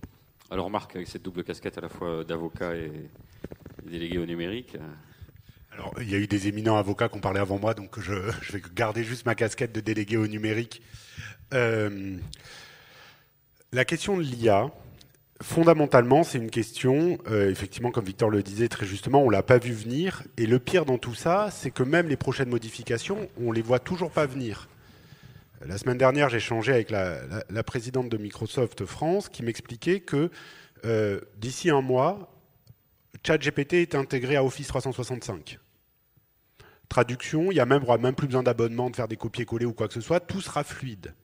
Alors 0.52 0.70
Marc, 0.70 0.96
avec 0.96 1.08
cette 1.08 1.24
double 1.24 1.44
casquette 1.44 1.78
à 1.78 1.82
la 1.82 1.90
fois 1.90 2.24
d'avocat 2.24 2.76
et 2.76 2.92
délégué 3.84 4.18
au 4.18 4.26
numérique. 4.26 4.78
Alors, 5.72 5.94
il 6.00 6.10
y 6.10 6.16
a 6.16 6.18
eu 6.18 6.28
des 6.28 6.48
éminents 6.48 6.78
avocats 6.78 7.10
qui 7.10 7.18
ont 7.18 7.22
parlé 7.22 7.40
avant 7.40 7.60
moi, 7.60 7.74
donc 7.74 8.00
je, 8.00 8.14
vais 8.54 8.62
garder 8.74 9.04
juste 9.04 9.26
ma 9.26 9.36
casquette 9.36 9.74
de 9.74 9.82
délégué 9.82 10.18
au 10.18 10.28
numérique. 10.28 10.82
la 11.52 12.20
question 13.86 14.18
de 14.18 14.22
l'IA, 14.22 14.72
Fondamentalement, 15.44 16.24
c'est 16.24 16.38
une 16.38 16.50
question, 16.50 17.18
euh, 17.28 17.52
effectivement, 17.52 17.92
comme 17.92 18.06
Victor 18.06 18.30
le 18.30 18.42
disait 18.42 18.70
très 18.70 18.86
justement, 18.86 19.22
on 19.22 19.28
ne 19.28 19.34
l'a 19.34 19.44
pas 19.44 19.58
vu 19.58 19.74
venir. 19.74 20.24
Et 20.38 20.46
le 20.46 20.60
pire 20.60 20.86
dans 20.86 20.98
tout 20.98 21.14
ça, 21.14 21.50
c'est 21.52 21.72
que 21.72 21.84
même 21.84 22.08
les 22.08 22.16
prochaines 22.16 22.48
modifications, 22.48 23.28
on 23.38 23.50
ne 23.50 23.56
les 23.56 23.62
voit 23.62 23.80
toujours 23.80 24.12
pas 24.12 24.26
venir. 24.26 24.70
La 25.68 25.80
semaine 25.80 25.98
dernière, 25.98 26.30
j'ai 26.30 26.38
échangé 26.38 26.74
avec 26.74 26.92
la, 26.92 27.64
présidente 27.64 28.08
de 28.08 28.18
Microsoft 28.18 28.86
France 28.86 29.30
qui 29.30 29.42
m'expliquait 29.42 30.00
que 30.00 30.30
euh, 30.86 31.20
d'ici 31.38 31.72
un 31.72 31.82
mois, 31.82 32.32
ChatGPT 33.26 33.74
est 33.74 33.96
intégré 33.96 34.36
à 34.36 34.44
Office 34.44 34.68
365. 34.68 35.58
Traduction, 36.88 37.52
il 37.52 37.56
n'y 37.56 37.60
a 37.60 37.66
même, 37.66 37.84
même 38.00 38.14
plus 38.14 38.28
besoin 38.28 38.44
d'abonnement, 38.44 38.92
de 38.92 38.96
faire 38.96 39.08
des 39.08 39.18
copier-coller 39.18 39.66
ou 39.66 39.74
quoi 39.74 39.88
que 39.88 39.96
ce 39.96 40.02
soit, 40.02 40.20
tout 40.20 40.40
sera 40.40 40.64
fluide. 40.64 41.16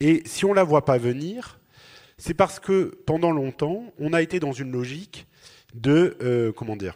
Et 0.00 0.22
si 0.26 0.44
on 0.44 0.50
ne 0.50 0.56
la 0.56 0.64
voit 0.64 0.84
pas 0.84 0.98
venir, 0.98 1.58
c'est 2.18 2.34
parce 2.34 2.60
que 2.60 2.98
pendant 3.06 3.32
longtemps, 3.32 3.90
on 3.98 4.12
a 4.12 4.20
été 4.20 4.38
dans 4.38 4.52
une 4.52 4.70
logique 4.70 5.26
de 5.74 6.18
euh, 6.20 6.52
comment 6.52 6.76
dire 6.76 6.94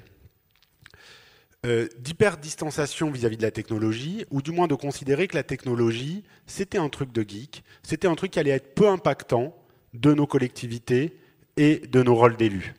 euh, 1.66 1.88
d'hyper-distanciation 1.98 3.10
vis-à-vis 3.10 3.36
de 3.36 3.42
la 3.42 3.50
technologie, 3.50 4.24
ou 4.30 4.40
du 4.40 4.50
moins 4.50 4.66
de 4.66 4.74
considérer 4.74 5.28
que 5.28 5.36
la 5.36 5.42
technologie, 5.42 6.24
c'était 6.46 6.78
un 6.78 6.88
truc 6.88 7.12
de 7.12 7.22
geek, 7.22 7.62
c'était 7.82 8.08
un 8.08 8.14
truc 8.14 8.30
qui 8.30 8.38
allait 8.38 8.50
être 8.50 8.74
peu 8.74 8.88
impactant 8.88 9.54
de 9.92 10.14
nos 10.14 10.26
collectivités 10.26 11.16
et 11.56 11.78
de 11.78 12.02
nos 12.02 12.14
rôles 12.14 12.36
d'élus. 12.36 12.74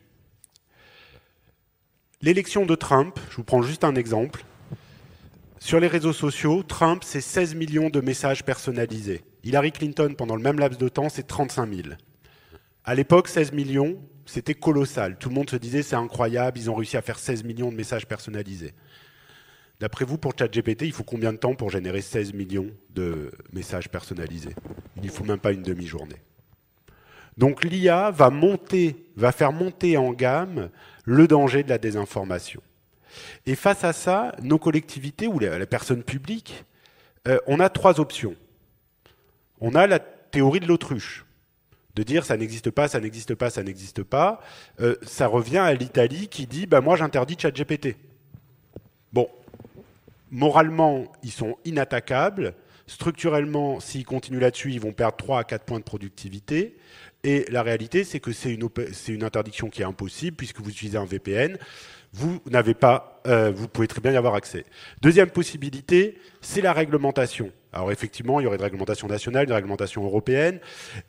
L'élection 2.24 2.66
de 2.66 2.74
Trump, 2.76 3.20
je 3.30 3.36
vous 3.38 3.44
prends 3.44 3.62
juste 3.62 3.84
un 3.84 3.96
exemple. 3.96 4.46
Sur 5.60 5.80
les 5.80 5.88
réseaux 5.88 6.14
sociaux, 6.14 6.64
Trump, 6.64 7.04
c'est 7.06 7.22
16 7.22 7.54
millions 7.54 7.90
de 7.90 8.02
messages 8.02 8.44
personnalisés. 8.44 9.22
Hillary 9.44 9.72
Clinton, 9.72 10.16
pendant 10.18 10.36
le 10.36 10.42
même 10.42 10.60
laps 10.60 10.80
de 10.80 10.90
temps, 10.90 11.10
c'est 11.10 11.28
35 11.28 11.72
000. 11.72 11.88
À 12.84 12.96
l'époque, 12.96 13.28
16 13.28 13.52
millions, 13.52 14.00
c'était 14.32 14.54
colossal. 14.54 15.18
Tout 15.18 15.28
le 15.28 15.36
monde 15.36 15.50
se 15.50 15.58
disait 15.58 15.84
c'est 15.84 15.98
incroyable, 15.98 16.58
ils 16.58 16.70
ont 16.70 16.76
réussi 16.76 16.96
à 16.96 17.02
faire 17.02 17.20
16 17.20 17.44
millions 17.44 17.70
de 17.70 17.76
messages 17.76 18.08
personnalisés. 18.08 18.74
D'après 19.82 20.06
vous, 20.06 20.18
pour 20.18 20.34
ChatGPT, 20.38 20.84
il 20.84 20.94
faut 20.94 21.04
combien 21.04 21.34
de 21.34 21.38
temps 21.38 21.54
pour 21.54 21.70
générer 21.70 22.02
16 22.02 22.34
millions 22.34 22.70
de 22.92 23.32
messages 23.52 23.90
personnalisés? 23.90 24.56
Il 24.96 25.04
ne 25.04 25.10
faut 25.10 25.26
même 25.26 25.40
pas 25.40 25.52
une 25.52 25.64
demi-journée. 25.64 26.22
Donc 27.38 27.66
l'IA 27.66 28.10
va 28.12 28.30
monter, 28.30 29.06
va 29.18 29.34
faire 29.34 29.52
monter 29.52 29.98
en 29.98 30.14
gamme 30.14 30.70
le 31.04 31.28
danger 31.28 31.64
de 31.64 31.70
la 31.70 31.78
désinformation. 31.78 32.62
Et 33.46 33.56
face 33.56 33.84
à 33.84 33.92
ça, 33.92 34.34
nos 34.42 34.60
collectivités 34.60 35.28
ou 35.28 35.40
les, 35.40 35.66
personnes 35.66 36.04
publiques, 36.04 36.64
euh, 37.28 37.38
on 37.48 37.60
a 37.60 37.68
trois 37.68 38.00
options. 38.00 38.36
On 39.60 39.76
a 39.76 39.88
la 39.88 40.00
théorie 40.00 40.62
de 40.62 40.68
l'autruche 40.68 41.26
de 41.96 42.04
dire 42.04 42.26
ça 42.26 42.38
n'existe 42.38 42.72
pas, 42.72 42.88
ça 42.88 43.00
n'existe 43.00 43.36
pas, 43.36 43.50
ça 43.50 43.64
n'existe 43.64 44.04
pas, 44.04 44.42
euh, 44.80 44.96
ça 45.04 45.28
revient 45.28 45.58
à 45.58 45.74
l'Italie 45.74 46.28
qui 46.28 46.48
dit 46.48 46.66
bah, 46.66 46.82
moi 46.82 46.96
j'interdis 46.96 47.38
ChatGPT. 47.38 47.98
Bon, 49.14 49.30
moralement, 50.30 51.12
ils 51.24 51.32
sont 51.32 51.58
inattaquables. 51.66 52.54
Structurellement, 52.88 53.80
s'ils 53.80 54.06
continuent 54.06 54.40
là-dessus, 54.40 54.72
ils 54.72 54.80
vont 54.80 54.94
perdre 54.94 55.18
3 55.18 55.40
à 55.40 55.44
4 55.44 55.64
points 55.64 55.80
de 55.80 55.84
productivité. 55.84 56.78
Et 57.24 57.46
la 57.50 57.62
réalité, 57.62 58.04
c'est 58.04 58.20
que 58.20 58.32
c'est 58.32 58.54
une, 58.54 59.24
interdiction 59.24 59.70
qui 59.70 59.82
est 59.82 59.86
impossible 59.86 60.36
puisque 60.36 60.60
vous 60.60 60.70
utilisez 60.70 60.98
un 60.98 61.06
VPN 61.06 61.58
vous 62.14 62.42
n'avez 62.50 62.74
pas, 62.74 63.22
euh, 63.28 63.52
vous 63.52 63.68
pouvez 63.68 63.88
très 63.88 64.02
bien 64.02 64.12
y 64.12 64.18
avoir 64.18 64.36
accès. 64.36 64.66
Deuxième 65.02 65.30
possibilité, 65.30 66.18
c'est 66.42 66.62
la 66.62 66.74
réglementation. 66.74 67.52
Alors 67.74 67.92
effectivement, 67.92 68.40
il 68.40 68.44
y 68.44 68.48
aurait 68.48 68.58
une 68.58 68.64
réglementation 68.64 69.08
nationale, 69.08 69.46
une 69.48 69.54
réglementation 69.54 70.04
européenne. 70.04 70.60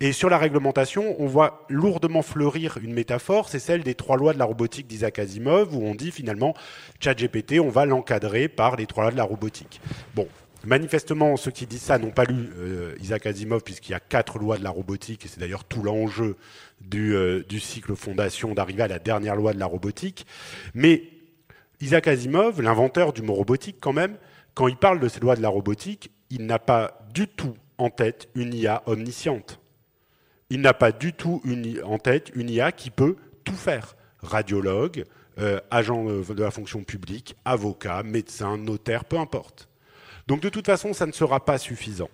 Et 0.00 0.12
sur 0.12 0.30
la 0.30 0.38
réglementation, 0.38 1.16
on 1.18 1.26
voit 1.26 1.66
lourdement 1.68 2.22
fleurir 2.22 2.78
une 2.82 2.92
métaphore, 2.92 3.48
c'est 3.48 3.58
celle 3.58 3.82
des 3.82 3.94
trois 3.94 4.16
lois 4.16 4.32
de 4.32 4.38
la 4.38 4.44
robotique 4.44 4.86
d'Isaac 4.86 5.18
Asimov, 5.18 5.74
où 5.74 5.84
on 5.84 5.94
dit 5.94 6.12
finalement, 6.12 6.54
ChatGPT, 7.00 7.58
on 7.60 7.68
va 7.68 7.84
l'encadrer 7.84 8.48
par 8.48 8.76
les 8.76 8.86
trois 8.86 9.04
lois 9.04 9.12
de 9.12 9.16
la 9.16 9.24
robotique. 9.24 9.80
Bon, 10.14 10.28
Manifestement, 10.64 11.36
ceux 11.36 11.50
qui 11.50 11.66
disent 11.66 11.82
ça 11.82 11.98
n'ont 11.98 12.12
pas 12.12 12.24
lu 12.24 12.50
euh, 12.56 12.94
Isaac 13.00 13.26
Asimov, 13.26 13.62
puisqu'il 13.64 13.92
y 13.92 13.94
a 13.96 14.00
quatre 14.00 14.38
lois 14.38 14.58
de 14.58 14.62
la 14.62 14.70
robotique, 14.70 15.24
et 15.24 15.28
c'est 15.28 15.40
d'ailleurs 15.40 15.64
tout 15.64 15.82
l'enjeu 15.82 16.36
du, 16.80 17.16
euh, 17.16 17.42
du, 17.48 17.58
cycle 17.58 17.96
fondation 17.96 18.54
d'arriver 18.54 18.84
à 18.84 18.88
la 18.88 19.00
dernière 19.00 19.34
loi 19.34 19.54
de 19.54 19.58
la 19.58 19.66
robotique. 19.66 20.24
Mais 20.74 21.02
Isaac 21.80 22.06
Asimov, 22.06 22.62
l'inventeur 22.62 23.12
du 23.12 23.22
mot 23.22 23.34
robotique 23.34 23.78
quand 23.80 23.92
même, 23.92 24.16
quand 24.54 24.68
il 24.68 24.76
parle 24.76 25.00
de 25.00 25.08
ces 25.08 25.18
lois 25.18 25.34
de 25.34 25.42
la 25.42 25.48
robotique, 25.48 26.12
il 26.32 26.46
n'a 26.46 26.58
pas 26.58 26.98
du 27.12 27.28
tout 27.28 27.54
en 27.76 27.90
tête 27.90 28.28
une 28.34 28.54
IA 28.54 28.82
omnisciente. 28.86 29.60
Il 30.48 30.62
n'a 30.62 30.72
pas 30.72 30.90
du 30.90 31.12
tout 31.12 31.42
en 31.84 31.98
tête 31.98 32.32
une 32.34 32.48
IA 32.48 32.72
qui 32.72 32.90
peut 32.90 33.16
tout 33.44 33.54
faire. 33.54 33.96
Radiologue, 34.22 35.04
euh, 35.38 35.60
agent 35.70 36.04
de 36.04 36.42
la 36.42 36.50
fonction 36.50 36.84
publique, 36.84 37.36
avocat, 37.44 38.02
médecin, 38.02 38.56
notaire, 38.56 39.04
peu 39.04 39.18
importe. 39.18 39.68
Donc 40.26 40.40
de 40.40 40.48
toute 40.48 40.64
façon, 40.64 40.94
ça 40.94 41.06
ne 41.06 41.12
sera 41.12 41.44
pas 41.44 41.58
suffisant. 41.58 42.08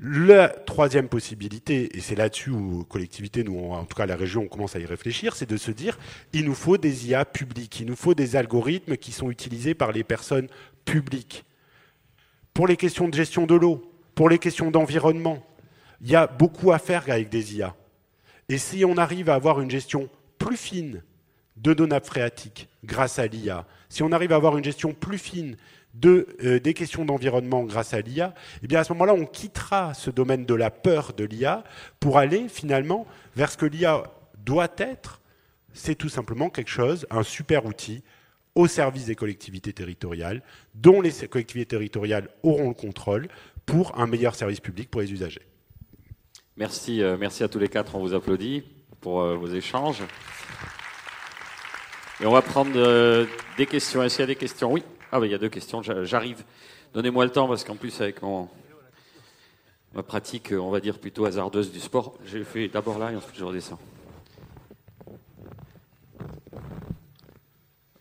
La 0.00 0.48
troisième 0.48 1.08
possibilité, 1.08 1.98
et 1.98 2.00
c'est 2.00 2.14
là-dessus 2.14 2.50
où 2.50 2.84
collectivité, 2.84 3.44
nous, 3.44 3.58
en 3.58 3.84
tout 3.84 3.96
cas 3.96 4.06
la 4.06 4.16
région, 4.16 4.44
on 4.44 4.48
commence 4.48 4.74
à 4.74 4.78
y 4.78 4.86
réfléchir, 4.86 5.36
c'est 5.36 5.48
de 5.48 5.56
se 5.58 5.70
dire, 5.70 5.98
il 6.32 6.46
nous 6.46 6.54
faut 6.54 6.78
des 6.78 7.08
IA 7.08 7.26
publics, 7.26 7.80
il 7.80 7.86
nous 7.86 7.96
faut 7.96 8.14
des 8.14 8.36
algorithmes 8.36 8.96
qui 8.96 9.12
sont 9.12 9.30
utilisés 9.30 9.74
par 9.74 9.92
les 9.92 10.04
personnes 10.04 10.46
publiques. 10.86 11.44
Pour 12.58 12.66
les 12.66 12.76
questions 12.76 13.06
de 13.06 13.14
gestion 13.14 13.46
de 13.46 13.54
l'eau, 13.54 13.88
pour 14.16 14.28
les 14.28 14.40
questions 14.40 14.72
d'environnement, 14.72 15.46
il 16.00 16.10
y 16.10 16.16
a 16.16 16.26
beaucoup 16.26 16.72
à 16.72 16.80
faire 16.80 17.04
avec 17.08 17.28
des 17.28 17.54
IA. 17.54 17.76
Et 18.48 18.58
si 18.58 18.84
on 18.84 18.96
arrive 18.96 19.30
à 19.30 19.34
avoir 19.34 19.60
une 19.60 19.70
gestion 19.70 20.08
plus 20.38 20.56
fine 20.56 21.04
de 21.56 21.72
nos 21.72 21.86
nappes 21.86 22.06
phréatiques 22.06 22.68
grâce 22.82 23.20
à 23.20 23.28
l'IA, 23.28 23.64
si 23.88 24.02
on 24.02 24.10
arrive 24.10 24.32
à 24.32 24.34
avoir 24.34 24.58
une 24.58 24.64
gestion 24.64 24.92
plus 24.92 25.18
fine 25.18 25.56
euh, 26.04 26.58
des 26.58 26.74
questions 26.74 27.04
d'environnement 27.04 27.62
grâce 27.62 27.94
à 27.94 28.00
l'IA, 28.00 28.34
eh 28.64 28.66
bien 28.66 28.80
à 28.80 28.82
ce 28.82 28.92
moment-là, 28.94 29.14
on 29.14 29.24
quittera 29.24 29.94
ce 29.94 30.10
domaine 30.10 30.44
de 30.44 30.54
la 30.54 30.72
peur 30.72 31.12
de 31.12 31.22
l'IA 31.22 31.62
pour 32.00 32.18
aller 32.18 32.48
finalement 32.48 33.06
vers 33.36 33.52
ce 33.52 33.56
que 33.56 33.66
l'IA 33.66 34.02
doit 34.44 34.74
être. 34.78 35.20
C'est 35.74 35.94
tout 35.94 36.08
simplement 36.08 36.50
quelque 36.50 36.70
chose, 36.70 37.06
un 37.10 37.22
super 37.22 37.66
outil 37.66 38.02
au 38.58 38.66
service 38.66 39.06
des 39.06 39.14
collectivités 39.14 39.72
territoriales, 39.72 40.42
dont 40.74 41.00
les 41.00 41.12
collectivités 41.28 41.76
territoriales 41.76 42.28
auront 42.42 42.70
le 42.70 42.74
contrôle 42.74 43.28
pour 43.64 43.96
un 43.96 44.08
meilleur 44.08 44.34
service 44.34 44.58
public 44.58 44.90
pour 44.90 45.00
les 45.00 45.12
usagers. 45.12 45.46
Merci, 46.56 47.00
euh, 47.00 47.16
merci 47.16 47.44
à 47.44 47.48
tous 47.48 47.60
les 47.60 47.68
quatre, 47.68 47.94
on 47.94 48.00
vous 48.00 48.14
applaudit 48.14 48.64
pour 49.00 49.20
euh, 49.20 49.36
vos 49.36 49.46
échanges. 49.46 50.02
Et 52.20 52.26
on 52.26 52.32
va 52.32 52.42
prendre 52.42 52.72
des 53.56 53.66
questions. 53.66 54.02
Est-ce 54.02 54.16
qu'il 54.16 54.22
y 54.22 54.24
a 54.24 54.26
des 54.26 54.34
questions? 54.34 54.72
Oui. 54.72 54.82
Ah, 55.12 55.20
ben 55.20 55.26
il 55.26 55.30
y 55.30 55.36
a 55.36 55.38
deux 55.38 55.48
questions, 55.48 55.80
j'arrive. 56.02 56.42
Donnez-moi 56.92 57.26
le 57.26 57.30
temps 57.30 57.46
parce 57.46 57.62
qu'en 57.62 57.76
plus, 57.76 58.00
avec 58.00 58.22
mon. 58.22 58.48
ma 59.94 60.02
pratique, 60.02 60.52
on 60.52 60.70
va 60.70 60.80
dire, 60.80 60.98
plutôt 60.98 61.26
hasardeuse 61.26 61.70
du 61.70 61.78
sport. 61.78 62.18
J'ai 62.24 62.42
fait 62.42 62.66
d'abord 62.66 62.98
là 62.98 63.12
et 63.12 63.14
ensuite 63.14 63.38
je 63.38 63.44
redescends. 63.44 63.78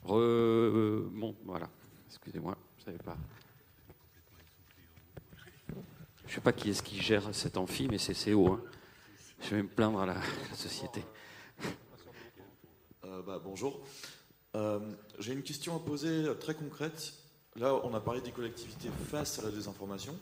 Remonte, 0.07 1.35
voilà. 1.43 1.69
Excusez-moi, 2.07 2.57
je 2.77 2.85
savais 2.85 2.97
pas. 2.97 3.17
Je 5.67 6.31
ne 6.31 6.35
sais 6.35 6.39
pas 6.39 6.53
qui 6.53 6.69
est-ce 6.69 6.81
qui 6.81 7.01
gère 7.01 7.35
cet 7.35 7.57
amphi, 7.57 7.89
mais 7.89 7.97
c'est 7.97 8.13
CO. 8.13 8.53
Hein. 8.53 8.61
Je 9.41 9.55
vais 9.55 9.63
me 9.63 9.67
plaindre 9.67 9.99
à 9.99 10.05
la, 10.05 10.15
société. 10.55 11.03
Euh, 13.03 13.21
bah, 13.21 13.41
bonjour. 13.43 13.81
Euh, 14.55 14.79
j'ai 15.19 15.33
une 15.33 15.43
question 15.43 15.75
à 15.75 15.79
poser 15.79 16.23
euh, 16.23 16.35
très 16.35 16.53
concrète. 16.53 17.13
Là, 17.57 17.75
on 17.83 17.93
a 17.93 17.99
parlé 17.99 18.21
des 18.21 18.31
collectivités 18.31 18.89
face 19.09 19.39
à 19.39 19.41
la 19.41 19.51
désinformation. 19.51 20.17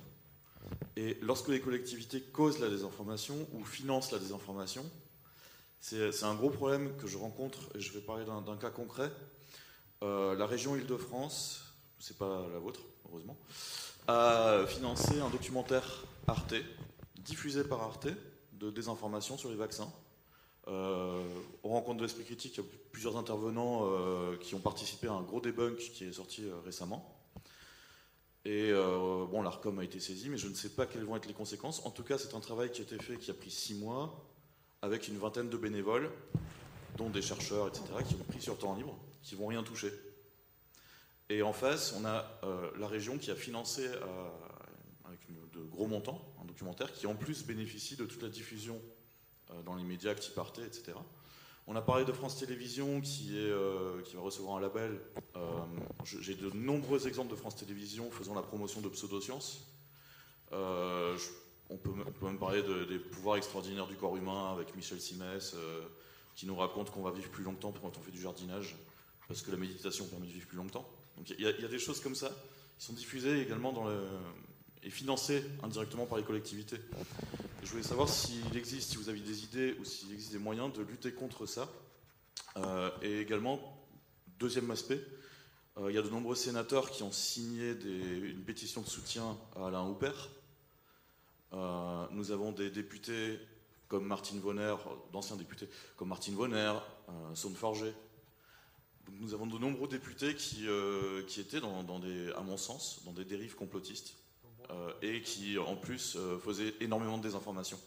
Et 0.95 1.19
lorsque 1.21 1.49
les 1.49 1.61
collectivités 1.61 2.21
causent 2.21 2.59
la 2.59 2.69
désinformation 2.69 3.35
ou 3.53 3.63
financent 3.63 4.11
la 4.11 4.17
désinformation, 4.17 4.83
c'est 5.79 6.23
un 6.23 6.33
gros 6.33 6.49
problème 6.49 6.97
que 6.97 7.05
je 7.05 7.19
rencontre, 7.19 7.69
et 7.75 7.79
je 7.79 7.93
vais 7.93 8.01
parler 8.01 8.25
d'un 8.25 8.57
cas 8.57 8.71
concret. 8.71 9.11
La 10.01 10.45
région 10.45 10.75
Île-de-France, 10.75 11.63
c'est 11.99 12.17
pas 12.17 12.45
la 12.51 12.59
vôtre, 12.59 12.81
heureusement, 13.09 13.37
a 14.07 14.65
financé 14.67 15.19
un 15.19 15.29
documentaire 15.29 16.05
Arte, 16.27 16.55
diffusé 17.17 17.63
par 17.63 17.81
Arte, 17.81 18.07
de 18.53 18.69
désinformation 18.69 19.37
sur 19.37 19.49
les 19.49 19.55
vaccins. 19.55 19.91
Euh, 20.67 21.23
on 21.63 21.69
rencontre 21.69 21.97
de 21.97 22.03
l'esprit 22.03 22.23
critique, 22.23 22.57
il 22.57 22.63
y 22.63 22.65
a 22.65 22.69
plusieurs 22.91 23.17
intervenants 23.17 23.81
euh, 23.83 24.35
qui 24.37 24.55
ont 24.55 24.59
participé 24.59 25.07
à 25.07 25.13
un 25.13 25.21
gros 25.21 25.39
debunk 25.39 25.77
qui 25.77 26.05
est 26.05 26.13
sorti 26.13 26.43
euh, 26.45 26.55
récemment. 26.65 27.11
Et 28.47 28.71
bon, 28.71 29.41
l'ARCOM 29.41 29.79
a 29.79 29.83
été 29.83 29.99
saisi, 29.99 30.29
mais 30.29 30.37
je 30.37 30.47
ne 30.47 30.53
sais 30.53 30.69
pas 30.69 30.85
quelles 30.85 31.03
vont 31.03 31.15
être 31.15 31.25
les 31.25 31.33
conséquences. 31.33 31.83
En 31.83 31.89
tout 31.89 32.03
cas, 32.03 32.19
c'est 32.19 32.35
un 32.35 32.39
travail 32.39 32.71
qui 32.71 32.81
a 32.81 32.83
été 32.83 32.95
fait, 32.99 33.17
qui 33.17 33.31
a 33.31 33.33
pris 33.33 33.49
six 33.49 33.73
mois, 33.73 34.23
avec 34.83 35.07
une 35.07 35.17
vingtaine 35.17 35.49
de 35.49 35.57
bénévoles, 35.57 36.11
dont 36.95 37.09
des 37.09 37.23
chercheurs, 37.23 37.67
etc., 37.69 37.85
qui 38.07 38.13
ont 38.13 38.23
pris 38.29 38.39
sur 38.39 38.55
temps 38.59 38.75
libre, 38.75 38.95
qui 39.25 39.35
vont 39.35 39.47
rien 39.47 39.63
toucher. 39.63 39.91
Et 41.27 41.41
en 41.41 41.53
face, 41.53 41.93
on 41.99 42.05
a 42.05 42.39
la 42.77 42.87
région 42.87 43.17
qui 43.17 43.31
a 43.31 43.35
financé 43.35 43.89
avec 45.05 45.19
de 45.53 45.59
gros 45.63 45.87
montants 45.87 46.21
un 46.41 46.45
documentaire 46.45 46.93
qui 46.93 47.07
en 47.07 47.15
plus 47.15 47.45
bénéficie 47.45 47.95
de 47.95 48.05
toute 48.05 48.21
la 48.21 48.29
diffusion 48.29 48.79
euh, 49.51 49.61
dans 49.63 49.75
les 49.75 49.83
médias, 49.83 50.15
qui 50.15 50.31
partaient, 50.31 50.63
etc. 50.63 50.93
On 51.67 51.75
a 51.75 51.81
parlé 51.81 52.05
de 52.05 52.11
France 52.11 52.37
Télévisions 52.37 53.01
qui, 53.01 53.31
euh, 53.33 54.01
va 54.13 54.21
recevoir 54.21 54.57
un 54.57 54.61
label. 54.61 54.99
Euh, 55.35 55.41
j'ai 56.03 56.35
de 56.35 56.49
nombreux 56.51 57.07
exemples 57.07 57.31
de 57.31 57.35
France 57.35 57.55
Télévisions 57.55 58.09
faisant 58.11 58.35
la 58.35 58.41
promotion 58.41 58.81
de 58.81 58.89
pseudosciences. 58.89 59.67
on, 60.51 61.15
on, 61.69 61.77
peut, 61.77 61.91
même 62.21 62.37
parler 62.37 62.63
des 62.87 62.99
pouvoirs 62.99 63.37
extraordinaires 63.37 63.87
du 63.87 63.95
corps 63.95 64.15
humain 64.15 64.51
avec 64.51 64.75
Michel 64.75 65.01
Simès, 65.01 65.55
qui 66.35 66.45
nous 66.45 66.55
raconte 66.55 66.91
qu'on 66.91 67.01
va 67.01 67.11
vivre 67.11 67.29
plus 67.29 67.43
longtemps 67.43 67.73
quand 67.81 67.97
on 67.97 68.01
fait 68.01 68.11
du 68.11 68.21
jardinage, 68.21 68.75
parce 69.27 69.41
que 69.41 69.51
la 69.51 69.57
méditation 69.57 70.05
permet 70.05 70.27
de 70.27 70.33
vivre 70.33 70.47
plus 70.47 70.57
longtemps. 70.57 70.87
Donc 71.17 71.29
il 71.29 71.41
y, 71.41 71.47
a 71.47 71.67
des 71.67 71.79
choses 71.79 72.01
comme 72.01 72.15
ça 72.15 72.29
qui 72.77 72.85
sont 72.85 72.93
diffusées 72.93 73.41
également 73.41 73.73
et 74.83 74.89
financées 74.89 75.43
indirectement 75.63 76.05
par 76.05 76.17
les 76.17 76.23
collectivités. 76.23 76.77
Je 77.63 77.71
voulais 77.71 77.83
savoir 77.83 78.07
s'il 78.07 78.55
existe, 78.55 78.91
si 78.91 78.97
vous 78.97 79.09
avez 79.09 79.19
des 79.19 79.43
idées 79.43 79.75
ou 79.79 79.85
s'il 79.85 80.13
existe 80.13 80.31
des 80.31 80.37
moyens 80.37 80.71
de 80.71 80.83
lutter 80.83 81.11
contre 81.11 81.47
ça. 81.47 81.67
Euh, 82.57 82.91
et 83.01 83.21
également, 83.21 83.59
deuxième 84.39 84.69
aspect, 84.69 85.01
euh, 85.77 85.91
il 85.91 85.95
y 85.95 85.97
a 85.97 86.03
de 86.03 86.09
nombreux 86.09 86.35
sénateurs 86.35 86.91
qui 86.91 87.01
ont 87.01 87.11
signé 87.11 87.71
une 87.71 88.43
pétition 88.43 88.81
de 88.81 88.87
soutien 88.87 89.35
à 89.55 89.67
Alain 89.67 89.83
Houpert. 89.83 90.29
Euh, 91.53 92.05
nous 92.11 92.29
avons 92.29 92.51
des 92.51 92.69
députés 92.69 93.39
comme 93.87 94.05
Martine 94.05 94.39
Vonner, 94.39 94.75
d'anciens 95.11 95.35
députés 95.35 95.67
comme 95.95 96.09
Martine 96.09 96.35
Vonner, 96.35 96.73
Saune 97.33 97.55
Forger. 97.55 97.93
Nous 99.19 99.33
avons 99.33 99.47
de 99.47 99.57
nombreux 99.57 99.87
députés 99.87 100.35
qui, 100.35 100.67
qui 101.27 101.39
étaient, 101.39 101.61
dans, 101.61 101.99
des, 101.99 102.31
à 102.33 102.41
mon 102.41 102.57
sens, 102.57 103.01
dans 103.05 103.13
des 103.13 103.25
dérives 103.25 103.55
complotistes. 103.55 104.15
Euh, 104.71 104.91
et 105.03 105.21
qui 105.21 105.59
en 105.59 105.75
plus 105.75 106.15
euh, 106.15 106.39
faisait 106.39 106.73
énormément 106.79 107.19
de 107.19 107.23
désinformation. 107.23 107.79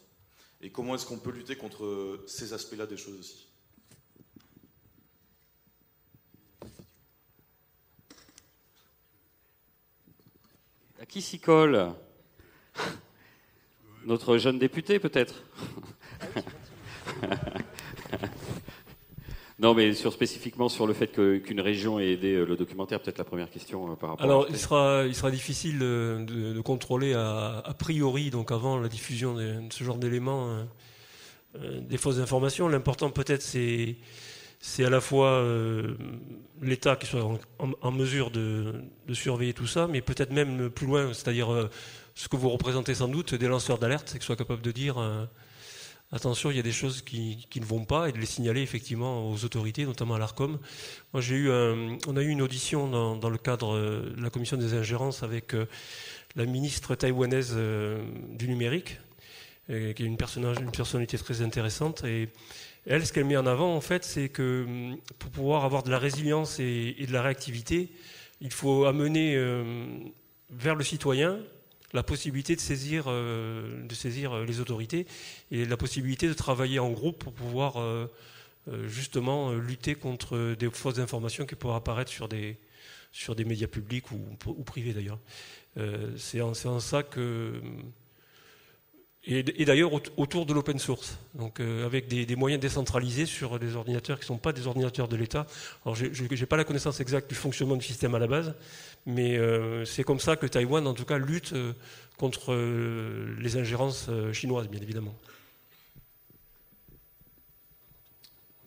Et 0.61 0.71
comment 0.71 0.95
est-ce 0.95 1.07
qu'on 1.07 1.19
peut 1.19 1.33
lutter 1.33 1.57
contre 1.57 2.23
ces 2.27 2.53
aspects-là 2.53 2.87
des 2.87 2.97
choses 2.97 3.19
aussi? 3.19 3.49
À 11.01 11.07
qui 11.07 11.21
s'y 11.21 11.41
colle? 11.41 11.93
Notre 14.05 14.39
jeune 14.39 14.61
député, 14.61 15.01
peut-être? 15.01 15.43
Non, 19.61 19.74
mais 19.74 19.92
sur, 19.92 20.12
spécifiquement 20.12 20.68
sur 20.68 20.86
le 20.86 20.94
fait 20.94 21.09
qu'une 21.09 21.61
région 21.61 21.98
ait 21.98 22.12
aidé 22.12 22.34
euh, 22.34 22.44
le 22.44 22.56
documentaire, 22.56 23.00
peut-être 23.00 23.18
la 23.18 23.24
première 23.24 23.50
question 23.50 23.90
euh, 23.90 23.96
par 23.96 24.11
rapport 24.11 24.24
Alors, 24.24 24.46
il 24.48 24.56
sera, 24.56 25.04
il 25.04 25.14
sera 25.16 25.32
difficile 25.32 25.80
de, 25.80 26.24
de 26.54 26.61
contrôler 26.61 27.14
a, 27.14 27.62
a, 27.64 27.74
priori, 27.74 28.30
donc 28.30 28.52
avant 28.52 28.78
la 28.78 28.88
diffusion 28.88 29.34
de, 29.34 29.56
ce 29.70 29.82
genre 29.82 29.96
d'éléments, 29.96 30.64
euh, 31.56 31.80
des 31.80 31.96
fausses 31.96 32.20
informations. 32.20 32.68
L'important 32.68 33.11
peut-être 33.11 33.42
c'est 33.42 33.96
c'est 34.61 34.84
à 34.84 34.90
la 34.90 35.00
fois 35.00 35.40
l'État 36.61 36.96
qui 36.96 37.06
soit 37.06 37.22
en, 37.22 37.70
en 37.80 37.92
mesure 37.92 38.32
de, 38.32 38.74
de, 39.06 39.14
surveiller 39.14 39.54
tout 39.54 39.68
ça, 39.68 39.86
mais 39.86 40.00
peut-être 40.00 40.32
même 40.32 40.68
plus 40.68 40.88
loin, 40.88 41.14
c'est-à-dire 41.14 41.68
ce 42.16 42.26
que 42.26 42.34
vous 42.34 42.48
représentez 42.48 42.96
sans 42.96 43.06
doute, 43.06 43.36
des 43.36 43.46
lanceurs 43.46 43.78
d'alerte, 43.78 44.09
c'est 44.09 44.18
qu'ils 44.18 44.26
soient 44.26 44.34
capables 44.34 44.62
de 44.62 44.72
dire 44.72 44.96
attention, 46.12 46.50
il 46.50 46.56
y 46.56 46.61
a 46.61 46.62
des 46.62 46.72
choses 46.72 47.02
qui, 47.02 47.46
ne 47.56 47.64
vont 47.64 47.84
pas 47.84 48.09
et 48.09 48.12
de 48.12 48.18
les 48.18 48.26
signaler 48.26 48.62
effectivement 48.62 49.30
aux 49.30 49.44
autorités, 49.44 49.84
notamment 49.84 50.14
à 50.14 50.18
l'ARCOM. 50.18 50.59
Moi, 51.12 51.20
j'ai 51.20 51.36
eu, 51.36 51.50
on 51.50 52.16
a 52.16 52.22
eu 52.22 52.28
une 52.28 52.42
audition 52.42 52.88
dans, 53.16 53.30
le 53.30 53.38
cadre 53.38 53.74
euh, 53.74 54.14
de 54.16 54.22
la 54.22 54.30
commission 54.30 54.56
des 54.56 54.74
ingérences 54.74 55.22
avec 55.22 55.54
euh, 55.54 55.66
la 56.36 56.46
ministre 56.46 56.94
taïwanaise 56.94 57.52
euh, 57.56 58.02
du 58.30 58.48
numérique, 58.48 58.98
qui 59.66 59.74
est 59.74 60.00
une, 60.00 60.16
personnalité 60.16 61.18
très 61.18 61.42
intéressante. 61.42 62.02
Et 62.04 62.30
elle, 62.86 63.06
ce 63.06 63.12
qu'elle 63.12 63.26
met 63.26 63.36
en 63.36 63.46
avant, 63.46 63.74
en 63.74 63.82
fait, 63.82 64.02
c'est 64.02 64.30
que 64.30 64.64
hum, 64.66 64.96
pour 65.18 65.30
pouvoir 65.30 65.64
avoir 65.66 65.82
de 65.82 65.90
la 65.90 65.98
résilience 65.98 66.59
et 66.59 67.04
de 67.06 67.12
la 67.12 67.20
réactivité, 67.20 67.90
il 68.40 68.50
faut 68.50 68.86
amener 68.86 69.36
vers 70.48 70.74
le 70.74 70.84
citoyen 70.84 71.38
la 71.93 72.03
possibilité 72.03 72.55
de 72.55 72.61
saisir, 72.61 73.05
euh, 73.07 73.86
de 73.86 73.95
saisir 73.95 74.32
euh, 74.32 74.45
les 74.45 74.61
autorités 74.61 75.07
et 75.51 75.64
la 75.64 75.76
possibilité 75.76 76.28
de 76.28 76.34
travailler 76.34 76.78
en 76.78 76.91
groupe 76.91 77.18
pour 77.18 77.32
pouvoir 77.32 77.80
euh, 77.80 78.07
justement 78.86 79.53
lutter 79.53 79.95
contre 79.95 80.55
des 80.55 80.70
fausses 80.70 80.99
informations 80.99 81.47
qui 81.47 81.55
pourraient 81.55 81.76
apparaître 81.76 82.11
sur 82.11 82.28
des, 82.28 82.59
sur 83.12 83.34
des 83.34 83.45
médias 83.45 83.66
publics 83.66 84.11
ou, 84.11 84.18
privés 84.64 84.93
d'ailleurs. 84.93 85.18
c'est 86.18 86.43
en, 86.43 86.53
ça 86.53 87.03
que 87.03 87.62
et, 89.24 89.64
d'ailleurs 89.64 89.91
autour 90.18 90.45
de 90.45 90.53
l'open 90.53 90.78
source, 90.78 91.18
donc 91.34 91.61
avec 91.61 92.09
des, 92.09 92.36
moyens 92.36 92.61
décentralisés 92.61 93.24
sur 93.24 93.59
des 93.59 93.74
ordinateurs 93.74 94.18
qui 94.18 94.24
ne 94.24 94.34
sont 94.34 94.36
pas 94.36 94.53
des 94.53 94.66
ordinateurs 94.66 95.09
de 95.09 95.16
l'État. 95.16 95.47
Alors 95.86 95.95
je 95.95 96.05
n'ai 96.07 96.47
pas 96.47 96.59
la 96.59 96.64
connaissance 96.64 97.01
exacte 97.01 97.30
du 97.30 97.34
fonctionnement 97.34 97.76
du 97.76 97.86
système 97.86 98.14
à 98.14 98.18
la 98.18 98.26
base, 98.26 98.55
mais 99.09 99.36
euh, 99.36 99.84
c'est 99.84 100.04
comme 100.04 100.20
ça 100.20 100.36
que 100.36 100.46
Taïwan, 100.46 100.86
en 100.86 100.94
tout 100.94 101.04
cas, 101.04 101.18
lutte 101.18 101.52
euh, 101.52 101.72
contre 102.16 102.54
les 103.38 103.56
ingérences 103.56 104.11
chinoises, 104.32 104.68
bien 104.68 104.80
évidemment. 104.80 105.14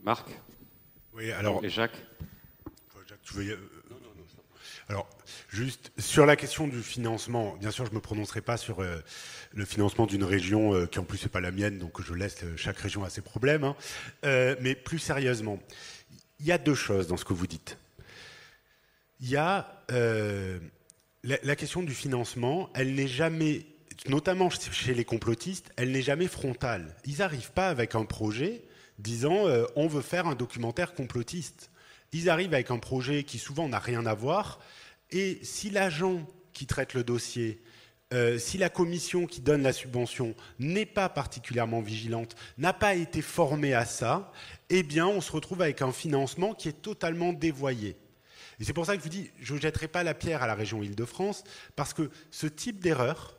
Marc 0.03 0.29
Oui, 1.13 1.31
alors. 1.31 1.63
Et 1.63 1.69
Jacques 1.69 2.01
Jacques, 3.07 3.21
tu 3.23 3.33
veux 3.35 3.57
alors, 4.91 5.07
juste 5.47 5.93
sur 5.97 6.25
la 6.25 6.35
question 6.35 6.67
du 6.67 6.81
financement, 6.81 7.55
bien 7.55 7.71
sûr, 7.71 7.85
je 7.85 7.91
ne 7.91 7.95
me 7.95 8.01
prononcerai 8.01 8.41
pas 8.41 8.57
sur 8.57 8.81
euh, 8.81 8.97
le 9.53 9.63
financement 9.63 10.05
d'une 10.05 10.25
région 10.25 10.75
euh, 10.75 10.85
qui 10.85 10.99
en 10.99 11.05
plus 11.05 11.23
n'est 11.23 11.29
pas 11.29 11.39
la 11.39 11.51
mienne, 11.51 11.77
donc 11.77 12.01
je 12.01 12.13
laisse 12.13 12.43
euh, 12.43 12.57
chaque 12.57 12.77
région 12.77 13.05
à 13.05 13.09
ses 13.09 13.21
problèmes. 13.21 13.63
Hein. 13.63 13.75
mais 14.59 14.75
plus 14.75 14.99
sérieusement, 14.99 15.59
il 16.41 16.45
y 16.45 16.51
a 16.51 16.57
deux 16.57 16.75
choses 16.75 17.07
dans 17.07 17.15
ce 17.15 17.23
que 17.23 17.31
vous 17.31 17.47
dites. 17.47 17.77
Il 19.21 19.29
y 19.29 19.37
a 19.37 19.80
la, 19.91 21.37
la, 21.43 21.55
question 21.55 21.83
du 21.83 21.93
financement, 21.93 22.69
elle 22.73 22.95
n'est 22.95 23.07
jamais, 23.07 23.65
notamment 24.07 24.49
chez 24.49 24.93
les 24.93 25.05
complotistes, 25.05 25.71
elle 25.77 25.91
n'est 25.91 26.01
jamais 26.01 26.27
frontale. 26.27 26.95
Ils 27.05 27.17
n'arrivent 27.17 27.51
pas 27.51 27.69
avec 27.69 27.95
un 27.95 28.05
projet 28.05 28.63
disant 28.97 29.45
on 29.75 29.87
veut 29.87 30.01
faire 30.01 30.27
un 30.27 30.35
documentaire 30.35 30.93
complotiste. 30.93 31.71
Ils 32.13 32.29
arrivent 32.29 32.53
avec 32.53 32.71
un 32.71 32.77
projet 32.77 33.23
qui 33.23 33.39
souvent 33.39 33.67
n'a 33.67 33.79
rien 33.79 34.05
à 34.05 34.13
voir 34.13 34.59
et 35.11 35.39
si 35.43 35.69
l'agent 35.69 36.25
qui 36.53 36.65
traite 36.65 36.93
le 36.93 37.03
dossier, 37.03 37.61
euh, 38.13 38.37
si 38.37 38.57
la 38.57 38.69
commission 38.69 39.25
qui 39.25 39.41
donne 39.41 39.61
la 39.61 39.73
subvention 39.73 40.35
n'est 40.59 40.85
pas 40.85 41.09
particulièrement 41.09 41.81
vigilante, 41.81 42.35
n'a 42.57 42.73
pas 42.73 42.95
été 42.95 43.21
formée 43.21 43.73
à 43.73 43.85
ça, 43.85 44.31
eh 44.69 44.83
bien, 44.83 45.07
on 45.07 45.21
se 45.21 45.31
retrouve 45.31 45.61
avec 45.61 45.81
un 45.81 45.91
financement 45.91 46.53
qui 46.53 46.69
est 46.69 46.81
totalement 46.81 47.33
dévoyé. 47.33 47.95
Et 48.61 48.63
c'est 48.63 48.73
pour 48.73 48.85
ça 48.85 48.93
que 48.93 48.99
je 48.99 49.03
vous 49.03 49.09
dis, 49.09 49.31
je 49.41 49.55
ne 49.55 49.59
jetterai 49.59 49.87
pas 49.87 50.03
la 50.03 50.13
pierre 50.13 50.43
à 50.43 50.47
la 50.47 50.53
région 50.53 50.83
Île-de-France, 50.83 51.43
parce 51.75 51.95
que 51.95 52.11
ce 52.29 52.45
type 52.45 52.79
d'erreur, 52.79 53.35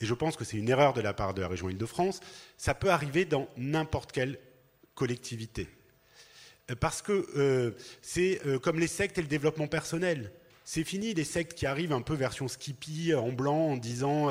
et 0.00 0.06
je 0.06 0.14
pense 0.14 0.38
que 0.38 0.44
c'est 0.44 0.56
une 0.56 0.70
erreur 0.70 0.94
de 0.94 1.02
la 1.02 1.12
part 1.12 1.34
de 1.34 1.42
la 1.42 1.48
région 1.48 1.68
Île-de-France, 1.68 2.20
ça 2.56 2.72
peut 2.72 2.90
arriver 2.90 3.26
dans 3.26 3.46
n'importe 3.58 4.10
quelle 4.10 4.38
collectivité. 4.94 5.68
Euh, 6.70 6.76
parce 6.80 7.02
que 7.02 7.26
euh, 7.36 7.72
c'est 8.00 8.40
euh, 8.46 8.58
comme 8.58 8.80
les 8.80 8.86
sectes 8.86 9.18
et 9.18 9.22
le 9.22 9.28
développement 9.28 9.66
personnel. 9.66 10.32
C'est 10.64 10.84
fini 10.84 11.12
les 11.12 11.24
sectes 11.24 11.52
qui 11.52 11.66
arrivent 11.66 11.92
un 11.92 12.02
peu 12.02 12.14
version 12.14 12.48
Skippy 12.48 13.14
en 13.14 13.32
blanc 13.32 13.72
en 13.72 13.76
disant 13.76 14.30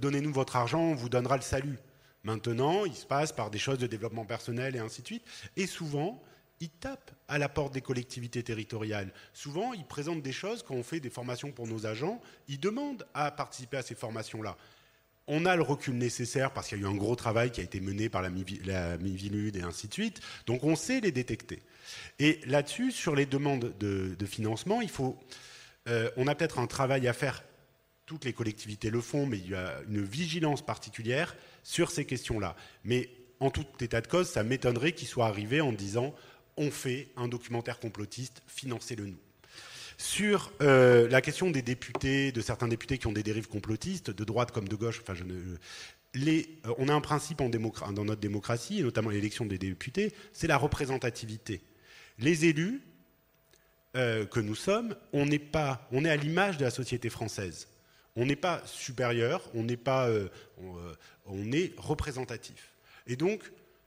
donnez-nous 0.00 0.32
votre 0.32 0.56
argent, 0.56 0.80
on 0.80 0.94
vous 0.96 1.08
donnera 1.08 1.36
le 1.36 1.42
salut. 1.42 1.78
Maintenant, 2.24 2.84
il 2.84 2.96
se 2.96 3.06
passe 3.06 3.30
par 3.30 3.50
des 3.50 3.58
choses 3.58 3.78
de 3.78 3.86
développement 3.86 4.24
personnel 4.24 4.74
et 4.74 4.80
ainsi 4.80 5.02
de 5.02 5.06
suite. 5.06 5.24
Et 5.56 5.68
souvent, 5.68 6.20
ils 6.60 6.70
tapent 6.70 7.12
à 7.28 7.38
la 7.38 7.48
porte 7.48 7.74
des 7.74 7.80
collectivités 7.80 8.42
territoriales. 8.42 9.12
Souvent, 9.32 9.72
ils 9.72 9.84
présentent 9.84 10.22
des 10.22 10.32
choses, 10.32 10.62
quand 10.62 10.74
on 10.74 10.82
fait 10.82 11.00
des 11.00 11.10
formations 11.10 11.52
pour 11.52 11.66
nos 11.66 11.86
agents, 11.86 12.20
ils 12.48 12.60
demandent 12.60 13.06
à 13.14 13.30
participer 13.30 13.76
à 13.76 13.82
ces 13.82 13.94
formations-là. 13.94 14.56
On 15.28 15.44
a 15.44 15.56
le 15.56 15.62
recul 15.62 15.96
nécessaire 15.96 16.52
parce 16.52 16.68
qu'il 16.68 16.78
y 16.78 16.84
a 16.84 16.84
eu 16.84 16.90
un 16.90 16.94
gros 16.94 17.16
travail 17.16 17.50
qui 17.50 17.60
a 17.60 17.64
été 17.64 17.80
mené 17.80 18.08
par 18.08 18.22
la 18.22 18.30
Mivilude 18.30 19.56
et 19.56 19.62
ainsi 19.62 19.88
de 19.88 19.92
suite. 19.92 20.20
Donc 20.46 20.62
on 20.62 20.76
sait 20.76 21.00
les 21.00 21.10
détecter. 21.10 21.62
Et 22.20 22.40
là-dessus, 22.46 22.92
sur 22.92 23.16
les 23.16 23.26
demandes 23.26 23.74
de, 23.78 24.26
financement, 24.26 24.80
il 24.80 24.88
faut, 24.88 25.18
euh, 25.88 26.10
on 26.16 26.28
a 26.28 26.34
peut-être 26.36 26.60
un 26.60 26.68
travail 26.68 27.08
à 27.08 27.12
faire. 27.12 27.42
Toutes 28.06 28.24
les 28.24 28.32
collectivités 28.32 28.88
le 28.88 29.00
font, 29.00 29.26
mais 29.26 29.38
il 29.38 29.50
y 29.50 29.54
a 29.56 29.80
une 29.88 30.00
vigilance 30.00 30.64
particulière 30.64 31.36
sur 31.64 31.90
ces 31.90 32.04
questions-là. 32.04 32.54
Mais 32.84 33.10
en 33.40 33.50
tout 33.50 33.66
état 33.80 34.00
de 34.00 34.06
cause, 34.06 34.28
ça 34.28 34.44
m'étonnerait 34.44 34.92
qu'il 34.92 35.08
soit 35.08 35.26
arrivé 35.26 35.60
en 35.60 35.72
disant 35.72 36.14
on 36.56 36.70
fait 36.70 37.08
un 37.16 37.28
documentaire 37.28 37.78
complotiste, 37.78 38.42
financez-le 38.46 39.06
nous. 39.06 39.18
Sur 39.98 40.52
euh, 40.60 41.08
la 41.08 41.22
question 41.22 41.50
des 41.50 41.62
députés, 41.62 42.30
de 42.30 42.40
certains 42.40 42.68
députés 42.68 42.98
qui 42.98 43.06
ont 43.06 43.12
des 43.12 43.22
dérives 43.22 43.48
complotistes, 43.48 44.10
de 44.10 44.24
droite 44.24 44.52
comme 44.52 44.68
de 44.68 44.76
gauche, 44.76 45.00
enfin, 45.00 45.14
euh, 45.24 46.42
on 46.78 46.88
a 46.88 46.94
un 46.94 47.00
principe 47.00 47.38
dans 47.38 48.04
notre 48.04 48.20
démocratie, 48.20 48.80
et 48.80 48.82
notamment 48.82 49.10
l'élection 49.10 49.46
des 49.46 49.58
députés, 49.58 50.12
c'est 50.32 50.46
la 50.46 50.58
représentativité. 50.58 51.62
Les 52.18 52.44
élus 52.44 52.82
euh, 53.96 54.26
que 54.26 54.40
nous 54.40 54.54
sommes, 54.54 54.96
on, 55.12 55.24
n'est 55.24 55.38
pas, 55.38 55.88
on 55.92 56.04
est 56.04 56.10
à 56.10 56.16
l'image 56.16 56.58
de 56.58 56.64
la 56.64 56.70
société 56.70 57.08
française. 57.08 57.68
On 58.16 58.26
n'est 58.26 58.36
pas 58.36 58.62
supérieur, 58.66 59.42
on 59.54 59.62
n'est 59.62 59.76
pas, 59.76 60.08
on, 61.26 61.52
est 61.52 61.74
représentatif. 61.76 62.72
Et 63.06 63.16
donc, 63.16 63.42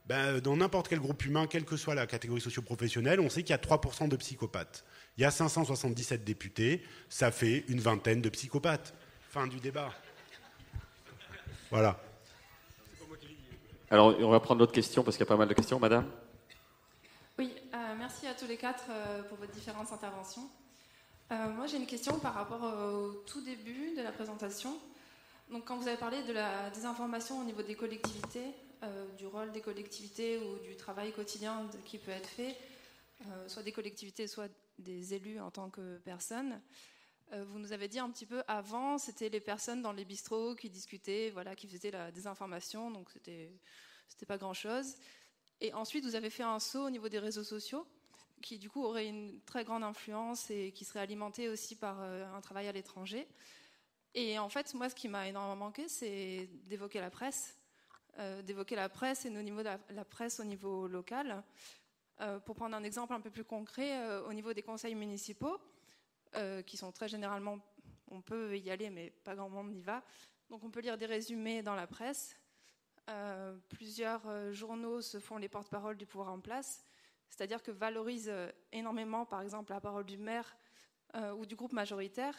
ben, 0.10 0.40
dans 0.40 0.58
n'importe 0.58 0.88
quel 0.88 1.00
groupe 1.00 1.24
humain, 1.24 1.46
quelle 1.46 1.66
que 1.66 1.78
soit 1.78 1.94
la 1.94 2.08
catégorie 2.08 2.42
socio-professionnelle, 2.42 3.20
on 3.20 3.30
sait 3.30 3.44
qu'il 3.44 3.52
y 3.52 3.54
a 3.54 3.58
3% 3.58 4.10
de 4.10 4.16
psychopathes. 4.16 4.84
Il 5.18 5.22
y 5.22 5.26
a 5.26 5.30
577 5.30 6.24
députés, 6.24 6.84
ça 7.10 7.30
fait 7.30 7.64
une 7.68 7.80
vingtaine 7.80 8.20
de 8.20 8.30
psychopathes. 8.30 8.96
Fin 9.30 9.46
du 9.46 9.60
débat. 9.60 9.94
Voilà. 11.70 12.02
Alors, 13.92 14.20
on 14.20 14.32
va 14.32 14.40
prendre 14.40 14.60
l'autre 14.60 14.72
question 14.72 15.04
parce 15.04 15.16
qu'il 15.16 15.24
y 15.24 15.28
a 15.28 15.32
pas 15.32 15.38
mal 15.38 15.48
de 15.48 15.54
questions, 15.54 15.80
madame. 15.80 16.10
Oui, 17.38 17.54
euh, 17.76 17.78
merci 17.96 18.26
à 18.26 18.34
tous 18.34 18.48
les 18.48 18.58
quatre 18.58 18.86
euh, 18.90 19.22
pour 19.22 19.38
vos 19.38 19.46
différentes 19.46 19.94
interventions. 19.94 20.50
Euh, 21.32 21.50
moi, 21.50 21.68
j'ai 21.68 21.78
une 21.78 21.86
question 21.86 22.18
par 22.18 22.34
rapport 22.34 22.64
au 22.64 23.12
tout 23.28 23.42
début 23.42 23.96
de 23.96 24.02
la 24.02 24.12
présentation. 24.12 24.76
Donc, 25.50 25.66
quand 25.66 25.78
vous 25.78 25.88
avez 25.88 25.98
parlé 25.98 26.22
de 26.24 26.34
la 26.34 26.70
désinformation 26.70 27.40
au 27.40 27.44
niveau 27.44 27.64
des 27.64 27.76
collectivités, 27.76 28.54
du 29.18 29.26
rôle 29.26 29.52
des 29.52 29.62
collectivités 29.62 30.38
ou 30.38 30.60
du 30.60 30.78
travail 30.78 31.12
quotidien 31.12 31.68
qui 31.86 31.98
peut 31.98 32.12
être 32.12 32.30
fait, 32.30 32.56
soit 33.48 33.64
des 33.64 33.72
collectivités, 33.72 34.28
soit 34.28 34.50
des 34.78 35.14
élus 35.14 35.40
en 35.40 35.52
tant 35.52 35.70
que 35.70 35.98
personnes. 36.00 36.62
Euh, 37.34 37.44
vous 37.44 37.60
nous 37.60 37.74
avez 37.74 37.88
dit 37.88 38.00
un 38.00 38.10
petit 38.10 38.26
peu 38.26 38.42
avant, 38.48 38.98
c'était 38.98 39.30
les 39.30 39.40
personnes 39.40 39.82
dans 39.82 39.92
les 39.92 40.06
bistrots 40.06 40.56
qui 40.56 40.70
discutaient, 40.70 41.30
voilà, 41.30 41.56
qui 41.56 41.68
faisaient 41.68 41.92
la 41.92 42.12
désinformation, 42.12 42.90
donc 42.90 43.10
c'était 43.12 43.52
c'était 44.08 44.26
pas 44.26 44.38
grand 44.38 44.56
chose. 44.56 44.96
Et 45.62 45.72
ensuite, 45.74 46.04
vous 46.04 46.16
avez 46.16 46.32
fait 46.32 46.44
un 46.44 46.60
saut 46.60 46.88
au 46.88 46.90
niveau 46.90 47.10
des 47.10 47.20
réseaux 47.20 47.44
sociaux, 47.44 47.86
qui 48.42 48.58
du 48.58 48.70
coup 48.70 48.84
auraient 48.84 49.08
une 49.08 49.40
très 49.42 49.64
grande 49.64 49.84
influence 49.84 50.50
et 50.50 50.72
qui 50.72 50.86
seraient 50.86 51.02
alimentés 51.02 51.50
aussi 51.50 51.76
par 51.76 51.98
euh, 52.02 52.26
un 52.34 52.42
travail 52.42 52.68
à 52.68 52.72
l'étranger. 52.72 53.28
Et 54.16 54.40
en 54.40 54.50
fait, 54.50 54.74
moi, 54.74 54.90
ce 54.90 54.96
qui 54.96 55.08
m'a 55.08 55.28
énormément 55.28 55.66
manqué, 55.66 55.88
c'est 55.88 56.50
d'évoquer 56.66 57.00
la 57.00 57.12
presse, 57.12 57.56
euh, 58.18 58.42
d'évoquer 58.42 58.76
la 58.76 58.90
presse 58.90 59.26
et 59.26 59.30
au 59.30 59.42
niveau 59.42 59.62
de 59.62 59.70
la 59.90 60.06
presse 60.06 60.40
au 60.40 60.44
niveau 60.44 60.88
local. 60.88 61.44
Euh, 62.22 62.40
pour 62.40 62.56
prendre 62.56 62.76
un 62.76 62.84
exemple 62.84 63.14
un 63.14 63.22
peu 63.22 63.30
plus 63.30 63.46
concret, 63.46 63.98
euh, 64.02 64.28
au 64.28 64.34
niveau 64.34 64.54
des 64.54 64.64
conseils 64.64 64.96
municipaux, 64.96 65.58
qui 66.68 66.78
sont 66.78 66.92
très 66.92 67.08
généralement, 67.08 67.58
on 68.12 68.22
peut 68.22 68.56
y 68.56 68.70
aller, 68.70 68.92
mais 68.92 69.10
pas 69.10 69.34
grand 69.34 69.50
monde 69.50 69.72
n'y 69.72 69.82
va. 69.82 70.04
Donc 70.52 70.64
on 70.64 70.70
peut 70.70 70.80
lire 70.80 70.96
des 70.96 71.08
résumés 71.08 71.64
dans 71.64 71.74
la 71.74 71.88
presse. 71.88 72.38
plusieurs 73.70 74.54
journaux 74.54 75.02
se 75.02 75.20
font 75.20 75.38
les 75.38 75.50
porte-paroles 75.50 75.98
du 75.98 76.06
pouvoir 76.06 76.32
en 76.32 76.40
place, 76.40 76.86
c'est-à-dire 77.30 77.64
que 77.64 77.72
valorisent 77.72 78.32
énormément, 78.72 79.26
par 79.26 79.42
exemple, 79.42 79.72
la 79.72 79.82
parole 79.82 80.06
du 80.06 80.20
maire 80.20 80.56
ou 81.36 81.48
du 81.48 81.56
groupe 81.56 81.74
majoritaire, 81.74 82.36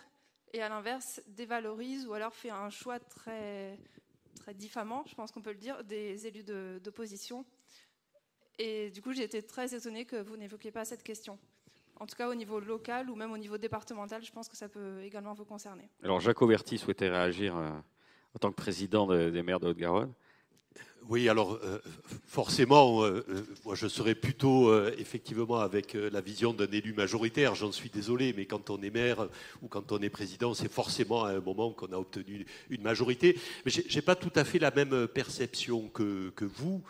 et 0.52 0.62
à 0.62 0.68
l'inverse, 0.68 1.20
dévalorise 1.28 2.06
ou 2.06 2.12
alors 2.12 2.34
fait 2.34 2.50
un 2.50 2.70
choix 2.70 2.98
très, 2.98 3.78
très 4.36 4.54
diffamant, 4.54 5.04
je 5.06 5.14
pense 5.14 5.30
qu'on 5.30 5.42
peut 5.42 5.52
le 5.52 5.58
dire, 5.58 5.84
des 5.84 6.26
élus 6.26 6.44
d'opposition 6.80 7.44
et 8.62 8.90
du 8.90 9.00
coup, 9.00 9.14
j'ai 9.14 9.22
été 9.22 9.42
très 9.42 9.74
étonnée 9.74 10.04
que 10.04 10.16
vous 10.16 10.36
n'évoquiez 10.36 10.70
pas 10.70 10.84
cette 10.84 11.02
question. 11.02 11.38
En 11.98 12.06
tout 12.06 12.14
cas, 12.14 12.28
au 12.28 12.34
niveau 12.34 12.60
local 12.60 13.08
ou 13.08 13.14
même 13.14 13.32
au 13.32 13.38
niveau 13.38 13.56
départemental, 13.56 14.22
je 14.22 14.30
pense 14.30 14.50
que 14.50 14.56
ça 14.56 14.68
peut 14.68 15.00
également 15.02 15.32
vous 15.32 15.46
concerner. 15.46 15.88
Alors, 16.02 16.20
Jacques 16.20 16.42
Auberti 16.42 16.76
souhaitait 16.76 17.08
réagir 17.08 17.56
euh, 17.56 17.70
en 18.34 18.38
tant 18.38 18.50
que 18.50 18.56
président 18.56 19.06
des 19.06 19.42
maires 19.42 19.60
de 19.60 19.68
Haute-Garonne. 19.68 20.12
Oui, 21.08 21.28
alors 21.28 21.58
euh, 21.64 21.78
forcément, 22.26 23.04
euh, 23.04 23.24
moi 23.64 23.74
je 23.74 23.88
serais 23.88 24.14
plutôt 24.14 24.72
effectivement 24.90 25.58
avec 25.58 25.94
la 25.94 26.20
vision 26.20 26.52
d'un 26.52 26.70
élu 26.70 26.92
majoritaire, 26.92 27.54
j'en 27.54 27.72
suis 27.72 27.90
désolé, 27.90 28.32
mais 28.36 28.46
quand 28.46 28.70
on 28.70 28.80
est 28.82 28.90
maire 28.90 29.28
ou 29.62 29.68
quand 29.68 29.90
on 29.92 29.98
est 29.98 30.10
président, 30.10 30.54
c'est 30.54 30.70
forcément 30.70 31.24
à 31.24 31.30
un 31.30 31.40
moment 31.40 31.72
qu'on 31.72 31.92
a 31.92 31.96
obtenu 31.96 32.46
une 32.68 32.82
majorité. 32.82 33.38
Mais 33.64 33.72
je 33.72 33.94
n'ai 33.94 34.02
pas 34.02 34.14
tout 34.14 34.32
à 34.36 34.44
fait 34.44 34.58
la 34.58 34.70
même 34.70 35.08
perception 35.08 35.88
que, 35.88 36.30
que 36.36 36.44
vous 36.44 36.82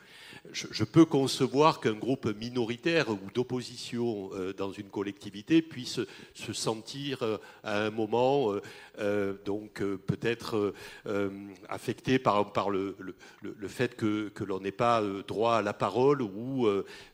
je, 0.53 0.84
peux 0.84 1.05
concevoir 1.05 1.80
qu'un 1.80 1.95
groupe 1.95 2.26
minoritaire 2.26 3.11
ou 3.11 3.18
d'opposition 3.34 4.30
euh, 4.32 4.53
dans 4.53 4.72
une 4.72 4.88
collectivité 4.88 5.62
puisse 5.62 6.01
se 6.34 6.53
sentir 6.53 7.22
euh, 7.22 7.36
à 7.62 7.84
un 7.84 7.91
moment 7.91 8.55
euh, 8.99 9.34
donc 9.45 9.82
peut-être 10.07 10.74
affecté 11.68 12.18
par, 12.18 12.70
le, 12.70 12.97
fait 13.68 13.97
que, 13.97 14.32
l'on 14.41 14.61
n'ait 14.61 14.72
pas 14.72 15.03
droit 15.26 15.57
à 15.57 15.62
la 15.62 15.72
parole 15.72 16.22
ou 16.22 16.66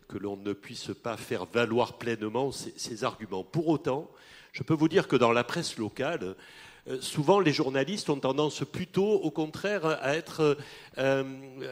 que 0.09 0.19
l'on 0.19 0.37
ne 0.37 0.53
puisse 0.53 0.91
pas 1.03 1.17
faire 1.17 1.47
valoir 1.47 1.99
pleinement 1.99 2.51
ses 2.53 3.05
arguments. 3.05 3.45
Pour 3.45 3.69
autant, 3.69 4.11
je 4.53 4.63
peux 4.63 4.75
vous 4.75 4.89
dire 4.89 5.07
que 5.07 5.17
dans 5.17 5.33
la 5.33 5.45
presse 5.45 5.77
locale, 5.77 6.35
souvent 7.01 7.41
les 7.41 7.53
journalistes 7.53 8.11
ont 8.11 8.19
tendance 8.19 8.65
plutôt, 8.65 9.15
au 9.15 9.31
contraire, 9.31 9.87
à 9.87 10.15
être 10.15 10.57
euh, 10.99 11.25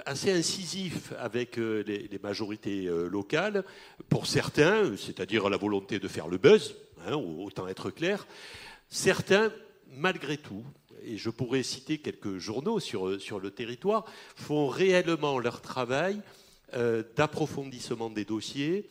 assez 0.06 0.32
incisifs 0.32 1.12
avec 1.18 1.58
euh, 1.58 1.82
les, 1.86 2.18
majorités 2.22 2.86
locales. 3.10 3.64
Pour 4.08 4.26
certains, 4.26 4.96
c'est-à-dire 4.96 5.48
la 5.48 5.56
volonté 5.56 5.98
de 5.98 6.08
faire 6.08 6.28
le 6.28 6.38
buzz, 6.38 6.76
hein, 7.06 7.14
autant 7.14 7.68
être 7.68 7.90
clair, 7.90 8.26
certains, 8.88 9.52
malgré 9.92 10.36
tout, 10.36 10.64
et 11.04 11.16
je 11.16 11.30
pourrais 11.30 11.62
citer 11.62 11.98
quelques 11.98 12.38
journaux 12.38 12.80
sur 12.80 13.06
le 13.06 13.50
territoire, 13.50 14.06
font 14.36 14.68
réellement 14.68 15.38
leur 15.38 15.60
travail 15.60 16.20
d'approfondissement 17.16 18.10
des 18.10 18.24
dossiers, 18.24 18.88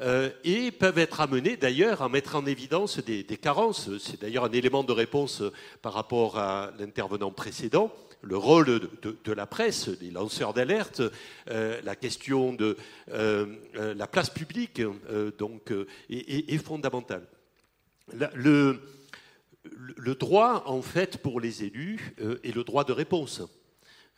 euh, 0.00 0.30
et 0.42 0.72
peuvent 0.72 0.98
être 0.98 1.20
amenés 1.20 1.56
d'ailleurs 1.56 2.02
à 2.02 2.08
mettre 2.08 2.34
en 2.34 2.46
évidence 2.46 2.98
des, 2.98 3.24
carences. 3.36 3.96
C'est 3.98 4.20
d'ailleurs 4.20 4.44
un 4.44 4.52
élément 4.52 4.82
de 4.82 4.92
réponse 4.92 5.42
par 5.82 5.92
rapport 5.92 6.38
à 6.38 6.72
l'intervenant 6.78 7.30
précédent. 7.30 7.94
Le 8.20 8.36
rôle 8.36 8.80
de, 9.02 9.32
la 9.32 9.46
presse, 9.46 9.88
des 9.88 10.10
lanceurs 10.10 10.54
d'alerte, 10.54 11.02
euh, 11.50 11.80
la 11.84 11.94
question 11.94 12.54
de 12.54 12.76
euh, 13.12 13.46
la 13.94 14.06
place 14.06 14.30
publique 14.30 14.82
donc, 15.38 15.72
est, 16.10 16.52
est, 16.52 16.58
fondamentale. 16.58 17.26
Le, 18.34 18.80
le, 19.96 20.14
droit, 20.14 20.64
en 20.66 20.80
fait, 20.80 21.18
pour 21.18 21.38
les 21.38 21.64
élus, 21.64 22.16
est 22.42 22.54
le 22.54 22.64
droit 22.64 22.84
de 22.84 22.92
réponse. 22.92 23.42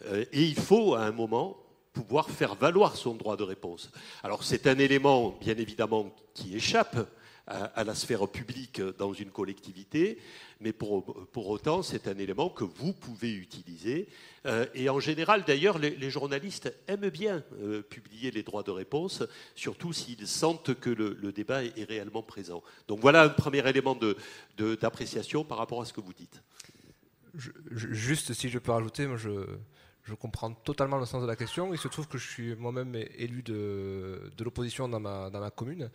et 0.09 0.43
il 0.43 0.55
faut, 0.55 0.95
à 0.95 1.03
un 1.03 1.13
moment, 1.13 1.66
pouvoir 1.97 2.29
faire 2.29 2.55
valoir 2.55 2.95
son 2.95 3.15
droit 3.15 3.39
de 3.39 3.43
réponse. 3.43 3.91
Alors 4.23 4.45
c'est 4.45 4.67
un 4.67 4.79
élément, 4.79 5.35
bien 5.41 5.57
évidemment, 5.57 6.15
qui 6.35 6.55
échappe 6.55 7.09
à, 7.47 7.85
la 7.85 7.95
sphère 7.95 8.29
publique 8.29 8.83
dans 8.99 9.15
une 9.15 9.31
collectivité, 9.31 10.19
mais 10.61 10.73
pour, 10.73 11.27
pour 11.29 11.49
autant, 11.49 11.83
c'est 11.83 12.09
un 12.09 12.19
élément 12.19 12.51
que 12.51 12.65
vous 12.65 12.93
pouvez 12.93 13.33
utiliser. 13.33 14.09
Euh, 14.47 14.67
et 14.75 14.91
en 14.91 14.99
général, 15.01 15.45
d'ailleurs, 15.47 15.79
les, 15.79 16.11
journalistes 16.11 16.75
aiment 16.89 17.09
bien 17.09 17.45
euh, 17.63 17.83
publier 17.83 18.31
les 18.31 18.43
droits 18.43 18.65
de 18.65 18.73
réponse, 18.73 19.23
surtout 19.55 19.93
s'ils 19.93 20.27
sentent 20.27 20.75
que 20.75 20.91
le, 20.91 21.33
débat 21.33 21.65
est, 21.65 21.85
réellement 21.85 22.23
présent. 22.23 22.63
Donc 22.89 22.99
voilà 23.01 23.23
un 23.23 23.29
premier 23.29 23.67
élément 23.67 23.97
d'appréciation 24.59 25.43
de, 25.45 25.47
par 25.47 25.59
rapport 25.59 25.81
à 25.81 25.87
ce 25.87 25.93
que 25.93 26.01
vous 26.01 26.15
dites. 26.15 26.43
juste 27.71 28.35
si 28.35 28.49
je 28.49 28.59
peux 28.59 28.73
rajouter, 28.73 29.07
moi 29.07 29.17
je, 29.17 29.31
je 30.07 30.15
comprends 30.15 30.53
totalement 30.53 30.99
le 30.99 31.05
sens 31.05 31.21
de 31.23 31.27
la 31.27 31.37
question. 31.37 31.73
Il 31.75 31.79
se 31.79 31.89
trouve 31.89 32.07
que 32.07 32.17
je 32.17 32.29
suis 32.29 32.55
moi-même 32.55 32.95
élu 32.95 33.43
de, 33.43 34.33
de 34.37 34.45
l'opposition 34.45 34.89
dans 34.89 35.01
ma, 35.01 35.31
dans 35.31 35.41
ma 35.41 35.51
commune. 35.51 35.91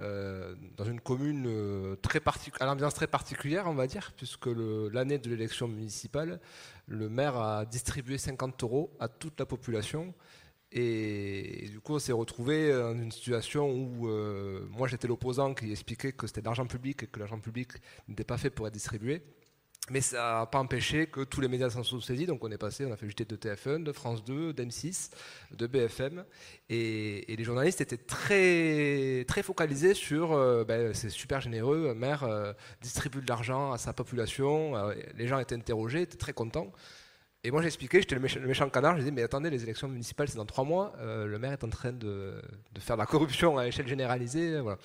Euh, 0.00 0.56
dans 0.76 0.84
une 0.84 1.00
commune 1.00 1.44
euh, 1.46 1.94
très 2.02 2.20
à 2.58 2.66
l'ambiance 2.66 2.94
très 2.94 3.06
particulière, 3.06 3.66
on 3.68 3.74
va 3.74 3.86
dire, 3.86 4.12
puisque 4.16 4.48
l'année 4.92 5.18
de 5.18 5.30
l'élection 5.30 5.68
municipale, 5.68 6.40
le 6.88 7.08
maire 7.08 7.36
a 7.36 7.64
distribué 7.64 8.18
50 8.18 8.60
euros 8.64 8.90
à 8.98 9.06
toute 9.06 9.38
la 9.38 9.46
population. 9.46 10.12
Et, 10.72 11.68
du 11.70 11.78
coup, 11.78 11.94
on 11.94 11.98
s'est 12.00 12.12
retrouvé 12.12 12.72
dans 12.72 12.94
une 12.94 13.12
situation 13.12 13.70
où 13.70 14.08
euh, 14.08 14.66
moi 14.70 14.88
j'étais 14.88 15.06
l'opposant 15.06 15.54
qui 15.54 15.70
expliquait 15.70 16.10
que 16.10 16.26
c'était 16.26 16.40
de 16.40 16.46
l'argent 16.46 16.66
public 16.66 17.04
et 17.04 17.06
que 17.06 17.20
l'argent 17.20 17.38
public 17.38 17.68
n'était 18.08 18.24
pas 18.24 18.38
fait 18.38 18.50
pour 18.50 18.66
être 18.66 18.74
distribué. 18.74 19.22
Mais 19.90 20.00
ça 20.00 20.38
n'a 20.40 20.46
pas 20.46 20.60
empêché 20.60 21.06
que 21.08 21.20
tous 21.20 21.42
les 21.42 21.48
médias 21.48 21.68
s'en 21.68 21.82
sont 21.82 22.00
saisis. 22.00 22.24
Donc 22.24 22.42
on 22.42 22.50
est 22.50 22.56
passé, 22.56 22.86
on 22.86 22.92
a 22.92 22.96
fait 22.96 23.08
JT 23.08 23.26
de 23.26 23.36
TF1, 23.36 23.82
de 23.82 23.92
France 23.92 24.24
2, 24.24 24.52
d'M6, 24.54 25.10
de 25.52 25.66
BFM. 25.66 26.24
Et, 26.70 27.36
les 27.36 27.44
journalistes 27.44 27.82
étaient 27.82 27.98
très, 27.98 29.26
très 29.28 29.42
focalisés 29.42 29.92
sur 29.92 30.32
euh, 30.32 30.64
ben, 30.64 30.94
c'est 30.94 31.10
super 31.10 31.42
généreux, 31.42 31.92
maire 31.94 32.24
euh, 32.24 32.54
distribue 32.80 33.20
de 33.20 33.28
l'argent 33.28 33.72
à 33.72 33.78
sa 33.78 33.92
population. 33.92 34.74
Euh, 34.74 34.94
les 35.16 35.26
gens 35.26 35.38
étaient 35.38 35.54
interrogés, 35.54 36.02
étaient 36.02 36.16
très 36.16 36.32
contents. 36.32 36.72
Et 37.46 37.50
moi 37.50 37.60
j'expliquais, 37.60 38.00
j'étais 38.00 38.14
le, 38.14 38.46
méchant, 38.46 38.70
canard, 38.70 38.94
je 38.94 39.00
disais 39.00 39.10
mais 39.10 39.22
attendez, 39.22 39.50
les 39.50 39.62
élections 39.62 39.86
municipales 39.86 40.28
c'est 40.28 40.38
dans 40.38 40.46
trois 40.46 40.64
mois, 40.64 40.94
euh, 41.00 41.26
le 41.26 41.38
maire 41.38 41.52
est 41.52 41.62
en 41.62 41.68
train 41.68 41.92
de, 41.92 42.40
faire 42.78 42.96
de 42.96 43.02
la 43.02 43.06
corruption 43.06 43.58
à 43.58 43.66
échelle 43.66 43.86
généralisée, 43.86 44.60
voilà. 44.60 44.78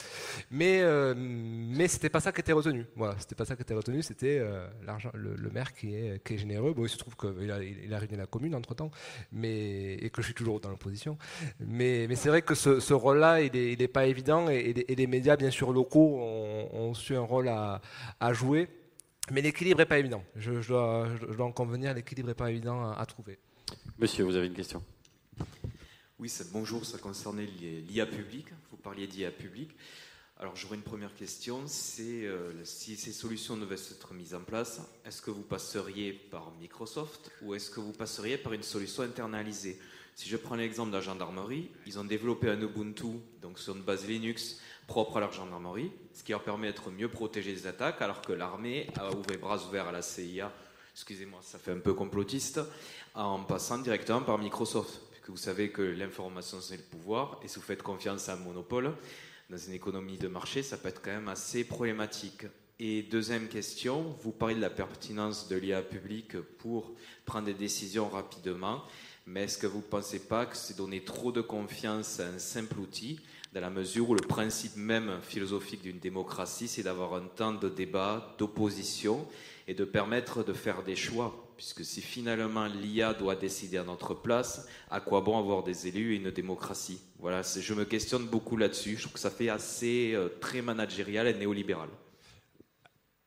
Mais 0.51 0.81
euh, 0.81 1.13
mais 1.17 1.87
c'était 1.87 2.09
pas 2.09 2.19
ça 2.19 2.33
qui 2.33 2.41
était 2.41 2.51
retenu, 2.51 2.85
voilà, 2.97 3.15
c'était 3.17 3.35
pas 3.35 3.45
ça 3.45 3.55
qui 3.55 3.61
était 3.61 3.73
retenu, 3.73 4.03
c'était 4.03 4.39
euh, 4.41 4.67
le, 5.13 5.49
maire 5.51 5.71
qui 5.73 5.95
est 5.95 6.37
généreux. 6.37 6.73
Bon, 6.73 6.83
il 6.83 6.89
se 6.89 6.97
trouve 6.97 7.15
qu'il 7.15 7.49
a 7.49 7.63
il 7.63 8.17
la 8.17 8.25
commune 8.25 8.53
entre 8.53 8.75
temps, 8.75 8.91
mais 9.31 9.93
et 9.93 10.09
que 10.09 10.21
je 10.21 10.27
suis 10.27 10.35
toujours 10.35 10.59
dans 10.59 10.69
l'opposition. 10.69 11.17
Mais 11.61 12.07
mais 12.09 12.15
c'est 12.15 12.27
vrai 12.27 12.41
que 12.41 12.55
ce, 12.55 12.93
rôle-là 12.93 13.39
il 13.39 13.55
est, 13.55 13.87
pas 13.87 14.05
évident 14.05 14.49
et, 14.49 14.73
les 14.73 15.07
médias 15.07 15.37
bien 15.37 15.49
sûr 15.49 15.71
locaux 15.71 16.19
ont, 16.19 16.69
ont 16.73 16.93
su 16.93 17.15
un 17.15 17.21
rôle 17.21 17.47
à, 17.47 17.79
à 18.19 18.33
jouer. 18.33 18.67
Mais 19.31 19.41
l'équilibre 19.41 19.79
n'est 19.79 19.85
pas 19.85 19.99
évident. 19.99 20.23
Je, 20.35 20.67
dois, 20.67 21.45
en 21.45 21.51
convenir, 21.51 21.93
l'équilibre 21.93 22.29
n'est 22.29 22.35
pas 22.35 22.49
évident 22.49 22.91
à, 22.91 23.05
trouver. 23.05 23.37
Monsieur, 23.97 24.23
vous 24.23 24.35
avez 24.35 24.47
une 24.47 24.53
question? 24.53 24.83
Oui, 26.17 26.31
bonjour, 26.51 26.85
ça 26.85 26.97
concernait 26.97 27.45
l'IA 27.45 28.05
public. 28.05 28.47
Vous 28.71 28.77
parliez 28.77 29.07
d'IA 29.07 29.31
public. 29.31 29.69
Alors 30.41 30.55
j'aurais 30.55 30.77
une 30.77 30.83
première 30.83 31.13
question, 31.15 31.63
c'est 31.65 32.25
euh, 32.25 32.63
si 32.63 32.95
ces 32.95 33.11
solutions 33.11 33.57
devaient 33.57 33.75
être 33.75 34.13
mises 34.13 34.33
en 34.33 34.39
place, 34.39 34.79
est-ce 35.03 35.21
que 35.21 35.31
vous 35.31 35.41
passeriez 35.43 36.13
par 36.13 36.53
Microsoft 36.61 37.29
ou 37.41 37.55
est-ce 37.55 37.69
que 37.69 37.81
vous 37.81 37.91
passeriez 37.91 38.37
par 38.37 38.53
une 38.53 38.63
solution 38.63 39.03
internalisée? 39.03 39.77
Si 40.15 40.29
je 40.29 40.37
prends 40.37 40.55
l'exemple 40.55 40.91
de 40.91 40.95
la 40.95 41.01
gendarmerie, 41.01 41.69
ils 41.85 41.99
ont 41.99 42.05
développé 42.05 42.49
un 42.49 42.61
Ubuntu, 42.61 43.19
donc 43.41 43.59
sur 43.59 43.75
une 43.75 43.81
base 43.81 44.07
Linux, 44.07 44.61
propre 44.89 45.17
à 45.17 45.19
leur 45.19 45.31
gendarmerie, 45.31 45.91
ce 46.13 46.23
qui 46.23 46.31
leur 46.31 46.43
permet 46.43 46.67
d'être 46.67 46.89
mieux 46.89 47.09
protégés 47.09 47.53
des 47.53 47.67
attaques, 47.67 48.01
alors 48.01 48.21
que 48.21 48.33
l'armée 48.33 48.87
a 48.99 49.11
ouvert 49.11 49.39
bras 49.39 49.63
ouverts 49.67 49.87
à 49.87 49.91
la 49.91 50.01
CIA, 50.01 50.51
excusez-moi, 50.95 51.39
ça 51.43 51.59
fait 51.59 51.71
un 51.71 51.79
peu 51.79 51.93
complotiste, 51.93 52.59
en 53.13 53.43
passant 53.43 53.77
directement 53.77 54.23
par 54.23 54.39
Microsoft, 54.39 54.99
puisque 55.11 55.29
vous 55.29 55.37
savez 55.37 55.69
que 55.71 55.83
l'information 55.83 56.59
c'est 56.59 56.77
le 56.77 56.83
pouvoir, 56.83 57.39
et 57.43 57.47
si 57.47 57.57
vous 57.57 57.61
faites 57.61 57.83
confiance 57.83 58.29
à 58.29 58.33
un 58.33 58.37
monopole, 58.37 58.95
dans 59.51 59.57
une 59.57 59.73
économie 59.73 60.17
de 60.17 60.27
marché, 60.27 60.63
ça 60.63 60.77
peut 60.77 60.89
être 60.89 61.03
quand 61.03 61.11
même 61.11 61.27
assez 61.27 61.63
problématique. 61.63 62.45
Et 62.79 63.03
deuxième 63.03 63.47
question, 63.47 64.15
vous 64.23 64.31
parlez 64.31 64.55
de 64.55 64.61
la 64.61 64.69
pertinence 64.71 65.47
de 65.49 65.55
l'IA 65.55 65.83
publique 65.83 66.39
pour 66.57 66.91
prendre 67.25 67.45
des 67.45 67.53
décisions 67.53 68.09
rapidement, 68.09 68.83
mais 69.27 69.43
est-ce 69.43 69.59
que 69.59 69.67
vous 69.67 69.79
ne 69.79 69.83
pensez 69.83 70.19
pas 70.19 70.47
que 70.47 70.57
c'est 70.57 70.77
donner 70.77 71.03
trop 71.03 71.31
de 71.31 71.41
confiance 71.41 72.19
à 72.19 72.27
un 72.27 72.39
simple 72.39 72.79
outil 72.79 73.19
dans 73.53 73.61
la 73.61 73.69
mesure 73.69 74.09
où 74.09 74.13
le 74.13 74.21
principe 74.21 74.75
même 74.75 75.19
philosophique 75.23 75.81
d'une 75.81 75.99
démocratie, 75.99 76.67
c'est 76.67 76.83
d'avoir 76.83 77.15
un 77.15 77.25
temps 77.25 77.53
de 77.53 77.67
débat, 77.67 78.35
d'opposition 78.37 79.27
et 79.67 79.73
de 79.73 79.85
permettre 79.85 80.43
de 80.43 80.53
faire 80.53 80.83
des 80.83 80.95
choix. 80.95 81.45
Puisque 81.57 81.83
si 81.83 82.01
finalement 82.01 82.67
l'IA 82.67 83.13
doit 83.13 83.35
décider 83.35 83.77
à 83.77 83.83
notre 83.83 84.13
place, 84.13 84.67
à 84.89 85.01
quoi 85.01 85.21
bon 85.21 85.37
avoir 85.37 85.63
des 85.63 85.87
élus 85.87 86.13
et 86.13 86.17
une 86.17 86.31
démocratie? 86.31 87.01
Voilà, 87.17 87.41
je 87.41 87.73
me 87.73 87.85
questionne 87.85 88.25
beaucoup 88.27 88.55
là-dessus. 88.55 88.95
Je 88.95 89.01
trouve 89.01 89.13
que 89.13 89.19
ça 89.19 89.31
fait 89.31 89.49
assez 89.49 90.13
euh, 90.13 90.29
très 90.39 90.61
managérial 90.61 91.27
et 91.27 91.33
néolibéral. 91.33 91.89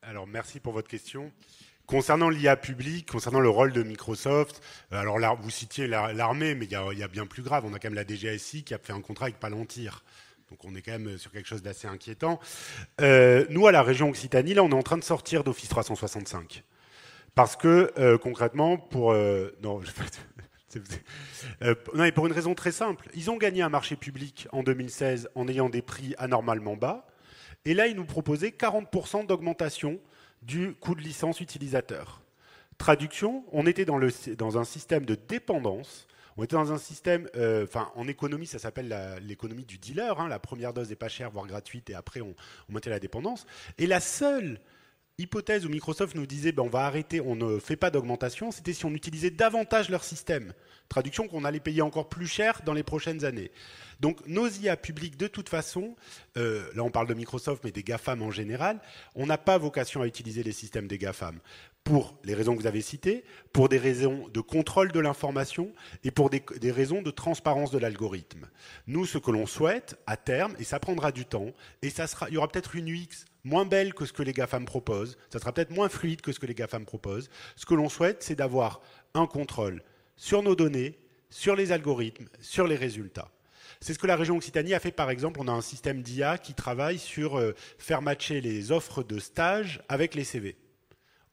Alors 0.00 0.26
merci 0.26 0.60
pour 0.60 0.72
votre 0.72 0.88
question. 0.88 1.30
Concernant 1.86 2.28
l'IA 2.28 2.56
public, 2.56 3.10
concernant 3.10 3.40
le 3.40 3.48
rôle 3.48 3.72
de 3.72 3.82
Microsoft, 3.82 4.62
euh, 4.92 5.00
alors 5.00 5.18
là, 5.18 5.36
vous 5.40 5.50
citiez 5.50 5.86
l'armée, 5.86 6.54
mais 6.54 6.66
il 6.66 6.70
y, 6.70 7.02
a 7.02 7.08
bien 7.08 7.26
plus 7.26 7.42
grave. 7.42 7.64
On 7.66 7.74
a 7.74 7.78
quand 7.78 7.90
même 7.90 7.94
la 7.94 8.06
DGSI 8.06 8.62
qui 8.62 8.72
a 8.72 8.78
fait 8.78 8.92
un 8.92 9.00
contrat 9.00 9.26
avec 9.26 9.38
Palantir. 9.38 10.04
Donc 10.50 10.64
on 10.64 10.74
est 10.74 10.82
quand 10.82 10.92
même 10.92 11.18
sur 11.18 11.32
quelque 11.32 11.48
chose 11.48 11.62
d'assez 11.62 11.88
inquiétant. 11.88 12.38
Euh, 13.00 13.46
nous, 13.50 13.66
à 13.66 13.72
la 13.72 13.82
région 13.82 14.08
Occitanie, 14.08 14.54
là, 14.54 14.62
on 14.62 14.70
est 14.70 14.74
en 14.74 14.82
train 14.82 14.98
de 14.98 15.04
sortir 15.04 15.44
d'Office 15.44 15.68
365. 15.68 16.62
Parce 17.34 17.56
que, 17.56 17.92
euh, 17.98 18.18
concrètement, 18.18 18.76
pour... 18.76 19.12
non, 19.62 19.80
et 22.04 22.12
pour 22.12 22.26
une 22.26 22.32
raison 22.32 22.54
très 22.54 22.72
simple. 22.72 23.08
Ils 23.14 23.30
ont 23.30 23.36
gagné 23.36 23.62
un 23.62 23.68
marché 23.68 23.96
public 23.96 24.46
en 24.52 24.62
2016 24.62 25.30
en 25.34 25.48
ayant 25.48 25.68
des 25.68 25.82
prix 25.82 26.14
anormalement 26.18 26.76
bas. 26.76 27.06
Et 27.64 27.74
là, 27.74 27.86
ils 27.86 27.96
nous 27.96 28.04
proposaient 28.04 28.50
40% 28.50 29.26
d'augmentation 29.26 30.00
du 30.42 30.74
coût 30.74 30.94
de 30.94 31.00
licence 31.00 31.40
utilisateur. 31.40 32.20
Traduction, 32.78 33.44
on 33.52 33.66
était 33.66 33.84
dans, 33.84 34.58
un 34.58 34.64
système 34.64 35.04
de 35.04 35.14
dépendance 35.14 36.06
on 36.38 36.44
était 36.44 36.56
dans 36.56 36.72
un 36.72 36.78
système, 36.78 37.28
euh, 37.36 37.64
enfin 37.64 37.92
en 37.94 38.08
économie, 38.08 38.46
ça 38.46 38.58
s'appelle 38.58 39.20
l'économie 39.20 39.66
du 39.66 39.76
dealer. 39.76 40.18
Hein. 40.18 40.28
la 40.28 40.38
première 40.38 40.72
dose 40.72 40.88
n'est 40.88 40.96
pas 40.96 41.08
chère, 41.08 41.30
voire 41.30 41.46
gratuite, 41.46 41.90
et 41.90 41.94
après 41.94 42.22
on, 42.22 42.34
on 42.70 42.72
mettait 42.72 42.88
la 42.88 43.00
dépendance. 43.00 43.46
Et 43.76 43.86
la 43.86 44.00
seule 44.00 44.58
hypothèse 45.18 45.66
où 45.66 45.68
Microsoft 45.68 46.14
nous 46.14 46.26
disait 46.26 46.52
ben, 46.52 46.62
on 46.62 46.68
va 46.68 46.86
arrêter, 46.86 47.20
on 47.20 47.36
ne 47.36 47.58
fait 47.58 47.76
pas 47.76 47.90
d'augmentation, 47.90 48.50
c'était 48.50 48.72
si 48.72 48.84
on 48.84 48.90
utilisait 48.90 49.30
davantage 49.30 49.88
leur 49.88 50.04
système. 50.04 50.52
Traduction 50.88 51.28
qu'on 51.28 51.44
allait 51.44 51.60
payer 51.60 51.82
encore 51.82 52.08
plus 52.08 52.26
cher 52.26 52.60
dans 52.64 52.74
les 52.74 52.82
prochaines 52.82 53.24
années. 53.24 53.50
Donc 54.00 54.26
nos 54.26 54.48
IA 54.48 54.76
publics, 54.76 55.16
de 55.16 55.28
toute 55.28 55.48
façon, 55.48 55.94
euh, 56.36 56.64
là 56.74 56.82
on 56.82 56.90
parle 56.90 57.06
de 57.06 57.14
Microsoft, 57.14 57.62
mais 57.64 57.70
des 57.70 57.82
GAFAM 57.82 58.22
en 58.22 58.30
général, 58.30 58.80
on 59.14 59.26
n'a 59.26 59.38
pas 59.38 59.58
vocation 59.58 60.02
à 60.02 60.06
utiliser 60.06 60.42
les 60.42 60.52
systèmes 60.52 60.88
des 60.88 60.98
GAFAM 60.98 61.38
pour 61.84 62.16
les 62.24 62.34
raisons 62.34 62.54
que 62.54 62.60
vous 62.60 62.66
avez 62.66 62.80
citées, 62.80 63.24
pour 63.52 63.68
des 63.68 63.78
raisons 63.78 64.28
de 64.28 64.40
contrôle 64.40 64.92
de 64.92 65.00
l'information 65.00 65.72
et 66.04 66.10
pour 66.10 66.30
des, 66.30 66.42
raisons 66.70 67.02
de 67.02 67.10
transparence 67.10 67.70
de 67.70 67.78
l'algorithme. 67.78 68.48
Nous, 68.86 69.04
ce 69.04 69.18
que 69.18 69.30
l'on 69.30 69.46
souhaite 69.46 69.98
à 70.06 70.16
terme, 70.16 70.54
et 70.58 70.64
ça 70.64 70.78
prendra 70.78 71.10
du 71.10 71.24
temps, 71.24 71.50
et 71.82 71.90
ça 71.90 72.06
sera, 72.06 72.28
il 72.28 72.34
y 72.34 72.36
aura 72.36 72.48
peut-être 72.48 72.76
une 72.76 72.88
UX 72.88 73.26
moins 73.44 73.64
belle 73.64 73.94
que 73.94 74.04
ce 74.04 74.12
que 74.12 74.22
les 74.22 74.32
GAFAM 74.32 74.64
proposent, 74.64 75.16
ça 75.30 75.38
sera 75.38 75.52
peut-être 75.52 75.70
moins 75.70 75.88
fluide 75.88 76.20
que 76.20 76.32
ce 76.32 76.38
que 76.38 76.46
les 76.46 76.54
GAFAM 76.54 76.84
proposent. 76.84 77.30
Ce 77.56 77.66
que 77.66 77.74
l'on 77.74 77.88
souhaite, 77.88 78.22
c'est 78.22 78.36
d'avoir 78.36 78.80
un 79.14 79.26
contrôle 79.26 79.82
sur 80.16 80.42
nos 80.42 80.54
données, 80.54 80.98
sur 81.30 81.56
les 81.56 81.72
algorithmes, 81.72 82.28
sur 82.40 82.66
les 82.66 82.76
résultats. 82.76 83.30
C'est 83.80 83.94
ce 83.94 83.98
que 83.98 84.06
la 84.06 84.16
région 84.16 84.36
Occitanie 84.36 84.74
a 84.74 84.80
fait 84.80 84.92
par 84.92 85.10
exemple. 85.10 85.40
On 85.40 85.48
a 85.48 85.52
un 85.52 85.60
système 85.60 86.02
d'IA 86.02 86.38
qui 86.38 86.54
travaille 86.54 86.98
sur 86.98 87.36
euh, 87.36 87.52
faire 87.78 88.00
matcher 88.00 88.40
les 88.40 88.70
offres 88.70 89.02
de 89.02 89.18
stage 89.18 89.82
avec 89.88 90.14
les 90.14 90.24
CV. 90.24 90.56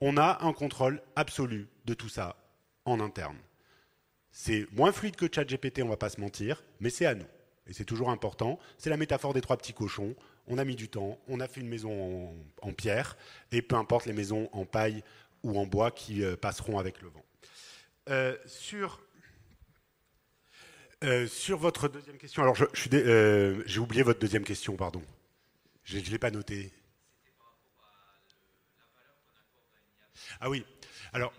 On 0.01 0.17
a 0.17 0.39
un 0.41 0.53
contrôle 0.53 1.01
absolu 1.15 1.67
de 1.85 1.93
tout 1.93 2.09
ça 2.09 2.37
en 2.85 2.99
interne. 2.99 3.37
C'est 4.31 4.65
moins 4.71 4.91
fluide 4.91 5.15
que 5.15 5.27
ChatGPT, 5.31 5.83
on 5.83 5.89
va 5.89 5.97
pas 5.97 6.09
se 6.09 6.19
mentir, 6.19 6.63
mais 6.79 6.89
c'est 6.89 7.05
à 7.05 7.13
nous. 7.13 7.25
Et 7.67 7.73
c'est 7.73 7.85
toujours 7.85 8.09
important. 8.09 8.57
C'est 8.77 8.89
la 8.89 8.97
métaphore 8.97 9.33
des 9.33 9.41
trois 9.41 9.57
petits 9.57 9.73
cochons. 9.73 10.15
On 10.49 10.57
a 10.57 10.65
mis 10.65 10.75
du 10.75 10.89
temps, 10.89 11.19
on 11.27 11.39
a 11.39 11.47
fait 11.47 11.61
une 11.61 11.69
maison 11.69 12.33
en, 12.63 12.73
pierre, 12.73 13.15
et 13.51 13.61
peu 13.61 13.75
importe 13.75 14.07
les 14.07 14.13
maisons 14.13 14.49
en 14.51 14.65
paille 14.65 15.03
ou 15.43 15.59
en 15.59 15.67
bois 15.67 15.91
qui 15.91 16.23
euh, 16.23 16.35
passeront 16.35 16.79
avec 16.79 17.01
le 17.01 17.09
vent. 17.09 17.23
Euh, 18.09 18.35
sur 18.47 18.99
euh, 21.03 21.27
sur 21.27 21.57
votre 21.59 21.87
deuxième 21.87 22.17
question, 22.17 22.41
alors 22.41 22.55
j'ai 22.55 23.79
oublié 23.79 24.01
votre 24.01 24.19
deuxième 24.19 24.43
question, 24.43 24.75
pardon. 24.75 25.01
Je 25.85 25.97
ne 25.97 26.03
l'ai 26.03 26.19
pas 26.19 26.31
noté. 26.31 26.73
Ah 30.41 30.49
oui, 30.49 30.65
alors, 31.13 31.31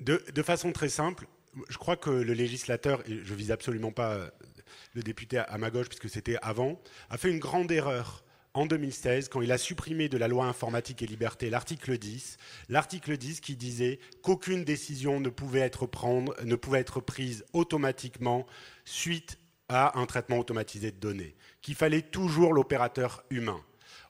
de, 0.00 0.22
de, 0.34 0.42
façon 0.42 0.72
très 0.72 0.88
simple, 0.88 1.26
je 1.68 1.78
crois 1.78 1.96
que 1.96 2.10
le 2.10 2.34
législateur, 2.34 3.08
et 3.08 3.24
je 3.24 3.34
vise 3.34 3.50
absolument 3.50 3.92
pas 3.92 4.30
le 4.92 5.02
député 5.02 5.38
à 5.38 5.58
ma 5.58 5.70
gauche 5.70 5.88
puisque 5.88 6.08
c'était 6.08 6.36
avant, 6.42 6.80
a 7.10 7.18
fait 7.18 7.30
une 7.30 7.38
grande 7.38 7.70
erreur 7.70 8.24
en 8.54 8.66
2016, 8.66 9.30
quand 9.30 9.40
il 9.40 9.50
a 9.50 9.56
supprimé 9.56 10.10
de 10.10 10.18
la 10.18 10.28
loi 10.28 10.44
informatique 10.44 11.00
et 11.00 11.06
liberté 11.06 11.48
l'article 11.48 11.96
10, 11.96 12.36
l'article 12.68 13.16
10 13.16 13.40
qui 13.40 13.56
disait 13.56 13.98
qu'aucune 14.22 14.64
décision 14.64 15.20
ne 15.20 15.30
pouvait, 15.30 15.60
être 15.60 15.88
ne 16.44 16.54
pouvait 16.56 16.80
être 16.80 17.00
prise 17.00 17.46
automatiquement 17.54 18.46
suite 18.84 19.38
à 19.68 19.98
un 19.98 20.04
traitement 20.04 20.38
automatisé 20.38 20.90
de 20.90 20.98
données, 20.98 21.34
qu'il 21.62 21.74
fallait 21.74 22.02
toujours 22.02 22.52
l'opérateur 22.52 23.24
humain. 23.30 23.62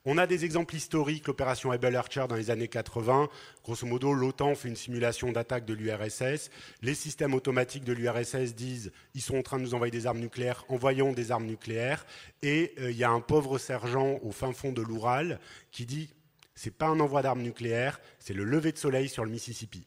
On 0.05 0.19
a 0.19 0.27
des 0.27 0.45
exemples 0.45 0.75
historiques, 0.75 1.29
l'opération 1.29 1.71
Able 1.71 1.95
Archer 1.95 2.25
dans 2.29 2.35
les 2.35 2.51
années 2.51 2.67
80. 2.67 3.29
Grosso 3.63 3.87
modo, 3.87 4.13
l'OTAN 4.13 4.57
fait 4.57 4.69
une 4.69 4.75
simulation 4.75 5.31
d'attaque 5.31 5.65
de 5.65 5.75
l'URSS. 5.75 6.51
Les 6.83 6.95
systèmes 6.95 7.35
automatiques 7.35 7.85
de 7.85 7.93
l'URSS 7.93 8.57
disent 8.57 8.91
ils 9.15 9.21
sont 9.21 9.37
en 9.37 9.43
train 9.43 9.59
de 9.59 9.63
nous 9.63 9.75
envoyer 9.75 9.93
des 9.93 10.09
armes 10.09 10.19
nucléaires, 10.19 10.65
envoyons 10.69 11.13
des 11.13 11.31
armes 11.31 11.47
nucléaires. 11.47 12.05
Et 12.43 12.75
euh, 12.81 12.91
il 12.91 12.97
y 12.97 13.05
a 13.05 13.11
un 13.11 13.21
pauvre 13.21 13.59
sergent 13.59 14.19
au 14.23 14.33
fin 14.33 14.53
fond 14.53 14.73
de 14.73 14.83
l'Oural 14.83 15.39
qui 15.71 15.87
dit 15.87 16.13
c'est 16.57 16.77
pas 16.77 16.87
un 16.87 16.99
envoi 16.99 17.23
d'armes 17.23 17.43
nucléaires, 17.43 18.01
c'est 18.19 18.35
le 18.35 18.43
lever 18.43 18.73
de 18.73 18.79
soleil 18.79 19.09
sur 19.09 19.25
le 19.25 19.31
Mississippi. 19.31 19.87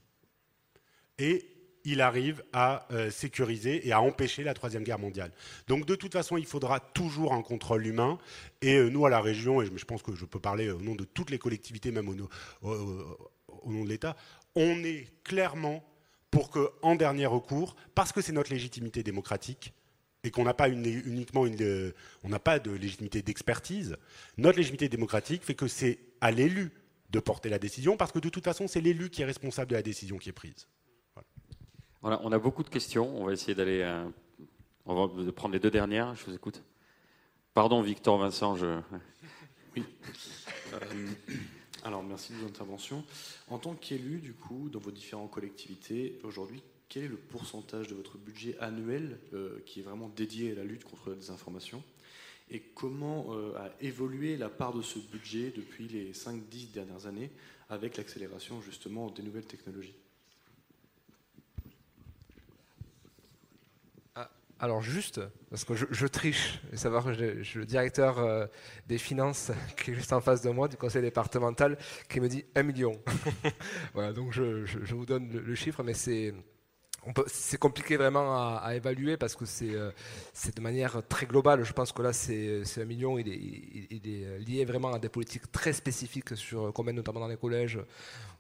Il 1.86 2.02
arrive 2.02 2.44
à 2.52 2.88
euh, 2.92 3.10
sécuriser 3.10 3.88
et 3.88 3.92
à 3.94 4.02
empêcher 4.02 4.44
la 4.44 4.54
Troisième 4.54 4.84
Guerre 4.84 5.00
mondiale. 5.00 5.32
Donc 5.68 5.86
de 5.86 5.96
toute 5.96 6.12
façon, 6.12 6.36
il 6.36 6.46
faudra 6.46 6.80
toujours 6.80 7.34
un 7.34 7.42
contrôle 7.42 7.86
humain. 7.86 8.18
Et 8.62 8.76
euh, 8.76 8.90
nous, 8.90 9.06
à 9.06 9.10
la 9.10 9.22
région, 9.22 9.62
et 9.62 9.68
je 9.74 9.86
pense 9.86 10.02
que 10.02 10.16
je 10.16 10.26
peux 10.26 10.40
parler 10.40 10.70
au 10.70 10.82
nom 10.82 10.96
de 10.96 11.06
toutes 11.06 11.30
les 11.30 11.38
collectivités, 11.38 11.92
même 11.92 12.10
au, 12.10 12.16
nom 12.16 13.84
de 13.84 13.90
l'État, 13.90 14.16
on 14.56 14.84
est 14.84 15.08
clairement 15.24 15.84
pour 16.32 16.50
que, 16.50 16.72
en 16.82 16.96
dernier 16.96 17.28
recours, 17.28 17.76
parce 17.94 18.12
que 18.12 18.22
c'est 18.22 18.34
notre 18.34 18.52
légitimité 18.52 19.04
démocratique, 19.04 19.74
et 20.24 20.32
qu'on 20.32 20.44
n'a 20.44 20.56
pas 20.56 20.70
uniquement 20.70 21.46
une, 21.46 21.94
on 22.24 22.30
n'a 22.30 22.40
pas 22.40 22.58
de 22.58 22.72
légitimité 22.72 23.22
d'expertise, 23.22 23.96
notre 24.38 24.58
légitimité 24.58 24.90
démocratique 24.90 25.44
fait 25.44 25.54
que 25.54 25.68
c'est 25.68 26.00
à 26.20 26.32
l'élu 26.32 26.72
de 27.12 27.20
porter 27.20 27.50
la 27.50 27.60
décision, 27.60 27.96
parce 27.96 28.12
que 28.12 28.18
de 28.18 28.30
toute 28.30 28.44
façon, 28.44 28.68
c'est 28.68 28.82
l'élu 28.82 29.12
qui 29.12 29.22
est 29.22 29.26
responsable 29.26 29.70
de 29.70 29.76
la 29.76 29.84
décision 29.84 30.18
qui 30.18 30.30
est 30.30 30.34
prise 30.34 30.68
on 32.06 32.32
a 32.32 32.39
beaucoup 32.39 32.64
de 32.64 32.70
questions. 32.70 33.20
On 33.20 33.26
va 33.26 33.34
essayer 33.34 33.56
d'aller. 33.56 33.82
Euh, 33.82 34.08
on 34.86 35.08
va 35.08 35.32
prendre 35.32 35.53
les 35.53 35.60
deux 35.60 35.72
dernières. 35.72 36.16
Je 36.16 36.26
vous 36.26 36.36
écoute. 36.36 36.62
Pardon, 37.53 37.82
Victor, 37.82 38.18
Vincent. 38.18 38.56
Je... 38.56 38.80
Oui. 39.76 39.84
Euh, 40.74 41.08
alors, 41.84 42.01
merci 42.01 42.32
de 42.32 42.38
vos 42.38 42.47
interventions. 42.47 43.03
En 43.49 43.58
tant 43.58 43.74
qu'élu, 43.74 44.20
du 44.20 44.34
coup, 44.34 44.70
dans 44.70 44.80
vos 44.80 44.91
différentes 44.91 45.32
collectivités, 45.32 46.18
aujourd'hui, 46.24 46.64
quel 46.88 47.03
est 47.03 47.08
le 47.10 47.18
pourcentage 47.18 47.89
de 47.89 47.95
votre 47.95 48.18
budget 48.18 48.58
annuel 48.60 49.20
euh, 49.34 49.60
qui 49.66 49.82
est 49.82 49.84
vraiment 49.84 50.08
dédié 50.08 50.53
à 50.53 50.56
la 50.56 50.64
lutte 50.64 50.86
contre 50.86 51.10
la 51.10 51.18
désinformation? 51.18 51.84
Et 52.49 52.62
comment 52.62 53.34
a 53.58 53.72
évolué 53.82 54.38
la 54.38 54.49
part 54.49 54.72
de 54.72 54.84
ce 54.84 54.99
budget 54.99 55.51
depuis 55.53 55.88
les 55.88 56.14
5-10 56.14 56.72
dernières 56.72 57.08
années 57.08 57.32
avec 57.70 57.97
l'accélération 57.97 58.62
justement 58.62 59.10
des 59.10 59.24
nouvelles 59.24 59.47
technologies? 59.47 59.95
Alors 64.66 64.82
juste, 64.82 65.22
parce 65.51 65.63
que 65.63 65.76
je, 65.76 66.07
triche, 66.07 66.59
et 66.74 66.76
savoir 66.76 67.05
que 67.05 67.13
je, 67.13 67.59
le 67.59 67.66
directeur 67.68 68.18
euh, 68.18 68.47
des 68.88 68.97
finances 68.97 69.51
qui 69.78 69.91
est 69.91 69.93
juste 69.93 70.11
en 70.11 70.22
face 70.22 70.41
de 70.41 70.49
moi, 70.49 70.68
du 70.68 70.76
conseil 70.76 71.03
départemental, 71.03 71.78
qui 72.09 72.20
me 72.20 72.28
dit 72.28 72.45
1 72.55 72.63
million. 72.63 72.99
voilà, 73.93 74.11
donc 74.11 74.34
je, 74.34 74.66
vous 74.95 75.05
donne 75.05 75.30
le, 75.32 75.55
chiffre, 75.55 75.84
mais 75.84 75.93
c'est... 75.93 76.34
C'est 77.28 77.59
compliqué 77.59 77.97
vraiment 77.97 78.57
à, 78.57 78.74
évaluer 78.74 79.16
parce 79.16 79.36
que 79.36 79.45
euh, 79.61 79.91
c'est 80.34 80.57
de 80.57 80.61
manière 80.61 81.07
très 81.07 81.28
globale. 81.28 81.63
Je 81.63 81.72
pense 81.72 81.91
que 81.91 82.01
là, 82.01 82.11
c'est 82.11 82.63
un 82.80 82.86
million. 82.86 83.20
Il 83.20 83.30
est, 83.30 83.39
il 83.91 84.43
lié 84.43 84.66
vraiment 84.66 84.91
à 84.91 84.97
des 84.97 85.09
politiques 85.09 85.51
très 85.51 85.74
spécifiques 85.74 86.36
sur 86.36 86.74
qu'on 86.74 86.82
mène 86.82 86.95
notamment 86.95 87.20
dans 87.20 87.28
les 87.28 87.38
collèges, 87.38 87.80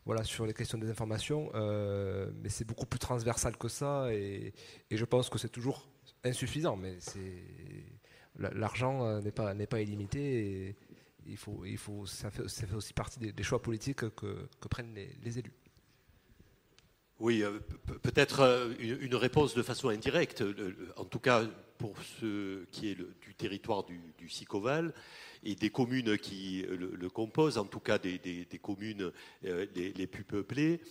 voilà, 0.07 0.23
sur 0.23 0.47
les 0.47 0.53
questions 0.55 0.79
des 0.79 0.89
informations. 0.89 1.51
Euh, 1.53 2.31
mais 2.41 2.49
c'est 2.49 2.65
beaucoup 2.65 2.87
plus 2.87 2.97
transversal 2.97 3.55
que 3.55 3.67
ça. 3.67 4.11
Et 4.11 4.51
je 4.89 5.05
pense 5.05 5.29
que 5.29 5.37
c'est 5.37 5.49
toujours 5.49 5.87
insuffisant, 6.25 6.75
mais 6.75 6.95
c'est 6.99 7.43
l'argent 8.37 9.05
euh, 9.05 9.21
n'est 9.21 9.31
pas 9.31 9.53
n'est 9.53 9.67
pas 9.67 9.81
illimité. 9.81 10.67
Et 10.67 10.75
il 11.25 11.37
faut 11.37 11.63
il 11.65 11.77
faut 11.77 12.05
ça 12.05 12.31
fait, 12.31 12.47
ça 12.47 12.67
fait 12.67 12.75
aussi 12.75 12.93
partie 12.93 13.19
des, 13.19 13.43
choix 13.43 13.61
politiques 13.61 14.09
que, 14.09 14.49
que 14.59 14.67
prennent 14.67 14.93
les, 14.93 15.39
élus. 15.39 15.53
Oui, 17.19 17.43
euh, 17.43 17.59
peut-être 18.03 18.41
euh, 18.41 18.73
une 18.79 19.15
réponse 19.15 19.55
de 19.55 19.63
façon 19.63 19.89
indirecte, 19.89 20.43
en 20.97 21.05
tout 21.05 21.19
cas 21.19 21.45
pour 21.77 21.95
ce 22.19 22.65
qui 22.71 22.89
est 22.89 22.95
du 22.95 23.35
territoire 23.35 23.83
du, 23.83 24.29
Sicoval 24.29 24.93
et 25.43 25.55
des 25.55 25.69
communes 25.69 26.17
qui 26.17 26.65
le, 26.67 27.09
composent, 27.09 27.57
en 27.57 27.65
tout 27.65 27.79
cas 27.79 27.99
des, 27.99 28.59
communes 28.61 29.11
les, 29.43 30.07
plus 30.07 30.23
peuplées 30.23 30.81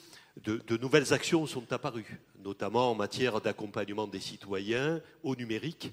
de, 0.42 0.76
nouvelles 0.76 1.12
actions 1.12 1.46
sont 1.46 1.72
apparues, 1.72 2.20
notamment 2.42 2.90
en 2.90 2.94
matière 2.94 3.40
d'accompagnement 3.40 4.06
des 4.06 4.20
citoyens 4.20 5.00
au 5.22 5.36
numérique, 5.36 5.92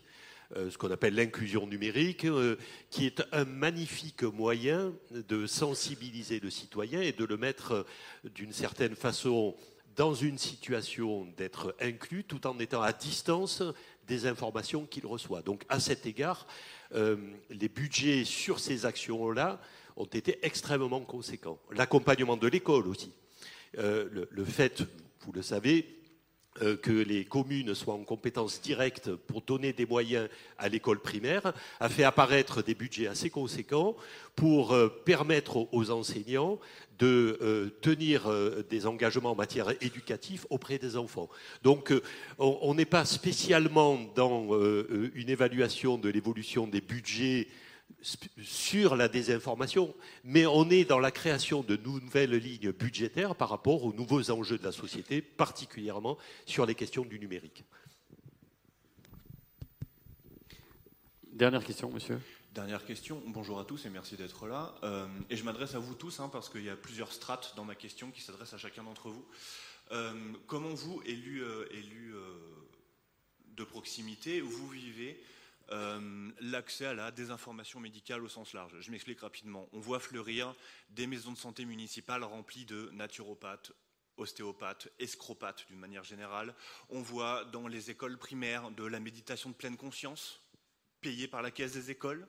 euh, 0.57 0.69
ce 0.69 0.77
qu'on 0.77 0.91
appelle 0.91 1.15
l'inclusion 1.15 1.65
numérique, 1.65 2.25
euh, 2.25 2.57
qui 2.89 3.05
est 3.05 3.23
un 3.31 3.45
magnifique 3.45 4.23
moyen 4.23 4.93
de 5.11 5.47
sensibiliser 5.47 6.39
le 6.39 6.49
citoyen 6.49 7.01
et 7.01 7.13
de 7.13 7.23
le 7.23 7.37
mettre 7.37 7.71
euh, 7.71 7.83
d'une 8.35 8.51
certaine 8.51 8.95
façon 8.95 9.55
dans 9.95 10.13
une 10.13 10.37
situation 10.37 11.25
d'être 11.37 11.75
inclus 11.81 12.23
tout 12.23 12.47
en 12.47 12.57
étant 12.59 12.81
à 12.81 12.93
distance 12.93 13.63
des 14.07 14.25
informations 14.25 14.85
qu'il 14.85 15.05
reçoit. 15.05 15.41
Donc 15.41 15.63
à 15.69 15.79
cet 15.79 16.05
égard, 16.05 16.47
les 16.93 17.69
budgets 17.69 18.25
sur 18.25 18.59
ces 18.59 18.85
actions-là 18.85 19.59
ont 19.97 20.05
été 20.05 20.39
extrêmement 20.41 21.01
conséquents. 21.01 21.59
L'accompagnement 21.71 22.37
de 22.37 22.47
l'école 22.47 22.87
aussi. 22.87 23.11
Euh, 23.77 24.25
le, 24.29 24.45
fait, 24.45 24.83
vous 25.21 25.31
le 25.31 25.41
savez, 25.41 25.85
euh, 25.87 26.00
que 26.81 26.91
les 26.91 27.23
communes 27.23 27.73
soient 27.73 27.93
en 27.93 28.03
compétence 28.03 28.61
directe 28.61 29.15
pour 29.15 29.41
donner 29.41 29.71
des 29.71 29.85
moyens 29.85 30.27
à 30.57 30.67
l'école 30.67 30.99
primaire 30.99 31.53
a 31.79 31.87
fait 31.87 32.03
apparaître 32.03 32.61
des 32.61 32.75
budgets 32.75 33.07
assez 33.07 33.29
conséquents 33.29 33.95
pour 34.35 34.73
euh, 34.73 34.89
permettre 35.05 35.67
aux, 35.71 35.91
enseignants 35.91 36.59
de 36.99 37.73
tenir 37.81 38.29
des 38.69 38.85
engagements 38.85 39.31
en 39.31 39.35
matière 39.35 39.71
éducative 39.81 40.45
auprès 40.51 40.77
des 40.77 40.97
enfants. 40.97 41.29
Donc 41.63 41.91
on 42.37 42.75
n'est 42.75 42.85
pas 42.85 43.05
spécialement 43.05 43.97
dans 44.15 44.51
une 45.15 45.29
évaluation 45.29 45.97
de 45.97 46.09
l'évolution 46.09 46.67
des 46.67 46.81
budgets 46.81 47.47
sur 48.01 48.95
la 48.95 49.07
désinformation, 49.07 49.93
mais 50.23 50.45
on 50.45 50.69
est 50.69 50.85
dans 50.85 50.99
la 50.99 51.11
création 51.11 51.61
de 51.61 51.75
nouvelles 51.77 52.35
lignes 52.35 52.71
budgétaires 52.71 53.35
par 53.35 53.49
rapport 53.49 53.83
aux 53.83 53.93
nouveaux 53.93 54.31
enjeux 54.31 54.57
de 54.57 54.63
la 54.63 54.71
société, 54.71 55.21
particulièrement 55.21 56.17
sur 56.45 56.65
les 56.65 56.75
questions 56.75 57.05
du 57.05 57.19
numérique. 57.19 57.63
Dernière 61.31 61.63
question, 61.63 61.89
monsieur. 61.89 62.19
Dernière 62.53 62.83
question. 62.85 63.23
Bonjour 63.27 63.61
à 63.61 63.63
tous 63.63 63.85
et 63.85 63.89
merci 63.89 64.17
d'être 64.17 64.45
là. 64.45 64.75
Euh, 64.83 65.07
et 65.29 65.37
je 65.37 65.43
m'adresse 65.45 65.73
à 65.73 65.79
vous 65.79 65.95
tous 65.95 66.19
hein, 66.19 66.29
parce 66.29 66.49
qu'il 66.49 66.65
y 66.65 66.69
a 66.69 66.75
plusieurs 66.75 67.13
strates 67.13 67.53
dans 67.55 67.63
ma 67.63 67.75
question 67.75 68.11
qui 68.11 68.19
s'adressent 68.19 68.53
à 68.53 68.57
chacun 68.57 68.83
d'entre 68.83 69.09
vous. 69.09 69.25
Euh, 69.93 70.13
comment 70.47 70.73
vous, 70.73 71.01
élus, 71.05 71.43
euh, 71.43 71.65
de 73.55 73.63
proximité, 73.63 74.41
vous 74.41 74.67
vivez 74.67 75.23
euh, 75.71 76.31
l'accès 76.41 76.85
à 76.85 76.93
la 76.93 77.11
désinformation 77.11 77.79
médicale 77.79 78.23
au 78.23 78.29
sens 78.29 78.53
large. 78.53 78.75
Je 78.79 78.91
m'explique 78.91 79.21
rapidement. 79.21 79.69
On 79.71 79.79
voit 79.79 79.99
fleurir 79.99 80.53
des 80.89 81.07
maisons 81.07 81.31
de 81.31 81.37
santé 81.37 81.65
municipales 81.65 82.23
remplies 82.23 82.65
de 82.65 82.89
naturopathes, 82.93 83.71
ostéopathes, 84.17 84.89
escropathes 84.99 85.65
d'une 85.67 85.79
manière 85.79 86.03
générale. 86.03 86.53
On 86.89 87.01
voit 87.01 87.45
dans 87.45 87.67
les 87.67 87.89
écoles 87.89 88.17
primaires 88.17 88.71
de 88.71 88.83
la 88.83 88.99
méditation 88.99 89.49
de 89.49 89.55
pleine 89.55 89.77
conscience 89.77 90.41
payée 91.01 91.27
par 91.27 91.41
la 91.41 91.51
caisse 91.51 91.73
des 91.73 91.89
écoles. 91.89 92.27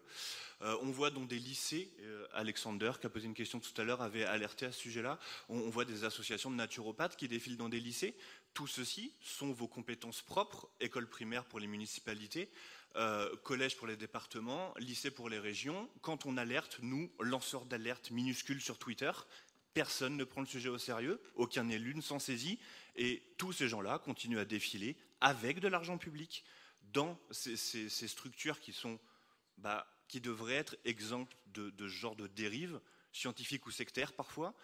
Euh, 0.62 0.76
on 0.82 0.90
voit 0.90 1.10
dans 1.10 1.24
des 1.24 1.38
lycées, 1.38 1.92
euh, 2.00 2.26
Alexander, 2.32 2.92
qui 3.00 3.06
a 3.06 3.10
posé 3.10 3.26
une 3.26 3.34
question 3.34 3.58
tout 3.58 3.78
à 3.80 3.84
l'heure, 3.84 4.00
avait 4.00 4.24
alerté 4.24 4.66
à 4.66 4.72
ce 4.72 4.80
sujet-là, 4.80 5.18
on, 5.48 5.58
on, 5.58 5.70
voit 5.70 5.84
des 5.84 6.04
associations 6.04 6.50
de 6.50 6.56
naturopathes 6.56 7.16
qui 7.16 7.28
défilent 7.28 7.56
dans 7.56 7.68
des 7.68 7.80
lycées. 7.80 8.14
Tout 8.54 8.66
ceci 8.66 9.14
sont 9.20 9.52
vos 9.52 9.68
compétences 9.68 10.20
propres, 10.20 10.68
école 10.80 11.08
primaire 11.08 11.44
pour 11.44 11.58
les 11.58 11.66
municipalités, 11.66 12.50
euh, 12.96 13.34
collège 13.36 13.76
pour 13.78 13.86
les 13.86 13.96
départements, 13.96 14.74
lycée 14.78 15.10
pour 15.10 15.30
les 15.30 15.38
régions. 15.38 15.88
Quand 16.02 16.26
on 16.26 16.36
alerte, 16.36 16.78
nous, 16.82 17.10
lanceurs 17.20 17.64
d'alerte 17.64 18.10
minuscules 18.10 18.60
sur 18.60 18.78
Twitter, 18.78 19.12
personne 19.72 20.18
ne 20.18 20.24
prend 20.24 20.42
le 20.42 20.46
sujet 20.46 20.68
au 20.68 20.76
sérieux, 20.76 21.20
aucun 21.34 21.68
élu 21.70 21.94
ne 21.94 22.02
s'en 22.02 22.18
saisit, 22.18 22.58
et 22.96 23.22
tous 23.38 23.52
ces 23.52 23.68
gens-là 23.68 23.98
continuent 23.98 24.38
à 24.38 24.44
défiler 24.44 24.96
avec 25.22 25.60
de 25.60 25.68
l'argent 25.68 25.96
public 25.96 26.44
dans 26.92 27.18
ces, 27.30 27.56
structures 27.88 28.60
qui 28.60 28.74
sont, 28.74 28.98
bah, 29.56 29.86
qui 30.08 30.20
devraient 30.20 30.56
être 30.56 30.76
exemptes 30.84 31.34
de, 31.46 31.88
genre 31.88 32.16
de 32.16 32.26
dérives 32.26 32.80
scientifiques 33.12 33.66
ou 33.66 33.70
sectaires 33.70 34.12
parfois. 34.12 34.54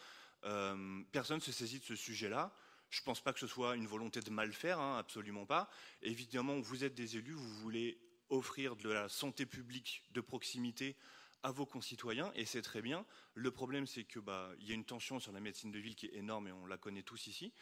Euh, 0.45 1.03
personne 1.11 1.39
ne 1.39 1.43
se 1.43 1.53
saisit 1.53 1.79
de 1.79 1.85
ce 1.85 1.97
sujet-là. 1.97 2.55
Je 2.91 3.01
ne 3.01 3.05
pense 3.05 3.21
pas 3.21 3.33
que 3.33 3.41
ce 3.41 3.47
soit 3.47 3.77
une 3.77 3.87
volonté 3.87 4.21
de 4.21 4.31
mal 4.31 4.53
faire, 4.53 4.79
hein, 4.79 4.99
absolument 4.99 5.47
pas. 5.47 5.71
Évidemment, 6.03 6.59
vous 6.61 6.85
êtes 6.85 6.95
des 6.95 7.17
élus, 7.17 7.33
vous 7.33 7.55
voulez 7.61 8.01
offrir 8.31 8.77
de 8.77 8.91
la 8.91 9.09
santé 9.09 9.47
publique 9.47 10.05
de 10.13 10.21
proximité 10.21 10.97
à 11.43 11.51
vos 11.51 11.67
concitoyens, 11.67 12.33
et 12.35 12.45
c'est 12.45 12.63
très 12.63 12.83
bien. 12.83 13.07
Le 13.35 13.51
problème, 13.51 13.87
c'est 13.87 14.05
qu'il 14.05 14.23
bah, 14.23 14.51
y 14.61 14.73
a 14.73 14.75
une 14.75 14.85
tension 14.85 15.21
sur 15.21 15.33
la 15.33 15.41
médecine 15.41 15.71
de 15.71 15.79
ville 15.79 15.95
qui 15.95 16.07
est 16.07 16.15
énorme, 16.15 16.49
et 16.49 16.53
on 16.53 16.67
la 16.67 16.79
connaît 16.79 17.03
tous 17.03 17.27
ici. 17.27 17.53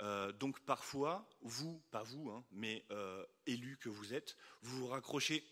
Euh, 0.00 0.32
donc 0.32 0.60
parfois, 0.60 1.28
vous, 1.40 1.82
pas 1.90 2.02
vous, 2.02 2.30
hein, 2.30 2.44
mais 2.52 2.84
euh, 2.90 3.24
élus 3.46 3.76
que 3.78 3.88
vous 3.88 4.12
êtes, 4.14 4.36
vous 4.62 4.78
vous 4.78 4.86
raccrochez 4.88 5.44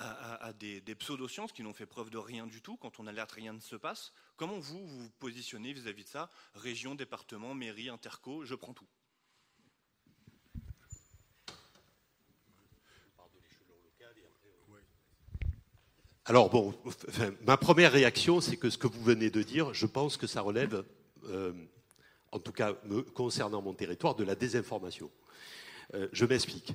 à, 0.00 0.52
des, 0.54 0.80
des 0.80 0.94
pseudosciences 0.94 1.52
qui 1.52 1.62
n'ont 1.62 1.74
fait 1.74 1.86
preuve 1.86 2.10
de 2.10 2.18
rien 2.18 2.46
du 2.46 2.62
tout 2.62 2.76
quand 2.76 2.98
on 3.00 3.06
alerte 3.06 3.32
rien 3.32 3.52
ne 3.52 3.60
se 3.60 3.76
passe. 3.76 4.12
Comment 4.36 4.58
vous 4.58 4.86
vous, 4.86 5.10
positionnez 5.18 5.72
vis-à-vis 5.72 6.04
de 6.04 6.08
ça 6.08 6.30
Région, 6.54 6.94
département, 6.94 7.54
mairie, 7.54 7.90
interco, 7.90 8.44
je 8.44 8.54
prends 8.54 8.72
tout. 8.72 8.88
Alors 16.24 16.48
bon, 16.48 16.74
ma 17.46 17.56
première 17.56 17.92
réaction, 17.92 18.40
c'est 18.40 18.56
que 18.56 18.70
ce 18.70 18.78
que 18.78 18.86
vous 18.86 19.02
venez 19.02 19.30
de 19.30 19.42
dire, 19.42 19.74
je 19.74 19.86
pense 19.86 20.16
que 20.16 20.26
ça 20.28 20.42
relève, 20.42 20.84
euh, 21.24 21.52
en 22.30 22.38
tout 22.38 22.52
cas 22.52 22.74
concernant 23.14 23.60
mon 23.60 23.74
territoire, 23.74 24.14
de 24.14 24.22
la 24.22 24.36
désinformation. 24.36 25.10
Euh, 25.94 26.08
je 26.12 26.24
m'explique. 26.24 26.74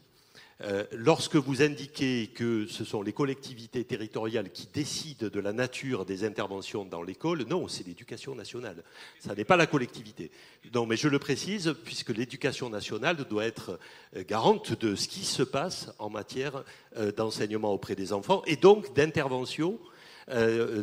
Euh, 0.62 0.86
lorsque 0.94 1.36
vous 1.36 1.62
indiquez 1.62 2.28
que 2.28 2.66
ce 2.68 2.86
sont 2.86 3.02
les 3.02 3.12
collectivités 3.12 3.84
territoriales 3.84 4.52
qui 4.52 4.68
décident 4.74 5.28
de 5.28 5.40
la 5.42 5.52
nature 5.52 6.06
des 6.06 6.24
interventions 6.24 6.86
dans 6.86 7.02
l'école, 7.02 7.44
non, 7.44 7.68
c'est 7.68 7.86
l'éducation 7.86 8.36
nationale. 8.36 8.82
Ça 9.20 9.36
n'est 9.36 9.44
pas 9.44 9.58
la 9.58 9.68
collectivité. 9.68 10.32
Non, 10.74 10.86
mais 10.86 10.96
je 10.96 11.10
le 11.10 11.20
précise, 11.20 11.76
puisque 11.84 12.12
l'éducation 12.12 12.70
nationale 12.70 13.18
doit 13.18 13.46
être 13.46 13.80
euh, 14.16 14.24
garante 14.26 14.80
de 14.80 14.96
ce 14.96 15.10
qui 15.10 15.26
se 15.26 15.44
passe 15.44 15.92
en 16.00 16.10
matière 16.10 16.64
euh, 16.96 17.12
d'enseignement 17.12 17.74
auprès 17.74 17.96
des 17.96 18.14
enfants 18.14 18.42
et 18.48 18.56
donc 18.56 18.94
d'intervention 18.96 19.78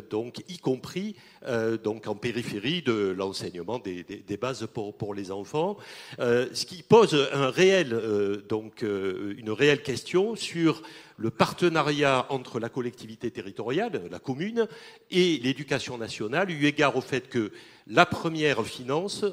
donc 0.09 0.41
y 0.47 0.57
compris 0.57 1.15
euh, 1.45 1.77
en 2.05 2.15
périphérie 2.15 2.81
de 2.81 3.13
l'enseignement 3.17 3.79
des, 3.79 4.37
bases 4.37 4.67
pour, 4.73 5.13
les 5.13 5.31
enfants, 5.31 5.77
Euh, 6.19 6.47
ce 6.53 6.65
qui 6.65 6.83
pose 6.83 7.13
euh, 7.13 7.51
euh, 7.57 9.35
une 9.37 9.51
réelle 9.51 9.81
question 9.81 10.35
sur 10.35 10.81
le 11.17 11.29
partenariat 11.29 12.25
entre 12.29 12.59
la 12.59 12.69
collectivité 12.69 13.31
territoriale, 13.31 14.01
la 14.09 14.19
commune, 14.19 14.67
et 15.11 15.37
l'éducation 15.39 15.97
nationale, 15.97 16.49
eu 16.49 16.65
égard 16.65 16.95
au 16.95 17.01
fait 17.01 17.29
que 17.29 17.51
la 17.87 18.05
première 18.05 18.63
finance 18.65 19.25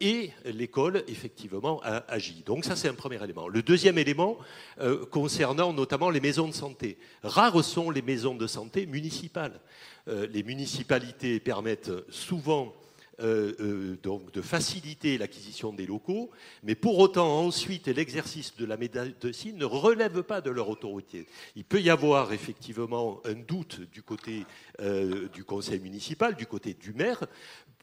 et 0.00 0.30
l'école, 0.44 1.02
effectivement, 1.08 1.80
a 1.82 2.04
agi. 2.12 2.42
Donc 2.46 2.64
ça, 2.64 2.76
c'est 2.76 2.88
un 2.88 2.94
premier 2.94 3.22
élément. 3.22 3.48
Le 3.48 3.62
deuxième 3.62 3.98
élément, 3.98 4.38
euh, 4.80 5.04
concernant 5.06 5.72
notamment 5.72 6.10
les 6.10 6.20
maisons 6.20 6.46
de 6.46 6.54
santé. 6.54 6.98
Rares 7.22 7.64
sont 7.64 7.90
les 7.90 8.02
maisons 8.02 8.36
de 8.36 8.46
santé 8.46 8.86
municipales. 8.86 9.60
Euh, 10.06 10.26
les 10.30 10.44
municipalités 10.44 11.40
permettent 11.40 11.90
souvent 12.10 12.74
euh, 13.20 13.96
donc 14.00 14.30
de 14.30 14.40
faciliter 14.40 15.18
l'acquisition 15.18 15.72
des 15.72 15.86
locaux, 15.86 16.30
mais 16.62 16.76
pour 16.76 16.96
autant 17.00 17.40
ensuite 17.40 17.88
l'exercice 17.88 18.54
de 18.54 18.64
la 18.64 18.76
médecine 18.76 19.56
ne 19.56 19.64
relève 19.64 20.22
pas 20.22 20.40
de 20.40 20.50
leur 20.52 20.68
autorité. 20.68 21.26
Il 21.56 21.64
peut 21.64 21.80
y 21.80 21.90
avoir 21.90 22.32
effectivement 22.32 23.20
un 23.24 23.34
doute 23.34 23.80
du 23.90 24.04
côté 24.04 24.46
du 25.32 25.42
conseil 25.42 25.80
municipal, 25.80 26.36
du 26.36 26.46
côté 26.46 26.74
du 26.74 26.92
maire, 26.92 27.26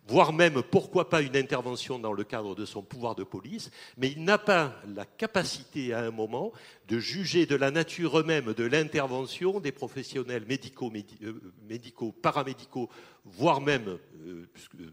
voire 0.08 0.34
même 0.34 0.62
pourquoi 0.62 1.10
pas 1.10 1.22
une 1.22 1.36
intervention 1.36 1.98
dans 2.00 2.14
le 2.14 2.24
cadre 2.24 2.56
de 2.56 2.66
son 2.66 2.82
pouvoir 2.84 3.16
de 3.16 3.24
police, 3.24 3.72
mais 3.98 4.10
il 4.10 4.24
n'a 4.24 4.38
pas 4.38 4.76
la 4.96 5.06
capacité 5.06 5.94
à 5.94 6.02
un 6.02 6.12
moment 6.12 6.52
de 6.88 7.00
juger 7.00 7.46
de 7.48 7.56
la 7.56 7.72
nature 7.72 8.24
même 8.26 8.54
de 8.54 8.64
l'intervention 8.64 9.60
des 9.60 9.72
professionnels 9.72 10.46
médicaux, 10.48 10.92
médi- 10.92 11.18
euh, 11.24 11.42
médicaux, 11.68 12.12
paramédicaux, 12.12 12.90
voire 13.26 13.60
même 13.62 13.98
euh, 14.28 14.46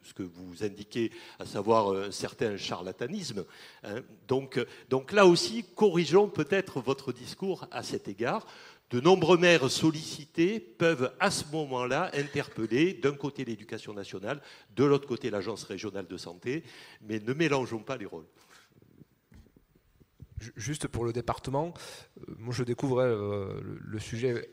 ce 0.03 0.15
que- 0.15 0.23
vous 0.23 0.65
indiquez, 0.65 1.11
à 1.39 1.45
savoir 1.45 1.91
un 1.93 2.11
certain 2.11 2.57
charlatanisme. 2.57 3.45
hein. 3.85 4.01
Donc, 4.29 4.57
euh, 4.57 4.65
donc 4.89 5.13
là 5.13 5.27
aussi, 5.27 5.65
corrigeons 5.77 6.29
peut-être 6.29 6.81
votre 6.81 7.13
discours 7.13 7.67
à 7.71 7.83
cet 7.83 8.09
égard. 8.09 8.47
De 8.93 9.01
nombreux 9.01 9.39
maires 9.39 9.71
sollicités 9.71 10.61
peuvent 10.61 11.11
à 11.19 11.31
ce 11.31 11.45
moment-là 11.51 12.11
interpeller 12.13 12.93
d'un 12.93 13.15
côté 13.15 13.43
l'éducation 13.43 13.95
nationale, 13.95 14.43
de 14.77 14.85
l'autre 14.85 15.09
côté 15.09 15.31
l'agence 15.31 15.65
régionale 15.65 16.07
de 16.07 16.17
santé, 16.19 16.63
mais 17.01 17.19
ne 17.19 17.33
mélangeons 17.33 17.83
pas 17.83 17.97
les 17.97 18.05
rôles. 18.05 18.27
Ju- 20.41 20.53
Juste 20.57 20.89
pour 20.89 21.07
le 21.07 21.13
département, 21.15 21.73
euh, 22.29 22.35
moi 22.39 22.53
je 22.53 22.65
découvrais 22.65 23.07
euh, 23.07 23.61
le 23.65 23.99
sujet. 23.99 24.51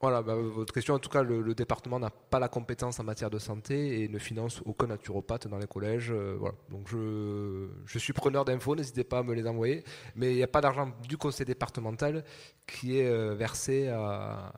Voilà, 0.00 0.22
bah, 0.22 0.34
votre 0.34 0.72
question, 0.72 0.94
en 0.94 0.98
tout 0.98 1.10
cas, 1.10 1.22
le, 1.22 1.42
le 1.42 1.54
département 1.54 1.98
n'a 1.98 2.08
pas 2.08 2.38
la 2.38 2.48
compétence 2.48 2.98
en 3.00 3.04
matière 3.04 3.28
de 3.28 3.38
santé 3.38 4.02
et 4.02 4.08
ne 4.08 4.18
finance 4.18 4.62
aucun 4.64 4.86
naturopathe 4.86 5.46
dans 5.46 5.58
les 5.58 5.66
collèges. 5.66 6.10
euh, 6.10 6.36
voilà. 6.38 6.54
Donc 6.70 6.88
je, 6.88 7.68
je 7.84 7.98
suis 7.98 8.14
preneur 8.14 8.46
d'infos, 8.46 8.74
n'hésitez 8.74 9.04
pas 9.04 9.18
à 9.18 9.22
me 9.22 9.34
les 9.34 9.46
envoyer. 9.46 9.84
Mais 10.16 10.32
il 10.32 10.36
n'y 10.36 10.42
a 10.42 10.48
pas 10.48 10.62
d'argent 10.62 10.90
du 11.06 11.18
conseil 11.18 11.44
départemental 11.44 12.24
qui 12.66 12.98
est 12.98 13.08
euh, 13.08 13.34
versé 13.34 13.88
à. 13.88 14.54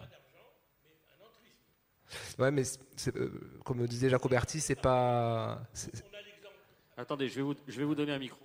Ouais, 2.38 2.53
mais 2.53 2.62
euh, 3.16 3.30
comme 3.64 3.84
disait 3.88 4.11
Jacoberti, 4.11 4.61
c'est 4.61 4.80
pas. 4.80 5.61
Attendez, 6.97 7.28
je 7.28 7.34
vais 7.36 7.43
vous, 7.43 7.55
je 7.66 7.78
vais 7.78 7.84
vous 7.84 7.97
donner 7.97 8.12
un 8.12 8.18
micro. 8.18 8.38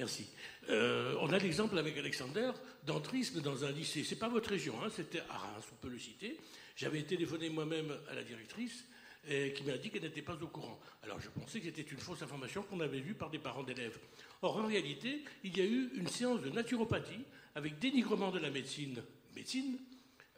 Merci. 0.00 0.24
Euh, 0.70 1.14
on 1.20 1.30
a 1.30 1.38
l'exemple 1.38 1.76
avec 1.76 1.98
Alexander 1.98 2.52
d'entrisme 2.86 3.42
dans 3.42 3.66
un 3.66 3.70
lycée. 3.70 4.02
C'est 4.02 4.16
pas 4.16 4.30
votre 4.30 4.48
région, 4.48 4.82
hein, 4.82 4.88
c'était 4.88 5.20
à 5.28 5.36
Reims, 5.36 5.66
on 5.70 5.74
peut 5.74 5.90
le 5.90 5.98
citer. 5.98 6.38
J'avais 6.74 7.02
téléphoné 7.02 7.50
moi-même 7.50 7.94
à 8.10 8.14
la 8.14 8.22
directrice 8.22 8.86
qui 9.28 9.62
m'a 9.64 9.76
dit 9.76 9.90
qu'elle 9.90 10.04
n'était 10.04 10.22
pas 10.22 10.38
au 10.40 10.46
courant. 10.46 10.80
Alors 11.02 11.20
je 11.20 11.28
pensais 11.28 11.58
que 11.60 11.66
c'était 11.66 11.82
une 11.82 11.98
fausse 11.98 12.22
information 12.22 12.62
qu'on 12.62 12.80
avait 12.80 13.00
vue 13.00 13.12
par 13.12 13.28
des 13.28 13.38
parents 13.38 13.62
d'élèves. 13.62 13.98
Or 14.40 14.56
en 14.56 14.66
réalité, 14.66 15.22
il 15.44 15.54
y 15.54 15.60
a 15.60 15.66
eu 15.66 15.90
une 15.94 16.08
séance 16.08 16.40
de 16.40 16.48
naturopathie 16.48 17.26
avec 17.54 17.78
dénigrement 17.78 18.30
de 18.30 18.38
la 18.38 18.48
médecine, 18.48 19.02
médecine 19.36 19.76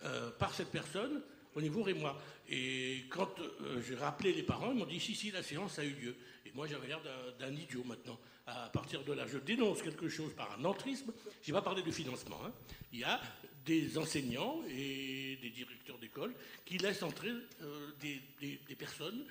euh, 0.02 0.32
par 0.40 0.52
cette 0.54 0.72
personne 0.72 1.22
au 1.54 1.60
niveau 1.60 1.82
rémois. 1.82 2.20
Et 2.48 3.04
quand 3.10 3.38
euh, 3.40 3.80
j'ai 3.86 3.94
rappelé 3.94 4.32
les 4.32 4.42
parents, 4.42 4.72
ils 4.72 4.78
m'ont 4.78 4.86
dit 4.86 5.00
si, 5.00 5.14
si, 5.14 5.30
la 5.30 5.42
séance 5.42 5.78
a 5.78 5.84
eu 5.84 5.90
lieu. 5.94 6.16
Et 6.46 6.50
moi, 6.54 6.66
j'avais 6.66 6.88
l'air 6.88 7.00
d'un- 7.38 7.54
idiot 7.54 7.84
maintenant. 7.84 8.18
À 8.46 8.68
partir 8.70 9.04
de 9.04 9.12
là, 9.12 9.26
je 9.26 9.38
dénonce 9.38 9.82
quelque 9.82 10.08
chose 10.08 10.34
par 10.34 10.58
un 10.58 10.64
entrisme. 10.64 11.12
Je 11.42 11.48
n'ai 11.50 11.52
pas 11.54 11.62
parlé 11.62 11.82
de 11.82 11.90
financement. 11.90 12.40
hein. 12.44 12.52
Il 12.92 12.98
y 12.98 13.04
a 13.04 13.20
des 13.64 13.96
enseignants 13.96 14.60
et 14.68 15.38
des 15.40 15.50
directeurs 15.50 15.98
d'école 15.98 16.34
qui 16.64 16.78
laissent 16.78 17.04
entrer 17.04 17.30
euh, 17.62 17.90
des 18.00 18.74
personnes. 18.76 19.24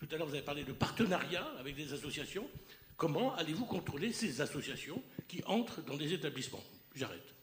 Tout 0.00 0.08
à 0.10 0.16
l'heure, 0.16 0.26
vous 0.26 0.34
avez 0.34 0.44
parlé 0.44 0.64
de 0.64 0.72
partenariat 0.72 1.46
avec 1.60 1.76
des 1.76 1.92
associations. 1.92 2.50
Comment 2.96 3.34
allez-vous 3.36 3.66
contrôler 3.66 4.12
ces 4.12 4.40
associations 4.40 5.02
qui 5.28 5.42
entrent 5.44 5.82
dans 5.82 5.96
des 5.96 6.12
établissements? 6.12 6.64
J'arrête. 6.94 7.35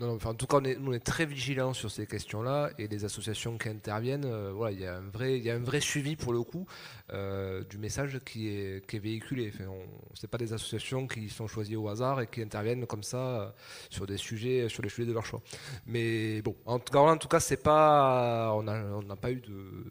Non, 0.00 0.06
non, 0.06 0.14
enfin, 0.14 0.30
en 0.30 0.34
tout 0.34 0.46
cas, 0.46 0.56
on 0.56 0.64
est, 0.64 0.76
nous, 0.76 0.92
on 0.92 0.94
est 0.94 1.04
très 1.04 1.26
vigilants 1.26 1.74
sur 1.74 1.90
ces 1.90 2.06
questions-là 2.06 2.70
et 2.78 2.88
les 2.88 3.04
associations 3.04 3.58
qui 3.58 3.68
interviennent, 3.68 4.24
euh, 4.24 4.50
voilà, 4.50 4.72
il 4.72 4.80
y 4.80 4.86
a 4.86 4.96
un 4.96 5.10
vrai, 5.10 5.36
il 5.36 5.44
y 5.44 5.50
a 5.50 5.54
un 5.54 5.62
vrai 5.62 5.80
suivi 5.80 6.16
pour 6.16 6.32
le 6.32 6.42
coup 6.42 6.66
euh, 7.12 7.62
du 7.64 7.76
message 7.76 8.18
qui 8.24 8.48
est, 8.48 8.86
qui 8.86 8.96
est 8.96 8.98
véhiculé. 8.98 9.52
Enfin, 9.54 9.70
c'est 10.14 10.30
pas 10.30 10.38
des 10.38 10.54
associations 10.54 11.06
qui 11.06 11.28
sont 11.28 11.46
choisies 11.46 11.76
au 11.76 11.86
hasard 11.90 12.22
et 12.22 12.28
qui 12.28 12.40
interviennent 12.40 12.86
comme 12.86 13.02
ça 13.02 13.18
euh, 13.18 13.50
sur 13.90 14.06
des 14.06 14.16
sujets, 14.16 14.70
sur 14.70 14.82
les 14.82 14.88
sujets 14.88 15.06
de 15.06 15.12
leur 15.12 15.26
choix. 15.26 15.42
Mais 15.84 16.40
bon, 16.40 16.56
en 16.64 16.78
tout 16.78 16.94
cas, 16.94 17.00
en 17.00 17.18
tout 17.18 17.28
cas, 17.28 17.40
c'est 17.40 17.62
pas, 17.62 18.54
on 18.54 18.62
n'a 18.62 18.82
on 18.82 19.16
pas 19.16 19.32
eu 19.32 19.42
de, 19.42 19.48
de, 19.48 19.84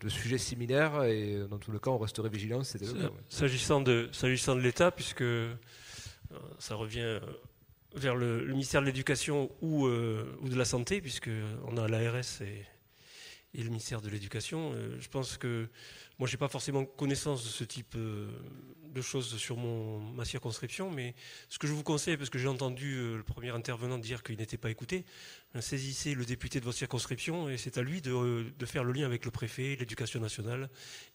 de 0.00 0.08
sujets 0.08 0.38
similaires 0.38 1.04
et 1.04 1.46
dans 1.48 1.58
tous 1.58 1.70
les 1.70 1.78
cas, 1.78 1.92
on 1.92 1.98
resterait 1.98 2.28
vigilant. 2.28 2.62
le 2.74 2.86
ouais. 2.92 3.10
S'agissant 3.28 3.80
de, 3.80 4.08
s'agissant 4.10 4.56
de 4.56 4.62
l'État, 4.62 4.90
puisque 4.90 5.24
ça 6.58 6.74
revient 6.74 7.20
vers 7.94 8.16
le, 8.16 8.46
ministère 8.46 8.80
de 8.80 8.86
l'Éducation 8.86 9.50
ou, 9.60 9.86
euh, 9.86 10.36
de 10.42 10.56
la 10.56 10.64
Santé, 10.64 11.00
puisque 11.00 11.30
on 11.66 11.76
a 11.76 11.88
l'ARS 11.88 12.42
et, 12.42 12.64
le 13.54 13.64
ministère 13.64 14.00
de 14.00 14.08
l'Éducation, 14.08 14.72
euh, 14.74 14.96
je 15.00 15.08
pense 15.08 15.36
que 15.36 15.68
moi, 16.18 16.28
je 16.28 16.34
n'ai 16.34 16.38
pas 16.38 16.48
forcément 16.48 16.84
connaissance 16.84 17.42
de 17.44 17.48
ce 17.48 17.64
type 17.64 17.94
euh, 17.96 18.30
de 18.84 19.00
choses 19.00 19.36
sur 19.36 19.56
mon, 19.56 19.98
ma 20.00 20.24
circonscription, 20.24 20.90
mais 20.90 21.14
ce 21.48 21.58
que 21.58 21.66
je 21.66 21.72
vous 21.72 21.82
conseille, 21.82 22.16
parce 22.16 22.30
que 22.30 22.38
j'ai 22.38 22.46
entendu 22.46 23.16
le 23.16 23.22
premier 23.22 23.50
intervenant 23.50 23.98
dire 23.98 24.22
qu'il 24.22 24.36
n'était 24.36 24.58
pas 24.58 24.70
écouté, 24.70 25.04
saisissez 25.60 26.14
le 26.14 26.24
député 26.24 26.60
de 26.60 26.64
votre 26.64 26.78
circonscription 26.78 27.48
et 27.48 27.56
c'est 27.56 27.78
à 27.78 27.82
lui 27.82 28.00
de, 28.00 28.44
de 28.56 28.66
faire 28.66 28.84
le 28.84 28.92
lien 28.92 29.06
avec 29.06 29.24
le 29.24 29.30
préfet, 29.30 29.76
l'éducation 29.78 30.20
nationale 30.20 30.70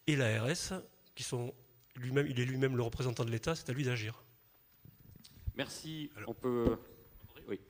et 0.06 0.16
l'ARS, 0.16 0.82
qui 1.14 1.22
sont 1.22 1.54
lui-même, 1.96 2.26
il 2.26 2.40
est 2.40 2.44
lui-même 2.44 2.76
le 2.76 2.82
représentant 2.82 3.24
de 3.24 3.30
l'État, 3.30 3.54
c'est 3.54 3.70
à 3.70 3.72
lui 3.72 3.84
d'agir. 3.84 4.22
Merci. 5.56 6.10
On 6.26 6.34
peut. 6.34 6.76
Oui. 7.48 7.60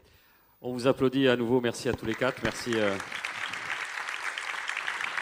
On 0.62 0.72
vous 0.72 0.86
applaudit 0.86 1.28
à 1.28 1.36
nouveau. 1.36 1.60
Merci 1.60 1.88
à 1.88 1.92
tous 1.92 2.06
les 2.06 2.14
quatre. 2.14 2.42
Merci 2.42 2.72
euh, 2.74 2.94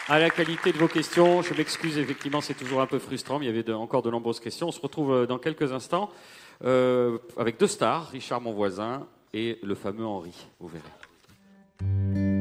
à 0.07 0.19
la 0.19 0.29
qualité 0.29 0.71
de 0.71 0.77
vos 0.77 0.87
questions. 0.87 1.41
Je 1.41 1.53
m'excuse, 1.53 1.97
effectivement, 1.97 2.41
c'est 2.41 2.53
toujours 2.53 2.81
un 2.81 2.87
peu 2.87 2.99
frustrant, 2.99 3.39
mais 3.39 3.45
il 3.45 3.49
y 3.49 3.51
avait 3.51 3.63
de- 3.63 3.73
encore 3.73 4.01
de 4.01 4.09
nombreuses 4.11 4.39
questions. 4.39 4.67
On 4.67 4.71
se 4.71 4.79
retrouve 4.81 5.11
euh, 5.11 5.25
dans 5.25 5.39
quelques 5.39 5.71
instants 5.73 6.09
euh, 6.63 7.17
avec 7.37 7.59
deux 7.59 7.67
stars, 7.67 8.09
Richard, 8.09 8.41
mon 8.41 8.53
voisin, 8.53 9.07
et 9.33 9.59
le 9.63 9.75
fameux 9.75 10.05
Henri. 10.05 10.33
Vous 10.59 10.69
verrez. 10.69 12.32